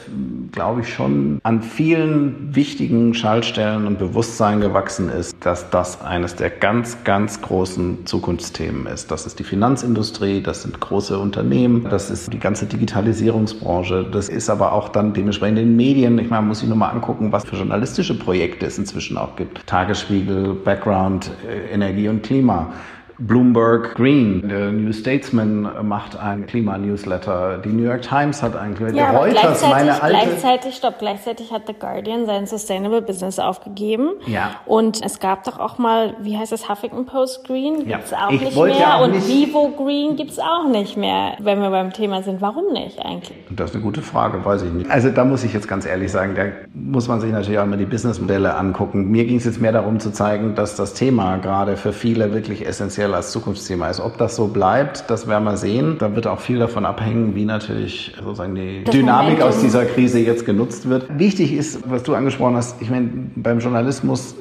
glaube 0.55 0.83
ich, 0.83 0.95
schon 0.95 1.41
an 1.43 1.63
vielen 1.63 2.55
wichtigen 2.55 3.13
Schaltstellen 3.13 3.87
und 3.87 3.99
Bewusstsein 3.99 4.61
gewachsen 4.61 5.09
ist, 5.09 5.37
dass 5.41 5.69
das 5.71 6.01
eines 6.01 6.37
der 6.37 6.49
ganz, 6.49 7.03
ganz 7.03 7.43
großen 7.43 8.07
Zukunftsthemen 8.07 8.87
ist. 8.87 9.11
Das 9.11 9.27
ist 9.27 9.41
die 9.41 9.45
Finanzindustrie, 9.45 10.43
das 10.43 10.63
sind 10.63 10.81
große 10.81 11.19
Unternehmen, 11.19 11.89
das 11.91 12.09
ist 12.09 12.33
die 12.33 12.39
ganze 12.39 12.67
Digitalisierungsbranche, 12.67 14.05
das 14.11 14.29
ist 14.29 14.49
aber 14.49 14.73
auch 14.73 14.91
dann 14.91 15.13
dementsprechend 15.13 15.59
in 15.59 15.67
den 15.67 15.77
Medien. 15.77 16.19
Ich 16.19 16.31
meine, 16.31 16.43
man 16.43 16.49
muss 16.49 16.61
sich 16.61 16.69
nur 16.69 16.79
mal 16.79 16.91
angucken, 16.91 17.33
was 17.33 17.45
für 17.45 17.57
journalistische 17.57 18.17
Projekte 18.17 18.67
es 18.67 18.79
inzwischen 18.79 19.19
auch 19.19 19.35
gibt. 19.35 19.67
Tagesspiegel, 19.67 20.55
Background, 20.55 21.33
äh, 21.49 21.75
Energie 21.75 22.09
und 22.09 22.23
Klima. 22.23 22.73
Bloomberg 23.19 23.95
Green, 23.95 24.49
der 24.49 24.73
New 24.73 24.93
Statesman 24.93 25.87
macht 25.87 26.17
ein 26.17 26.47
Klimanewsletter, 26.47 27.59
die 27.59 27.69
New 27.69 27.85
York 27.85 28.03
Times 28.03 28.43
hat 28.43 28.57
ein 28.57 28.75
Klima. 28.75 28.93
Ja, 28.93 29.11
Reuters, 29.11 29.63
meine 29.63 30.03
alte. 30.03 30.19
Gleichzeitig, 30.19 30.75
stopp, 30.75 30.99
gleichzeitig 30.99 31.53
hat 31.53 31.63
The 31.67 31.75
Guardian 31.75 32.27
sein 32.27 32.47
Sustainable 32.47 33.03
Business 33.03 33.39
aufgegeben. 33.39 34.11
Ja. 34.27 34.51
Und 34.67 35.05
es 35.05 35.21
gab 35.21 35.45
doch 35.45 35.59
auch 35.59 35.79
mal, 35.79 36.15
wie 36.21 36.37
heißt 36.37 36.53
es, 36.53 36.69
Huffington 36.69 37.07
Post 37.07 37.47
Green? 37.47 37.87
Gibt's 37.87 38.11
ja. 38.11 38.27
auch 38.27 38.31
ich 38.33 38.41
nicht 38.41 38.57
mehr. 38.57 38.77
Ja 38.77 38.97
auch 38.97 39.05
und 39.05 39.13
nicht 39.13 39.29
Vivo 39.29 39.73
Green 39.77 40.17
gibt's 40.17 40.39
auch 40.39 40.69
nicht 40.69 40.97
mehr, 40.97 41.37
wenn 41.39 41.61
wir 41.61 41.71
beim 41.71 41.93
Thema 41.93 42.23
sind. 42.23 42.41
Warum 42.41 42.73
nicht 42.73 42.99
eigentlich? 42.99 43.39
Das 43.51 43.71
ist 43.71 43.77
eine 43.77 43.85
gute 43.85 44.03
Frage, 44.03 44.45
weiß 44.45 44.63
ich 44.63 44.73
nicht. 44.73 44.91
Also 44.91 45.11
da 45.11 45.25
muss 45.25 45.45
ich 45.45 45.53
jetzt 45.53 45.69
ganz 45.69 45.87
ehrlich 45.87 46.11
sagen, 46.11 46.35
da 46.35 46.45
muss 46.75 47.09
man 47.09 47.21
sich 47.21 47.31
natürlich 47.31 47.59
auch 47.59 47.67
mal 47.67 47.79
die 47.79 47.87
Businessmodelle 47.87 48.55
angucken. 48.55 49.11
Mir 49.11 49.25
ging 49.25 49.37
es 49.37 49.45
jetzt 49.45 49.61
mehr 49.61 49.73
darum 49.73 50.01
zu 50.01 50.11
zeigen, 50.11 50.55
dass 50.55 50.77
das 50.77 50.95
Thema 50.95 51.37
gerade 51.37 51.77
für 51.77 51.93
viele 51.93 52.35
wirklich 52.35 52.67
essentiell 52.67 53.04
essentiell 53.05 53.15
als 53.15 53.33
Zukunftsthema 53.33 53.89
ist. 53.89 54.01
Ob 54.01 54.19
das 54.19 54.37
so 54.37 54.49
bleibt, 54.49 55.05
das 55.09 55.27
werden 55.27 55.45
wir 55.45 55.57
sehen. 55.57 55.97
Da 55.99 56.15
wird 56.15 56.27
auch 56.27 56.41
viel 56.41 56.59
davon 56.59 56.87
abhängen, 56.87 57.35
wie 57.35 57.45
natürlich 57.45 58.15
sozusagen 58.23 58.55
die 58.55 58.85
das 58.85 58.95
Dynamik 58.95 59.43
aus 59.43 59.61
dieser 59.61 59.85
Krise 59.85 60.21
jetzt 60.21 60.47
genutzt 60.47 60.89
wird. 60.89 61.07
Wichtig 61.19 61.53
ist, 61.53 61.89
was 61.91 62.03
du 62.03 62.15
angesprochen 62.15 62.57
hast, 62.57 62.81
ich 62.81 62.91
meine, 62.91 63.09
beim 63.37 63.59
Journalismus 63.59 64.35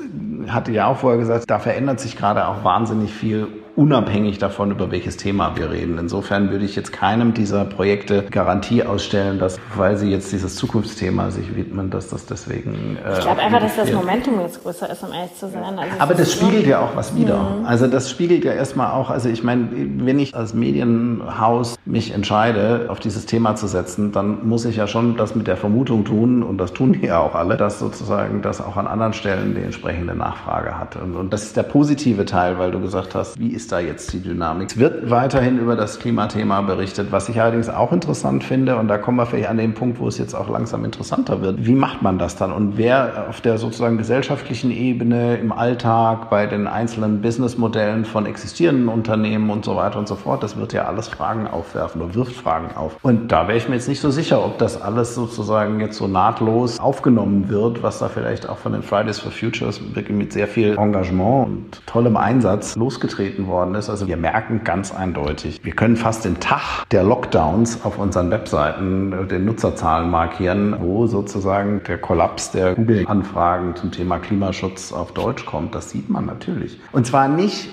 hatte 0.48 0.72
ja 0.72 0.88
auch 0.88 0.98
vorher 0.98 1.20
gesagt, 1.20 1.50
da 1.50 1.60
verändert 1.60 2.00
sich 2.00 2.18
gerade 2.18 2.48
auch 2.48 2.64
wahnsinnig 2.64 3.14
viel 3.14 3.48
unabhängig 3.76 4.38
davon, 4.38 4.72
über 4.72 4.92
welches 4.92 5.18
Thema 5.18 5.56
wir 5.56 5.72
reden. 5.72 5.98
Insofern 5.98 6.52
würde 6.52 6.66
ich 6.66 6.76
jetzt 6.76 6.94
keinem 6.94 7.34
dieser 7.34 7.66
Projekte 7.66 8.24
Garantie 8.24 8.84
ausstellen, 8.84 9.40
dass, 9.40 9.60
weil 9.76 9.98
sie 9.98 10.10
jetzt 10.10 10.32
dieses 10.32 10.56
Zukunftsthema 10.56 11.32
sich 11.32 11.56
widmen, 11.56 11.90
dass 11.90 12.10
das 12.10 12.26
deswegen. 12.26 12.98
Äh, 13.04 13.14
ich 13.14 13.20
glaube 13.20 13.42
einfach, 13.42 13.60
dass 13.60 13.76
das 13.76 13.92
Momentum 13.92 14.40
jetzt 14.42 14.62
größer 14.64 14.90
ist, 14.90 15.04
um 15.04 15.12
ehrlich 15.12 15.36
zu 15.36 15.50
sein. 15.50 15.64
Also 15.64 16.00
Aber 16.00 16.14
das 16.14 16.32
spiegelt 16.32 16.68
ja 16.68 16.82
auch 16.82 16.96
was 16.96 17.16
wieder. 17.16 17.38
Mhm. 17.38 17.66
Also 17.66 17.88
das 17.88 18.10
spiegelt 18.10 18.44
ja 18.44 18.54
erstmal 18.54 18.92
auch, 18.92 19.10
also 19.10 19.30
ich 19.30 19.44
meine, 19.44 19.70
wenn 19.72 20.20
ich 20.20 20.36
als 20.36 20.54
Medienhaus 20.54 21.76
mich 21.86 22.14
entscheide, 22.14 22.88
auf 22.90 23.00
dieses 23.00 23.26
Thema 23.26 23.56
zu 23.56 23.68
setzen, 23.68 24.12
dann 24.12 24.48
muss 24.48 24.66
ich 24.66 24.76
ja 24.76 24.88
schon 24.88 25.18
das 25.18 25.36
mit 25.36 25.48
der 25.48 25.58
Vermutung 25.58 26.06
tun, 26.06 26.44
und 26.44 26.58
das 26.58 26.74
tun 26.74 26.94
die 26.94 27.08
ja 27.08 27.20
auch 27.20 27.36
alle, 27.36 27.58
dass 27.58 27.80
sozusagen 27.80 28.42
das 28.42 28.62
auch 28.62 28.78
an 28.78 28.88
anderen 28.88 29.14
Stellen 29.14 29.56
die 29.56 29.62
entsprechende 29.62 30.16
Nachfrage 30.16 30.78
hat. 30.78 30.96
Und, 30.96 31.16
und 31.16 31.34
das 31.34 31.44
ist 31.44 31.58
der 31.58 31.64
positive 31.64 32.26
Teil, 32.26 32.60
weil 32.60 32.72
du 32.72 32.80
gesagt 32.80 33.16
hast, 33.16 33.40
wie 33.40 33.50
ist 33.50 33.63
ist 33.64 33.72
da 33.72 33.80
jetzt 33.80 34.12
die 34.12 34.20
Dynamik? 34.20 34.72
Es 34.72 34.78
wird 34.78 35.10
weiterhin 35.10 35.58
über 35.58 35.78
das 35.78 35.98
Klimathema 35.98 36.60
berichtet, 36.62 37.14
was 37.14 37.30
ich 37.30 37.40
allerdings 37.40 37.70
auch 37.70 37.94
interessant 37.94 38.44
finde, 38.44 38.76
und 38.76 38.90
da 38.90 38.98
kommen 38.98 39.18
wir 39.18 39.26
vielleicht 39.26 39.48
an 39.48 39.58
den 39.58 39.74
Punkt, 39.74 40.02
wo 40.02 40.08
es 40.10 40.18
jetzt 40.18 40.34
auch 40.34 40.50
langsam 40.50 40.84
interessanter 40.84 41.42
wird. 41.42 41.66
Wie 41.66 41.74
macht 41.74 42.02
man 42.02 42.18
das 42.18 42.36
dann? 42.36 42.52
Und 42.52 42.78
wer 42.78 43.28
auf 43.30 43.40
der 43.40 43.58
sozusagen 43.58 43.98
gesellschaftlichen 43.98 44.70
Ebene, 44.70 45.38
im 45.38 45.54
Alltag, 45.54 46.30
bei 46.30 46.46
den 46.46 46.68
einzelnen 46.68 47.22
Businessmodellen 47.22 48.04
von 48.04 48.26
existierenden 48.26 48.90
Unternehmen 48.90 49.50
und 49.50 49.64
so 49.64 49.78
weiter 49.78 49.98
und 49.98 50.10
so 50.10 50.16
fort, 50.16 50.44
das 50.44 50.58
wird 50.58 50.74
ja 50.74 50.84
alles 50.84 51.08
Fragen 51.08 51.48
aufwerfen 51.48 52.02
oder 52.02 52.16
wirft 52.16 52.36
Fragen 52.36 52.76
auf. 52.76 52.98
Und 53.02 53.32
da 53.32 53.48
wäre 53.48 53.58
ich 53.58 53.70
mir 53.70 53.76
jetzt 53.76 53.88
nicht 53.88 54.02
so 54.02 54.12
sicher, 54.12 54.44
ob 54.44 54.58
das 54.58 54.82
alles 54.82 55.16
sozusagen 55.16 55.80
jetzt 55.80 55.98
so 55.98 56.08
nahtlos 56.08 56.82
aufgenommen 56.82 57.48
wird, 57.48 57.82
was 57.82 58.00
da 58.00 58.10
vielleicht 58.10 58.50
auch 58.50 58.58
von 58.58 58.74
den 58.74 58.84
Fridays 58.84 59.20
for 59.20 59.32
Futures 59.32 59.80
wirklich 59.96 60.18
mit 60.18 60.34
sehr 60.34 60.50
viel 60.50 60.78
Engagement 60.78 61.48
und 61.48 61.88
tollem 61.88 62.18
Einsatz 62.18 62.76
losgetreten 62.76 63.48
wurde 63.48 63.53
worden 63.54 63.76
ist. 63.76 63.90
Also 63.90 64.08
wir 64.08 64.18
merken 64.18 64.64
ganz 64.64 64.94
eindeutig, 64.94 65.62
wir 65.64 65.74
können 65.74 65.96
fast 65.96 66.26
den 66.26 66.40
Tag 66.40 66.90
der 66.90 67.04
Lockdowns 67.04 67.86
auf 67.86 67.98
unseren 67.98 68.32
Webseiten 68.32 69.14
äh, 69.14 69.26
den 69.26 69.46
Nutzerzahlen 69.46 70.10
markieren, 70.10 70.76
wo 70.82 71.08
sozusagen 71.08 71.82
der 71.88 72.00
Kollaps 72.00 72.52
der 72.52 72.76
Google-Anfragen 72.76 73.76
zum 73.76 73.92
Thema 73.92 74.20
Klimaschutz 74.20 74.92
auf 74.92 75.14
Deutsch 75.14 75.46
kommt. 75.46 75.76
Das 75.76 75.92
sieht 75.92 76.10
man 76.10 76.26
natürlich. 76.26 76.80
Und 76.92 77.08
zwar 77.08 77.28
nicht 77.28 77.70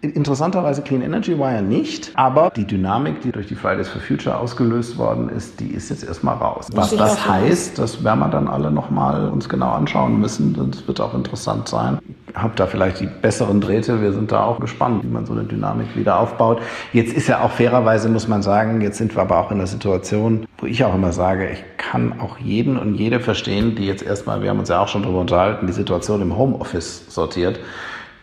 Interessanterweise 0.00 0.82
Clean 0.82 1.02
Energy 1.02 1.38
war 1.38 1.52
ja 1.52 1.62
nicht, 1.62 2.12
aber 2.14 2.50
die 2.54 2.66
Dynamik, 2.66 3.20
die 3.20 3.32
durch 3.32 3.46
die 3.46 3.54
Fridays 3.54 3.88
for 3.88 4.00
Future 4.00 4.38
ausgelöst 4.38 4.98
worden 4.98 5.28
ist, 5.28 5.60
die 5.60 5.68
ist 5.68 5.90
jetzt 5.90 6.04
erstmal 6.04 6.36
raus. 6.36 6.68
Was 6.72 6.94
das 6.96 7.28
heißt, 7.28 7.78
das 7.78 8.02
werden 8.02 8.20
wir 8.20 8.28
dann 8.28 8.48
alle 8.48 8.70
nochmal 8.70 9.28
uns 9.28 9.48
genau 9.48 9.70
anschauen 9.70 10.20
müssen. 10.20 10.70
Das 10.70 10.86
wird 10.86 11.00
auch 11.00 11.14
interessant 11.14 11.68
sein. 11.68 11.98
Habe 12.34 12.52
da 12.56 12.66
vielleicht 12.66 13.00
die 13.00 13.06
besseren 13.06 13.60
Drähte. 13.60 14.00
Wir 14.00 14.12
sind 14.12 14.32
da 14.32 14.44
auch 14.44 14.58
gespannt, 14.58 15.04
wie 15.04 15.08
man 15.08 15.26
so 15.26 15.32
eine 15.32 15.44
Dynamik 15.44 15.96
wieder 15.96 16.18
aufbaut. 16.18 16.60
Jetzt 16.92 17.12
ist 17.12 17.28
ja 17.28 17.42
auch 17.42 17.50
fairerweise, 17.50 18.08
muss 18.08 18.26
man 18.28 18.42
sagen, 18.42 18.80
jetzt 18.80 18.98
sind 18.98 19.14
wir 19.14 19.22
aber 19.22 19.38
auch 19.38 19.50
in 19.50 19.58
der 19.58 19.66
Situation, 19.66 20.46
wo 20.58 20.66
ich 20.66 20.84
auch 20.84 20.94
immer 20.94 21.12
sage, 21.12 21.50
ich 21.50 21.62
kann 21.76 22.20
auch 22.20 22.38
jeden 22.38 22.78
und 22.78 22.94
jede 22.94 23.20
verstehen, 23.20 23.74
die 23.74 23.86
jetzt 23.86 24.02
erstmal, 24.02 24.42
wir 24.42 24.50
haben 24.50 24.58
uns 24.58 24.68
ja 24.68 24.80
auch 24.80 24.88
schon 24.88 25.02
darüber 25.02 25.20
unterhalten, 25.20 25.66
die 25.66 25.72
Situation 25.72 26.22
im 26.22 26.36
Homeoffice 26.36 27.04
sortiert 27.08 27.60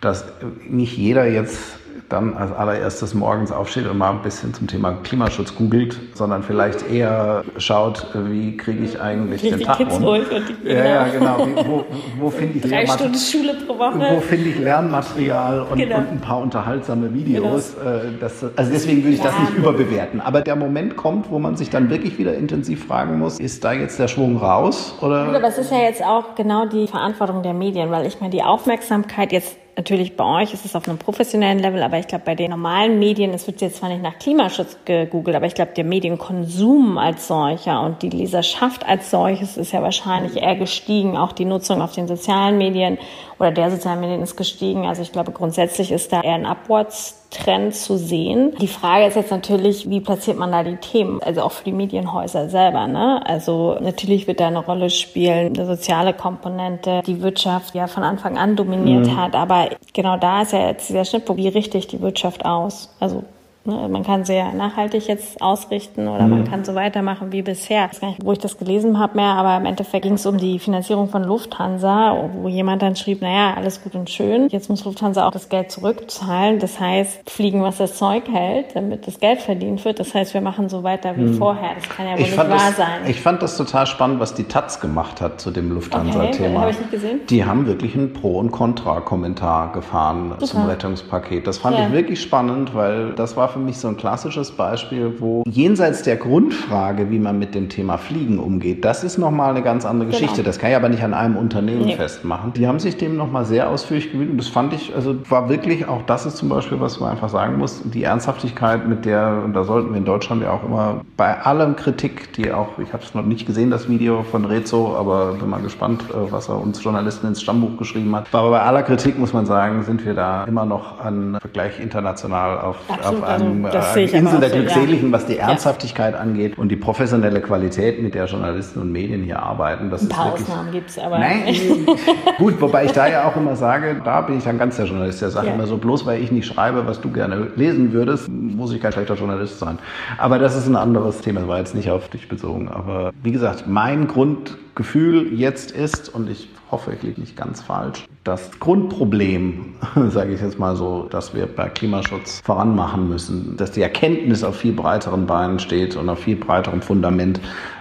dass 0.02 0.26
nicht 0.68 0.98
jeder 0.98 1.28
jetzt 1.28 1.80
dann 2.10 2.36
als 2.36 2.52
allererstes 2.52 3.14
morgens 3.14 3.52
aufsteht 3.52 3.88
und 3.88 3.98
mal 3.98 4.12
ein 4.12 4.22
bisschen 4.22 4.54
zum 4.54 4.68
Thema 4.68 4.94
Klimaschutz 5.04 5.56
googelt, 5.56 5.98
sondern 6.16 6.44
vielleicht 6.44 6.90
eher 6.90 7.44
schaut, 7.58 8.08
wie 8.14 8.58
kriege 8.58 8.84
ich 8.84 9.00
eigentlich 9.00 9.42
den 9.42 9.60
die 9.60 9.64
Tag 9.64 9.78
Kids 9.78 10.00
die 10.00 10.68
ja, 10.68 10.86
ja, 10.86 11.08
genau. 11.08 11.46
Wie, 11.46 11.68
wo, 11.68 11.86
wo 12.20 12.30
finde 12.30 12.58
ich, 12.58 12.70
Drei 12.70 12.88
Stunden 12.88 13.16
Schule 13.16 13.54
pro 13.66 13.78
Woche. 13.78 14.16
Wo 14.16 14.20
finde 14.22 14.50
ich 14.50 14.60
Lernmaterial 14.60 15.62
und, 15.62 15.78
genau. 15.78 15.98
und, 15.98 16.12
ein 16.12 16.20
paar 16.20 16.40
unterhaltsame 16.40 17.14
Videos. 17.14 17.76
Genau. 17.76 17.92
Äh, 17.92 18.02
das, 18.20 18.44
also 18.56 18.72
deswegen 18.72 19.04
würde 19.04 19.16
ich 19.16 19.22
das 19.22 19.38
nicht 19.40 19.58
überbewerten. 19.58 20.20
Aber 20.20 20.42
der 20.42 20.56
Moment 20.56 20.98
kommt, 20.98 21.30
wo 21.30 21.38
man 21.38 21.56
sich 21.58 21.70
dann 21.70 21.90
wirklich 21.90 22.18
wieder 22.18 22.34
intensiv 22.34 22.88
fragen 22.88 23.20
muss, 23.20 23.40
ist 23.40 23.64
da 23.64 23.74
jetzt 23.74 24.00
der 24.00 24.08
Schwung 24.08 24.38
raus? 24.38 24.96
Oder? 25.02 25.28
Aber 25.28 25.48
es 25.48 25.60
ist 25.60 25.72
ja 25.72 25.80
jetzt 25.80 26.04
auch 26.04 26.36
genau 26.36 26.66
die 26.66 26.88
Verantwortung 26.88 27.44
der 27.44 27.54
Medien, 27.54 27.92
weil 27.92 28.08
ich 28.08 28.20
meine, 28.20 28.32
die 28.32 28.42
Aufmerksamkeit 28.42 29.32
jetzt 29.32 29.56
Natürlich 29.80 30.18
bei 30.18 30.26
euch 30.42 30.54
ist 30.54 30.66
es 30.66 30.76
auf 30.76 30.90
einem 30.90 30.98
professionellen 30.98 31.60
Level, 31.60 31.82
aber 31.82 31.98
ich 31.98 32.08
glaube, 32.08 32.26
bei 32.26 32.36
den 32.36 32.50
normalen 32.50 33.00
Medien, 33.00 33.34
es 33.34 33.48
wird 33.48 33.62
jetzt 33.62 33.78
zwar 33.78 33.88
nicht 33.88 34.02
nach 34.02 34.20
Klimaschutz 34.20 34.76
gegoogelt, 34.84 35.38
aber 35.38 35.46
ich 35.46 35.54
glaube, 35.54 35.72
der 35.74 35.86
Medienkonsum 35.86 36.98
als 36.98 37.30
solcher 37.30 37.80
und 37.80 38.02
die 38.02 38.10
Leserschaft 38.10 38.86
als 38.86 39.10
solches 39.10 39.56
ist 39.56 39.72
ja 39.72 39.82
wahrscheinlich 39.82 40.36
eher 40.36 40.58
gestiegen. 40.58 41.16
Auch 41.16 41.32
die 41.32 41.46
Nutzung 41.46 41.82
auf 41.82 41.94
den 41.94 42.10
sozialen 42.10 42.58
Medien 42.58 42.98
oder 43.40 43.52
der 43.52 43.72
sozialen 43.72 44.02
Medien 44.02 44.22
ist 44.22 44.36
gestiegen. 44.36 44.86
Also 44.86 45.02
ich 45.02 45.12
glaube, 45.12 45.32
grundsätzlich 45.32 45.92
ist 45.92 46.12
da 46.12 46.22
eher 46.22 46.36
ein 46.36 46.46
Upwards 46.46 47.16
Trend 47.30 47.76
zu 47.76 47.98
sehen. 47.98 48.56
Die 48.60 48.68
Frage 48.68 49.06
ist 49.06 49.16
jetzt 49.16 49.30
natürlich, 49.30 49.90
wie 49.90 50.00
platziert 50.00 50.38
man 50.38 50.52
da 50.52 50.64
die 50.64 50.78
Themen? 50.78 51.22
Also 51.22 51.42
auch 51.42 51.52
für 51.52 51.64
die 51.64 51.72
Medienhäuser 51.72 52.50
selber. 52.50 52.88
Ne? 52.88 53.22
Also 53.26 53.78
natürlich 53.80 54.26
wird 54.26 54.40
da 54.40 54.48
eine 54.48 54.66
Rolle 54.66 54.90
spielen, 54.90 55.56
eine 55.56 55.68
soziale 55.68 56.14
Komponente, 56.14 57.04
die 57.06 57.22
Wirtschaft 57.22 57.76
ja 57.76 57.88
von 57.88 58.04
Anfang 58.04 58.38
an 58.38 58.56
dominiert 58.56 59.06
mhm. 59.06 59.18
hat. 59.18 59.36
Aber 59.36 59.70
genau 59.94 60.18
da 60.18 60.42
ist 60.42 60.54
ja 60.54 60.70
jetzt 60.70 60.90
dieser 60.90 61.06
Schnittpunkt, 61.06 61.42
wie 61.42 61.50
richte 61.50 61.78
ich 61.78 61.88
die 61.88 62.02
Wirtschaft 62.02 62.46
aus? 62.46 62.96
Also? 63.00 63.24
Man 63.70 64.04
kann 64.04 64.24
ja 64.26 64.52
nachhaltig 64.52 65.08
jetzt 65.08 65.42
ausrichten 65.42 66.08
oder 66.08 66.24
mhm. 66.24 66.30
man 66.30 66.44
kann 66.46 66.66
so 66.66 66.76
weitermachen 66.76 67.32
wie 67.32 67.42
bisher. 67.42 67.86
Ich 67.86 67.94
weiß 67.94 68.02
gar 68.02 68.08
nicht, 68.10 68.26
wo 68.26 68.32
ich 68.32 68.40
das 68.40 68.58
gelesen 68.58 69.00
habe 69.00 69.16
mehr, 69.16 69.34
aber 69.34 69.58
im 69.58 69.66
Endeffekt 69.66 70.04
ging 70.04 70.14
es 70.14 70.26
um 70.26 70.38
die 70.38 70.60
Finanzierung 70.60 71.10
von 71.10 71.24
Lufthansa, 71.24 72.30
wo 72.34 72.48
jemand 72.48 72.82
dann 72.82 72.96
schrieb, 72.96 73.22
naja, 73.22 73.54
alles 73.56 73.84
gut 73.84 73.96
und 73.96 74.10
schön. 74.10 74.50
Jetzt 74.50 74.70
muss 74.70 74.86
Lufthansa 74.86 75.28
auch 75.28 75.32
das 75.32 75.50
Geld 75.50 75.72
zurückzahlen. 75.72 76.60
Das 76.60 76.80
heißt, 76.80 77.30
fliegen, 77.30 77.64
was 77.64 77.78
das 77.78 77.98
Zeug 77.98 78.24
hält, 78.32 78.76
damit 78.76 79.08
das 79.08 79.20
Geld 79.20 79.42
verdient 79.42 79.84
wird. 79.86 80.00
Das 80.00 80.14
heißt, 80.14 80.34
wir 80.34 80.42
machen 80.42 80.70
so 80.70 80.84
weiter 80.84 81.16
wie 81.18 81.22
mhm. 81.22 81.36
vorher. 81.36 81.76
Das 81.76 81.90
kann 81.90 82.06
ja 82.06 82.14
wohl 82.14 82.22
ich 82.22 82.28
nicht 82.28 82.38
wahr 82.38 82.48
das, 82.48 82.78
sein. 82.78 83.02
Ich 83.08 83.22
fand 83.22 83.42
das 83.42 83.58
total 83.58 83.88
spannend, 83.88 84.20
was 84.20 84.34
die 84.34 84.46
Taz 84.46 84.80
gemacht 84.80 85.22
hat 85.22 85.42
zu 85.42 85.52
dem 85.52 85.72
Lufthansa-Thema. 85.72 86.48
Okay, 86.48 86.58
habe 86.58 86.72
ich 86.72 86.80
nicht 86.80 86.92
gesehen. 86.92 87.20
Die 87.30 87.46
haben 87.46 87.66
wirklich 87.66 87.96
einen 87.96 88.14
Pro- 88.14 88.40
und 88.40 88.52
Contra-Kommentar 88.52 89.72
gefahren 89.72 90.32
Super. 90.32 90.46
zum 90.46 90.66
Rettungspaket. 90.66 91.48
Das 91.48 91.58
fand 91.58 91.78
ja. 91.78 91.88
ich 91.88 91.92
wirklich 91.92 92.22
spannend, 92.22 92.76
weil 92.76 93.12
das 93.14 93.38
war 93.38 93.50
für 93.50 93.59
mich 93.66 93.78
so 93.78 93.88
ein 93.88 93.98
klassisches 93.98 94.52
Beispiel, 94.52 95.16
wo 95.20 95.44
jenseits 95.48 96.04
der 96.04 96.18
Grundfrage, 96.18 97.10
wie 97.12 97.20
man 97.20 97.40
mit 97.40 97.56
dem 97.56 97.70
Thema 97.70 97.98
Fliegen 97.98 98.40
umgeht, 98.40 98.86
das 98.86 99.04
ist 99.04 99.18
nochmal 99.18 99.52
eine 99.52 99.62
ganz 99.62 99.86
andere 99.86 100.08
genau. 100.08 100.20
Geschichte. 100.20 100.44
Das 100.44 100.60
kann 100.60 100.72
ich 100.72 100.76
aber 100.76 100.90
nicht 100.90 101.04
an 101.04 101.14
einem 101.14 101.38
Unternehmen 101.38 101.86
nee. 101.86 101.96
festmachen. 101.96 102.54
Die 102.54 102.68
haben 102.68 102.80
sich 102.80 102.98
dem 102.98 103.16
nochmal 103.16 103.46
sehr 103.46 103.70
ausführlich 103.70 104.12
gewidmet 104.12 104.32
und 104.32 104.38
das 104.38 104.48
fand 104.48 104.74
ich, 104.74 104.96
also 104.96 105.16
war 105.30 105.50
wirklich, 105.50 105.88
auch 105.88 106.02
das 106.04 106.26
ist 106.26 106.38
zum 106.38 106.50
Beispiel, 106.50 106.80
was 106.80 107.00
man 107.00 107.12
einfach 107.12 107.30
sagen 107.30 107.58
muss, 107.58 107.82
die 107.84 108.04
Ernsthaftigkeit, 108.04 108.88
mit 108.88 109.06
der, 109.06 109.42
und 109.44 109.54
da 109.54 109.64
sollten 109.64 109.92
wir 109.92 109.98
in 109.98 110.06
Deutschland 110.06 110.42
ja 110.42 110.52
auch 110.52 110.64
immer 110.64 111.02
bei 111.18 111.40
allem 111.42 111.76
Kritik, 111.76 112.34
die 112.34 112.52
auch, 112.52 112.80
ich 112.80 112.94
habe 112.94 113.04
es 113.04 113.14
noch 113.14 113.26
nicht 113.26 113.46
gesehen, 113.46 113.72
das 113.72 113.90
Video 113.90 114.24
von 114.24 114.46
Rezo, 114.46 114.96
aber 114.98 115.34
bin 115.34 115.50
mal 115.50 115.62
gespannt, 115.62 116.04
äh, 116.10 116.32
was 116.32 116.50
er 116.50 116.60
uns 116.62 116.84
Journalisten 116.84 117.28
ins 117.28 117.42
Stammbuch 117.42 117.78
geschrieben 117.78 118.16
hat. 118.16 118.28
Aber 118.32 118.52
bei 118.52 118.62
aller 118.62 118.84
Kritik 118.84 119.18
muss 119.18 119.34
man 119.34 119.46
sagen, 119.46 119.84
sind 119.84 120.06
wir 120.06 120.14
da 120.14 120.44
immer 120.46 120.66
noch 120.66 121.00
an 121.00 121.38
Vergleich 121.42 121.80
international 121.80 122.60
auf, 122.60 122.78
Absolut, 122.88 123.24
auf 123.24 123.30
einem 123.42 123.66
also, 123.66 124.00
äh, 124.00 124.06
Insel 124.06 124.40
der 124.40 124.50
Glückseligen, 124.50 125.08
ja. 125.08 125.12
was 125.12 125.26
die 125.26 125.38
Ernsthaftigkeit 125.38 126.14
ja. 126.14 126.20
angeht 126.20 126.58
und 126.58 126.70
die 126.70 126.76
professionelle 126.76 127.42
Qualität, 127.42 128.02
mit 128.02 128.14
der 128.14 128.26
Journalisten 128.26 128.80
und 128.80 128.92
Medien 128.92 129.24
hier 129.24 129.42
arbeiten. 129.42 129.90
Das 129.90 130.02
Ein 130.02 130.10
paar 130.10 130.28
ist 130.28 130.32
wirklich, 130.32 130.50
Ausnahmen 130.50 130.72
gibt 130.72 130.90
es 130.90 131.00
aber. 131.00 131.20
Nein, 131.20 131.56
gut, 132.38 132.60
wobei 132.62 132.86
ich 132.86 132.92
da 132.92 133.08
ja 133.08 133.28
auch 133.28 133.36
immer 133.36 133.56
sage, 133.56 134.02
da 134.04 134.22
bin 134.22 134.38
ich 134.38 134.44
dann 134.44 134.58
ganz 134.58 134.78
der 134.78 134.86
Journalist, 134.86 135.22
der 135.22 135.30
sagt 135.30 135.48
ja. 135.48 135.54
immer 135.54 135.68
so, 135.68 135.78
bloß 135.78 136.06
weil 136.06 136.22
ich 136.22 136.32
nicht 136.32 136.48
schreibe, 136.48 136.86
was 136.88 137.02
du 137.02 137.12
gerne 137.12 137.48
lesen 137.56 137.94
würdest, 137.94 138.30
muss 138.30 138.74
ich 138.74 138.82
kein 138.82 138.92
schlechter 138.92 139.16
Journalist 139.16 139.60
sein. 139.60 139.80
Aber 140.18 140.40
das 140.40 140.56
ist 140.56 140.68
ein 140.68 140.76
anderes 140.76 141.22
Thema, 141.22 141.42
das 141.42 141.50
war 141.50 141.60
jetzt 141.60 141.76
nicht 141.76 141.90
auf 141.90 142.10
dich 142.10 142.28
bezogen. 142.28 142.70
Aber 142.70 143.12
wie 143.24 143.32
gesagt, 143.32 143.66
mein 143.68 144.08
Grundgefühl 144.08 145.34
jetzt 145.34 145.72
ist, 145.72 146.10
und 146.10 146.30
ich 146.30 146.50
hoffe, 146.72 146.94
ich 146.94 147.02
liege 147.02 147.20
nicht 147.20 147.36
ganz 147.36 147.62
falsch, 147.62 148.06
das 148.24 148.52
Grundproblem, 148.60 149.76
sage 150.10 150.34
ich 150.34 150.42
jetzt 150.42 150.60
mal 150.60 150.76
so, 150.76 151.08
dass 151.10 151.34
wir 151.34 151.48
bei 151.48 151.70
Klimaschutz 151.70 152.42
voranmachen 152.44 153.10
müssen, 153.10 153.58
dass 153.58 153.72
die 153.72 153.82
Erkenntnis 153.82 154.44
auf 154.44 154.58
viel 154.58 154.74
breiteren 154.74 155.26
Beinen 155.26 155.60
steht 155.60 155.96
und 155.96 156.10
auf 156.10 156.20
viel 156.20 156.36
breiterem 156.36 156.82
Fundament 156.82 157.40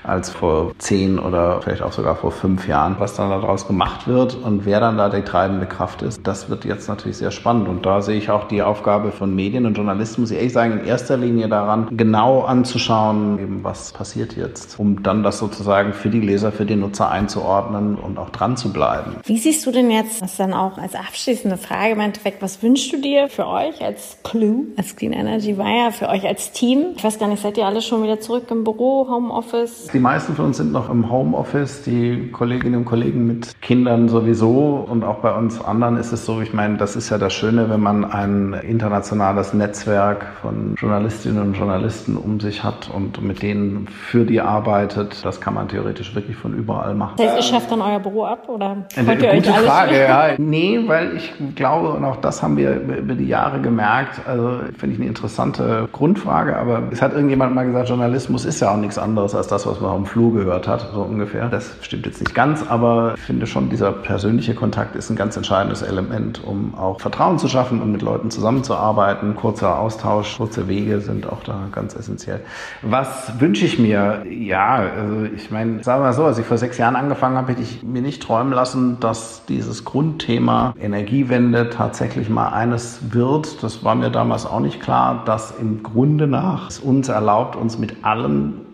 als 0.08 0.30
vor 0.30 0.72
zehn 0.78 1.18
oder 1.18 1.60
vielleicht 1.62 1.82
auch 1.82 1.92
sogar 1.92 2.16
vor 2.16 2.32
fünf 2.32 2.66
Jahren. 2.66 2.96
Was 2.98 3.14
dann 3.14 3.30
daraus 3.30 3.66
gemacht 3.66 4.06
wird 4.06 4.34
und 4.34 4.64
wer 4.64 4.80
dann 4.80 4.96
da 4.96 5.08
die 5.08 5.22
treibende 5.22 5.66
Kraft 5.66 6.02
ist, 6.02 6.20
das 6.26 6.48
wird 6.48 6.64
jetzt 6.64 6.88
natürlich 6.88 7.18
sehr 7.18 7.30
spannend. 7.30 7.68
Und 7.68 7.86
da 7.86 8.00
sehe 8.00 8.16
ich 8.16 8.30
auch 8.30 8.48
die 8.48 8.62
Aufgabe 8.62 9.12
von 9.12 9.34
Medien 9.34 9.66
und 9.66 9.74
Journalisten, 9.74 10.22
muss 10.22 10.30
ich 10.30 10.38
ehrlich 10.38 10.52
sagen, 10.52 10.80
in 10.80 10.86
erster 10.86 11.16
Linie 11.16 11.48
daran, 11.48 11.88
genau 11.96 12.42
anzuschauen, 12.42 13.38
eben 13.38 13.64
was 13.64 13.92
passiert 13.92 14.36
jetzt, 14.36 14.78
um 14.78 15.02
dann 15.02 15.22
das 15.22 15.38
sozusagen 15.38 15.92
für 15.92 16.08
die 16.08 16.20
Leser, 16.20 16.52
für 16.52 16.64
die 16.64 16.76
Nutzer 16.76 17.10
einzuordnen 17.10 17.96
und 17.96 18.18
auch 18.18 18.30
dran 18.30 18.56
zu 18.56 18.72
bleiben. 18.72 19.16
Wie 19.24 19.38
siehst 19.38 19.66
du 19.66 19.70
denn 19.70 19.90
jetzt, 19.90 20.22
was 20.22 20.36
dann 20.36 20.52
auch 20.52 20.78
als 20.78 20.94
abschließende 20.94 21.56
Frage 21.56 21.92
im 21.92 22.00
Endeffekt, 22.00 22.42
was 22.42 22.62
wünschst 22.62 22.92
du 22.92 23.00
dir 23.00 23.28
für 23.28 23.46
euch 23.46 23.84
als 23.84 24.18
Clue, 24.24 24.66
als 24.76 24.96
Clean 24.96 25.12
Energy 25.12 25.58
Wire, 25.58 25.92
für 25.92 26.08
euch 26.08 26.26
als 26.26 26.52
Team? 26.52 26.94
Ich 26.96 27.04
weiß 27.04 27.18
gar 27.18 27.28
nicht, 27.28 27.42
seid 27.42 27.58
ihr 27.58 27.66
alle 27.66 27.82
schon 27.82 28.02
wieder 28.02 28.20
zurück 28.20 28.50
im 28.50 28.64
Büro, 28.64 29.06
Homeoffice? 29.08 29.88
Die 29.98 30.04
meisten 30.04 30.36
von 30.36 30.44
uns 30.44 30.58
sind 30.58 30.70
noch 30.70 30.90
im 30.90 31.10
Homeoffice, 31.10 31.82
die 31.82 32.30
Kolleginnen 32.30 32.76
und 32.76 32.84
Kollegen 32.84 33.26
mit 33.26 33.60
Kindern 33.60 34.08
sowieso 34.08 34.86
und 34.88 35.02
auch 35.02 35.16
bei 35.16 35.34
uns 35.34 35.60
anderen 35.60 35.96
ist 35.96 36.12
es 36.12 36.24
so, 36.24 36.40
ich 36.40 36.54
meine, 36.54 36.76
das 36.76 36.94
ist 36.94 37.10
ja 37.10 37.18
das 37.18 37.32
Schöne, 37.32 37.68
wenn 37.68 37.80
man 37.80 38.04
ein 38.04 38.52
internationales 38.52 39.54
Netzwerk 39.54 40.24
von 40.40 40.76
Journalistinnen 40.78 41.42
und 41.42 41.54
Journalisten 41.54 42.16
um 42.16 42.38
sich 42.38 42.62
hat 42.62 42.88
und 42.94 43.20
mit 43.22 43.42
denen 43.42 43.88
für 43.88 44.24
die 44.24 44.40
arbeitet. 44.40 45.24
Das 45.24 45.40
kann 45.40 45.54
man 45.54 45.66
theoretisch 45.66 46.14
wirklich 46.14 46.36
von 46.36 46.54
überall 46.54 46.94
machen. 46.94 47.14
Das 47.16 47.30
heißt, 47.30 47.36
ihr 47.38 47.42
schafft 47.42 47.72
dann 47.72 47.80
euer 47.80 47.98
Büro 47.98 48.22
ab 48.22 48.48
oder 48.48 48.76
ihr 48.96 49.02
Gute 49.02 49.26
euch 49.34 49.46
Frage, 49.48 50.00
ja. 50.00 50.28
Nee, 50.38 50.78
weil 50.86 51.16
ich 51.16 51.32
glaube, 51.56 51.88
und 51.88 52.04
auch 52.04 52.18
das 52.18 52.40
haben 52.40 52.56
wir 52.56 52.76
über 52.76 53.14
die 53.14 53.26
Jahre 53.26 53.60
gemerkt, 53.60 54.20
also 54.28 54.60
finde 54.78 54.94
ich 54.94 55.00
eine 55.00 55.08
interessante 55.08 55.88
Grundfrage, 55.90 56.56
aber 56.56 56.84
es 56.92 57.02
hat 57.02 57.14
irgendjemand 57.14 57.52
mal 57.52 57.66
gesagt, 57.66 57.88
Journalismus 57.88 58.44
ist 58.44 58.60
ja 58.60 58.70
auch 58.70 58.76
nichts 58.76 58.96
anderes 58.96 59.34
als 59.34 59.48
das, 59.48 59.66
was 59.66 59.80
man 59.80 59.87
auf 59.88 59.96
dem 59.96 60.06
Flur 60.06 60.32
gehört 60.34 60.68
hat, 60.68 60.90
so 60.92 61.02
ungefähr. 61.02 61.48
Das 61.48 61.76
stimmt 61.82 62.06
jetzt 62.06 62.20
nicht 62.20 62.34
ganz, 62.34 62.64
aber 62.68 63.14
ich 63.16 63.22
finde 63.22 63.46
schon, 63.46 63.68
dieser 63.70 63.92
persönliche 63.92 64.54
Kontakt 64.54 64.96
ist 64.96 65.10
ein 65.10 65.16
ganz 65.16 65.36
entscheidendes 65.36 65.82
Element, 65.82 66.42
um 66.44 66.74
auch 66.74 67.00
Vertrauen 67.00 67.38
zu 67.38 67.48
schaffen 67.48 67.80
und 67.82 67.92
mit 67.92 68.02
Leuten 68.02 68.30
zusammenzuarbeiten. 68.30 69.34
Kurzer 69.34 69.78
Austausch, 69.78 70.36
kurze 70.36 70.68
Wege 70.68 71.00
sind 71.00 71.28
auch 71.28 71.42
da 71.42 71.68
ganz 71.72 71.94
essentiell. 71.94 72.40
Was 72.82 73.40
wünsche 73.40 73.64
ich 73.64 73.78
mir? 73.78 74.24
Ja, 74.28 74.76
also 74.76 75.24
ich 75.34 75.50
meine, 75.50 75.82
sagen 75.82 76.02
wir 76.02 76.06
mal 76.06 76.12
so, 76.12 76.24
als 76.24 76.38
ich 76.38 76.46
vor 76.46 76.58
sechs 76.58 76.78
Jahren 76.78 76.96
angefangen 76.96 77.36
habe, 77.36 77.52
hätte 77.52 77.62
ich 77.62 77.82
mir 77.82 78.02
nicht 78.02 78.22
träumen 78.22 78.52
lassen, 78.52 79.00
dass 79.00 79.44
dieses 79.46 79.84
Grundthema 79.84 80.74
Energiewende 80.80 81.70
tatsächlich 81.70 82.28
mal 82.28 82.48
eines 82.48 83.12
wird. 83.12 83.62
Das 83.62 83.84
war 83.84 83.94
mir 83.94 84.10
damals 84.10 84.46
auch 84.46 84.60
nicht 84.60 84.80
klar, 84.80 85.22
dass 85.24 85.52
im 85.58 85.82
Grunde 85.82 86.26
nach 86.26 86.68
es 86.68 86.78
uns 86.78 87.08
erlaubt, 87.08 87.56
uns 87.56 87.78
mit 87.78 88.04
allen 88.04 88.67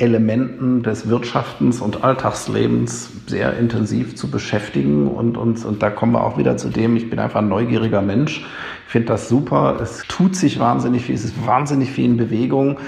Elementen 0.00 0.82
des 0.82 1.08
Wirtschaftens 1.08 1.80
und 1.80 2.02
Alltagslebens 2.02 3.10
sehr 3.26 3.58
intensiv 3.58 4.16
zu 4.16 4.30
beschäftigen. 4.30 5.06
Und, 5.06 5.36
und, 5.36 5.62
und 5.64 5.82
da 5.82 5.90
kommen 5.90 6.12
wir 6.12 6.24
auch 6.24 6.38
wieder 6.38 6.56
zu 6.56 6.70
dem, 6.70 6.96
ich 6.96 7.10
bin 7.10 7.18
einfach 7.18 7.40
ein 7.40 7.48
neugieriger 7.48 8.00
Mensch. 8.00 8.44
Ich 8.86 8.92
finde 8.92 9.08
das 9.08 9.28
super. 9.28 9.78
Es 9.80 10.02
tut 10.08 10.34
sich 10.34 10.58
wahnsinnig 10.58 11.04
viel. 11.04 11.14
Es 11.14 11.24
ist 11.24 11.46
wahnsinnig 11.46 11.90
viel 11.90 12.06
in 12.06 12.16
Bewegung. 12.16 12.78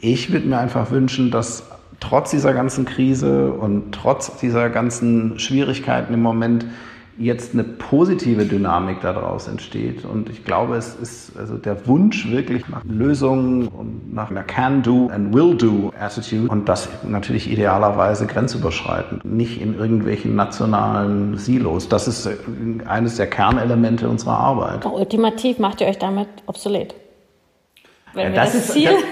Ich 0.00 0.32
würde 0.32 0.46
mir 0.46 0.58
einfach 0.58 0.92
wünschen, 0.92 1.32
dass 1.32 1.64
trotz 1.98 2.30
dieser 2.30 2.54
ganzen 2.54 2.84
Krise 2.84 3.52
und 3.52 3.92
trotz 3.92 4.36
dieser 4.38 4.70
ganzen 4.70 5.38
Schwierigkeiten 5.40 6.14
im 6.14 6.22
Moment 6.22 6.66
jetzt 7.18 7.52
eine 7.52 7.64
positive 7.64 8.44
Dynamik 8.44 9.00
daraus 9.00 9.48
entsteht. 9.48 10.04
Und 10.04 10.30
ich 10.30 10.44
glaube, 10.44 10.76
es 10.76 10.94
ist 10.94 11.36
also 11.36 11.56
der 11.56 11.86
Wunsch 11.86 12.30
wirklich 12.30 12.68
nach 12.68 12.82
Lösungen 12.84 13.68
und 13.68 14.14
nach 14.14 14.30
einer 14.30 14.42
Can-Do 14.42 15.10
and 15.12 15.34
Will-Do 15.34 15.92
Attitude 15.98 16.48
und 16.48 16.68
das 16.68 16.88
natürlich 17.06 17.50
idealerweise 17.50 18.26
grenzüberschreitend, 18.26 19.24
nicht 19.24 19.60
in 19.60 19.78
irgendwelchen 19.78 20.34
nationalen 20.34 21.36
Silos. 21.36 21.88
Das 21.88 22.08
ist 22.08 22.28
eines 22.86 23.16
der 23.16 23.26
Kernelemente 23.26 24.08
unserer 24.08 24.38
Arbeit. 24.38 24.86
Ultimativ 24.86 25.58
macht 25.58 25.80
ihr 25.80 25.88
euch 25.88 25.98
damit 25.98 26.28
obsolet. 26.46 26.94
Wenn 28.14 28.34
ja, 28.34 28.44
das, 28.44 28.52
das, 28.52 28.68
Ziel 28.68 28.90
das, 28.90 29.02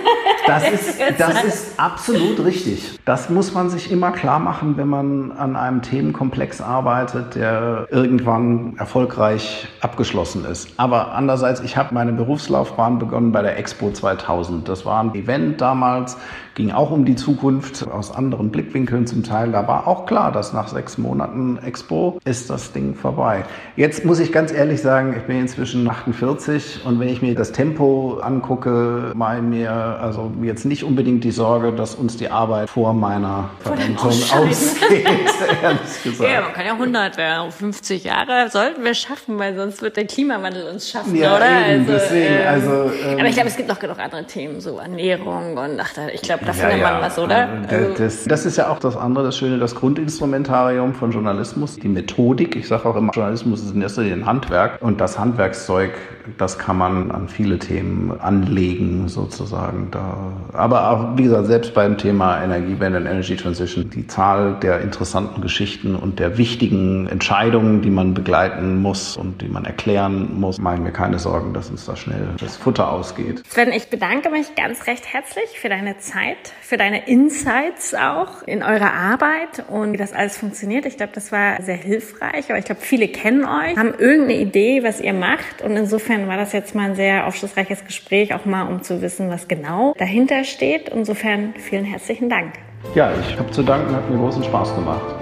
das, 0.51 0.71
ist, 0.71 1.01
das 1.19 1.45
ist 1.45 1.81
absolut 1.81 2.45
richtig. 2.45 2.99
Das 3.05 3.31
muss 3.31 3.55
man 3.55 3.71
sich 3.71 3.91
immer 3.91 4.13
klar 4.13 4.39
machen, 4.39 4.77
wenn 4.77 4.89
man 4.89 5.33
an 5.33 5.57
einem 5.57 5.83
Themenkomplex 5.83 6.61
arbeitet, 6.61 7.35
der 7.35 7.87
irgendwann 7.91 8.77
erfolgreich 8.79 9.69
abgeschlossen 9.81 10.45
ist. 10.45 10.69
Aber 10.77 11.13
andererseits, 11.13 11.61
ich 11.61 11.77
habe 11.77 11.95
meine 11.95 12.13
Berufslaufbahn 12.13 12.99
begonnen 12.99 13.33
bei 13.33 13.43
der 13.43 13.59
Expo 13.59 13.91
2000. 13.91 14.69
Das 14.69 14.85
war 14.85 15.03
ein 15.03 15.15
Event 15.15 15.61
damals, 15.61 16.17
ging 16.61 16.73
auch 16.73 16.91
um 16.91 17.07
die 17.07 17.17
Zukunft 17.17 17.89
aus 17.91 18.15
anderen 18.15 18.51
Blickwinkeln 18.51 19.07
zum 19.07 19.23
Teil. 19.23 19.51
Da 19.51 19.67
war 19.67 19.89
auch 19.89 20.05
klar, 20.05 20.31
dass 20.31 20.53
nach 20.53 20.69
sechs 20.69 20.99
Monaten 20.99 21.59
Expo 21.65 22.19
ist 22.27 22.51
das 22.51 22.73
Ding 22.73 22.95
vorbei. 22.95 23.45
Jetzt 23.77 24.05
muss 24.05 24.21
ich 24.21 24.31
ganz 24.31 24.53
ehrlich 24.53 24.83
sagen, 24.83 25.15
ich 25.17 25.23
bin 25.23 25.41
inzwischen 25.41 25.89
48 25.89 26.85
und 26.85 27.01
wenn 27.01 27.09
ich 27.09 27.23
mir 27.23 27.35
das 27.35 27.53
Tempo 27.53 28.19
angucke, 28.21 29.13
mache 29.15 29.41
mir 29.41 29.73
also 29.73 30.33
jetzt 30.43 30.67
nicht 30.67 30.85
unbedingt 30.85 31.25
die 31.25 31.31
Sorge, 31.31 31.73
dass 31.73 31.95
uns 31.95 32.19
die 32.19 32.29
Arbeit 32.29 32.69
vor 32.69 32.93
meiner 32.93 33.49
Verrentung 33.61 34.11
ausgeht, 34.11 35.07
ehrlich 35.63 36.03
gesagt. 36.05 36.31
Ja, 36.31 36.43
man 36.43 36.53
kann 36.53 36.67
ja 36.67 36.73
100 36.73 37.17
werden, 37.17 37.53
50 37.53 38.05
Jahre 38.05 38.51
sollten 38.51 38.85
wir 38.85 38.93
schaffen, 38.93 39.39
weil 39.39 39.57
sonst 39.57 39.81
wird 39.81 39.97
der 39.97 40.07
Klimawandel 40.07 40.69
uns 40.69 40.91
schaffen, 40.91 41.17
ja, 41.17 41.37
oder? 41.37 41.47
Eben, 41.47 41.91
also, 41.91 41.93
deswegen, 41.93 42.35
ähm, 42.35 42.49
also, 42.49 42.71
ähm, 43.03 43.19
aber 43.19 43.29
ich 43.29 43.35
glaube, 43.35 43.49
es 43.49 43.57
gibt 43.57 43.69
noch 43.71 43.79
genug 43.79 43.99
andere 43.99 44.27
Themen, 44.27 44.61
so 44.61 44.77
Ernährung 44.77 45.57
und 45.57 45.81
ach, 45.81 45.93
ich 46.13 46.21
glaube, 46.21 46.50
da 46.51 46.55
findet 46.55 46.81
ja, 46.81 46.93
man 46.93 47.03
was, 47.03 47.19
oder? 47.19 47.49
Also 47.69 47.95
das, 47.97 48.25
das, 48.25 48.47
ist 48.47 48.57
ja 48.57 48.69
auch 48.69 48.79
das 48.79 48.97
andere, 48.97 49.25
das 49.25 49.39
Schöne, 49.39 49.59
das 49.59 49.75
Grundinstrumentarium 49.75 50.95
von 50.95 51.13
Journalismus, 51.13 51.77
die 51.77 51.89
Methodik. 51.89 52.57
Ich 52.57 52.69
sage 52.69 52.89
auch 52.89 52.97
immer, 52.97 53.13
Journalismus 53.13 53.63
ist 53.63 53.75
in 53.75 53.83
erster 53.83 54.03
Linie 54.03 54.19
ein 54.19 54.27
Handwerk 54.27 54.83
und 54.83 55.01
das 55.01 55.19
Handwerkszeug, 55.19 55.93
das 56.39 56.59
kann 56.59 56.79
man 56.79 57.11
an 57.11 57.29
viele 57.29 57.59
Themen 57.59 58.19
anlegen, 58.21 59.09
sozusagen. 59.09 59.89
Da, 59.91 60.33
aber 60.53 60.91
auch, 60.91 61.17
wie 61.17 61.25
gesagt, 61.25 61.47
selbst 61.47 61.75
beim 61.75 61.99
Thema 61.99 62.43
Energiewende 62.43 62.99
und 62.99 63.07
Energy 63.07 63.37
Transition, 63.37 63.91
die 63.91 64.07
Zahl 64.07 64.57
der 64.63 64.81
interessanten 64.81 65.41
Geschichten 65.41 65.95
und 65.95 66.19
der 66.19 66.39
wichtigen 66.39 67.09
Entscheidungen, 67.09 67.83
die 67.83 67.91
man 67.91 68.15
begleiten 68.15 68.81
muss 68.83 69.17
und 69.17 69.43
die 69.43 69.49
man 69.49 69.65
erklären 69.65 70.39
muss, 70.39 70.59
machen 70.59 70.85
wir 70.85 70.93
keine 70.93 71.19
Sorgen, 71.19 71.55
dass 71.55 71.71
uns 71.71 71.87
da 71.87 71.97
schnell 71.97 72.29
das 72.39 72.57
Futter 72.57 72.91
ausgeht. 72.91 73.43
Sven, 73.49 73.73
ich 73.73 73.89
bedanke 73.89 74.31
mich 74.31 74.55
ganz 74.55 74.87
recht 74.87 75.07
herzlich 75.13 75.59
für 75.61 75.69
deine 75.69 75.99
Zeit, 76.31 76.53
für 76.61 76.77
deine 76.77 77.09
Insights 77.09 77.95
auch 77.95 78.43
in 78.47 78.63
eurer 78.63 78.93
Arbeit 78.93 79.65
und 79.69 79.93
wie 79.93 79.97
das 79.97 80.13
alles 80.13 80.37
funktioniert. 80.37 80.87
Ich 80.87 80.97
glaube, 80.97 81.13
das 81.15 81.33
war 81.33 81.61
sehr 81.63 81.77
hilfreich, 81.77 82.49
aber 82.49 82.59
ich 82.59 82.65
glaube, 82.65 82.81
viele 82.81 83.09
kennen 83.09 83.45
euch, 83.45 83.77
haben 83.77 83.95
irgendeine 83.99 84.39
Idee, 84.39 84.83
was 84.83 85.01
ihr 85.01 85.13
macht 85.13 85.63
und 85.63 85.77
insofern 85.77 86.29
war 86.29 86.37
das 86.37 86.53
jetzt 86.53 86.75
mal 86.75 86.91
ein 86.91 86.97
sehr 86.97 87.27
aufschlussreiches 87.27 87.85
Gespräch, 87.85 88.35
auch 88.35 88.45
mal 88.45 88.63
um 88.63 88.83
zu 88.83 89.03
wissen, 89.03 89.31
was 89.31 89.49
genau 89.49 89.95
dahinter 89.99 90.45
steht. 90.45 90.89
Insofern 90.89 91.55
vielen 91.57 91.85
herzlichen 91.85 92.29
Dank. 92.29 92.55
Ja, 92.95 93.13
ich 93.21 93.39
habe 93.39 93.51
zu 93.51 93.63
danken, 93.63 93.95
hat 93.95 94.09
mir 94.11 94.17
großen 94.17 94.43
Spaß 94.45 94.75
gemacht. 94.75 95.15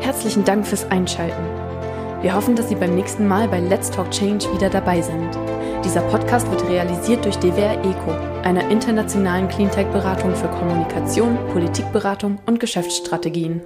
Herzlichen 0.00 0.44
Dank 0.44 0.66
fürs 0.66 0.90
Einschalten. 0.90 1.42
Wir 2.20 2.34
hoffen, 2.34 2.56
dass 2.56 2.68
Sie 2.68 2.74
beim 2.74 2.94
nächsten 2.94 3.26
Mal 3.26 3.48
bei 3.48 3.60
Let's 3.60 3.90
Talk 3.90 4.10
Change 4.10 4.52
wieder 4.54 4.70
dabei 4.70 5.00
sind. 5.00 5.30
Dieser 5.84 6.00
Podcast 6.00 6.50
wird 6.50 6.66
realisiert 6.66 7.24
durch 7.26 7.36
DWR 7.36 7.78
ECO, 7.84 8.12
einer 8.42 8.70
internationalen 8.70 9.48
Cleantech-Beratung 9.48 10.34
für 10.34 10.48
Kommunikation, 10.48 11.36
Politikberatung 11.52 12.38
und 12.46 12.58
Geschäftsstrategien. 12.58 13.60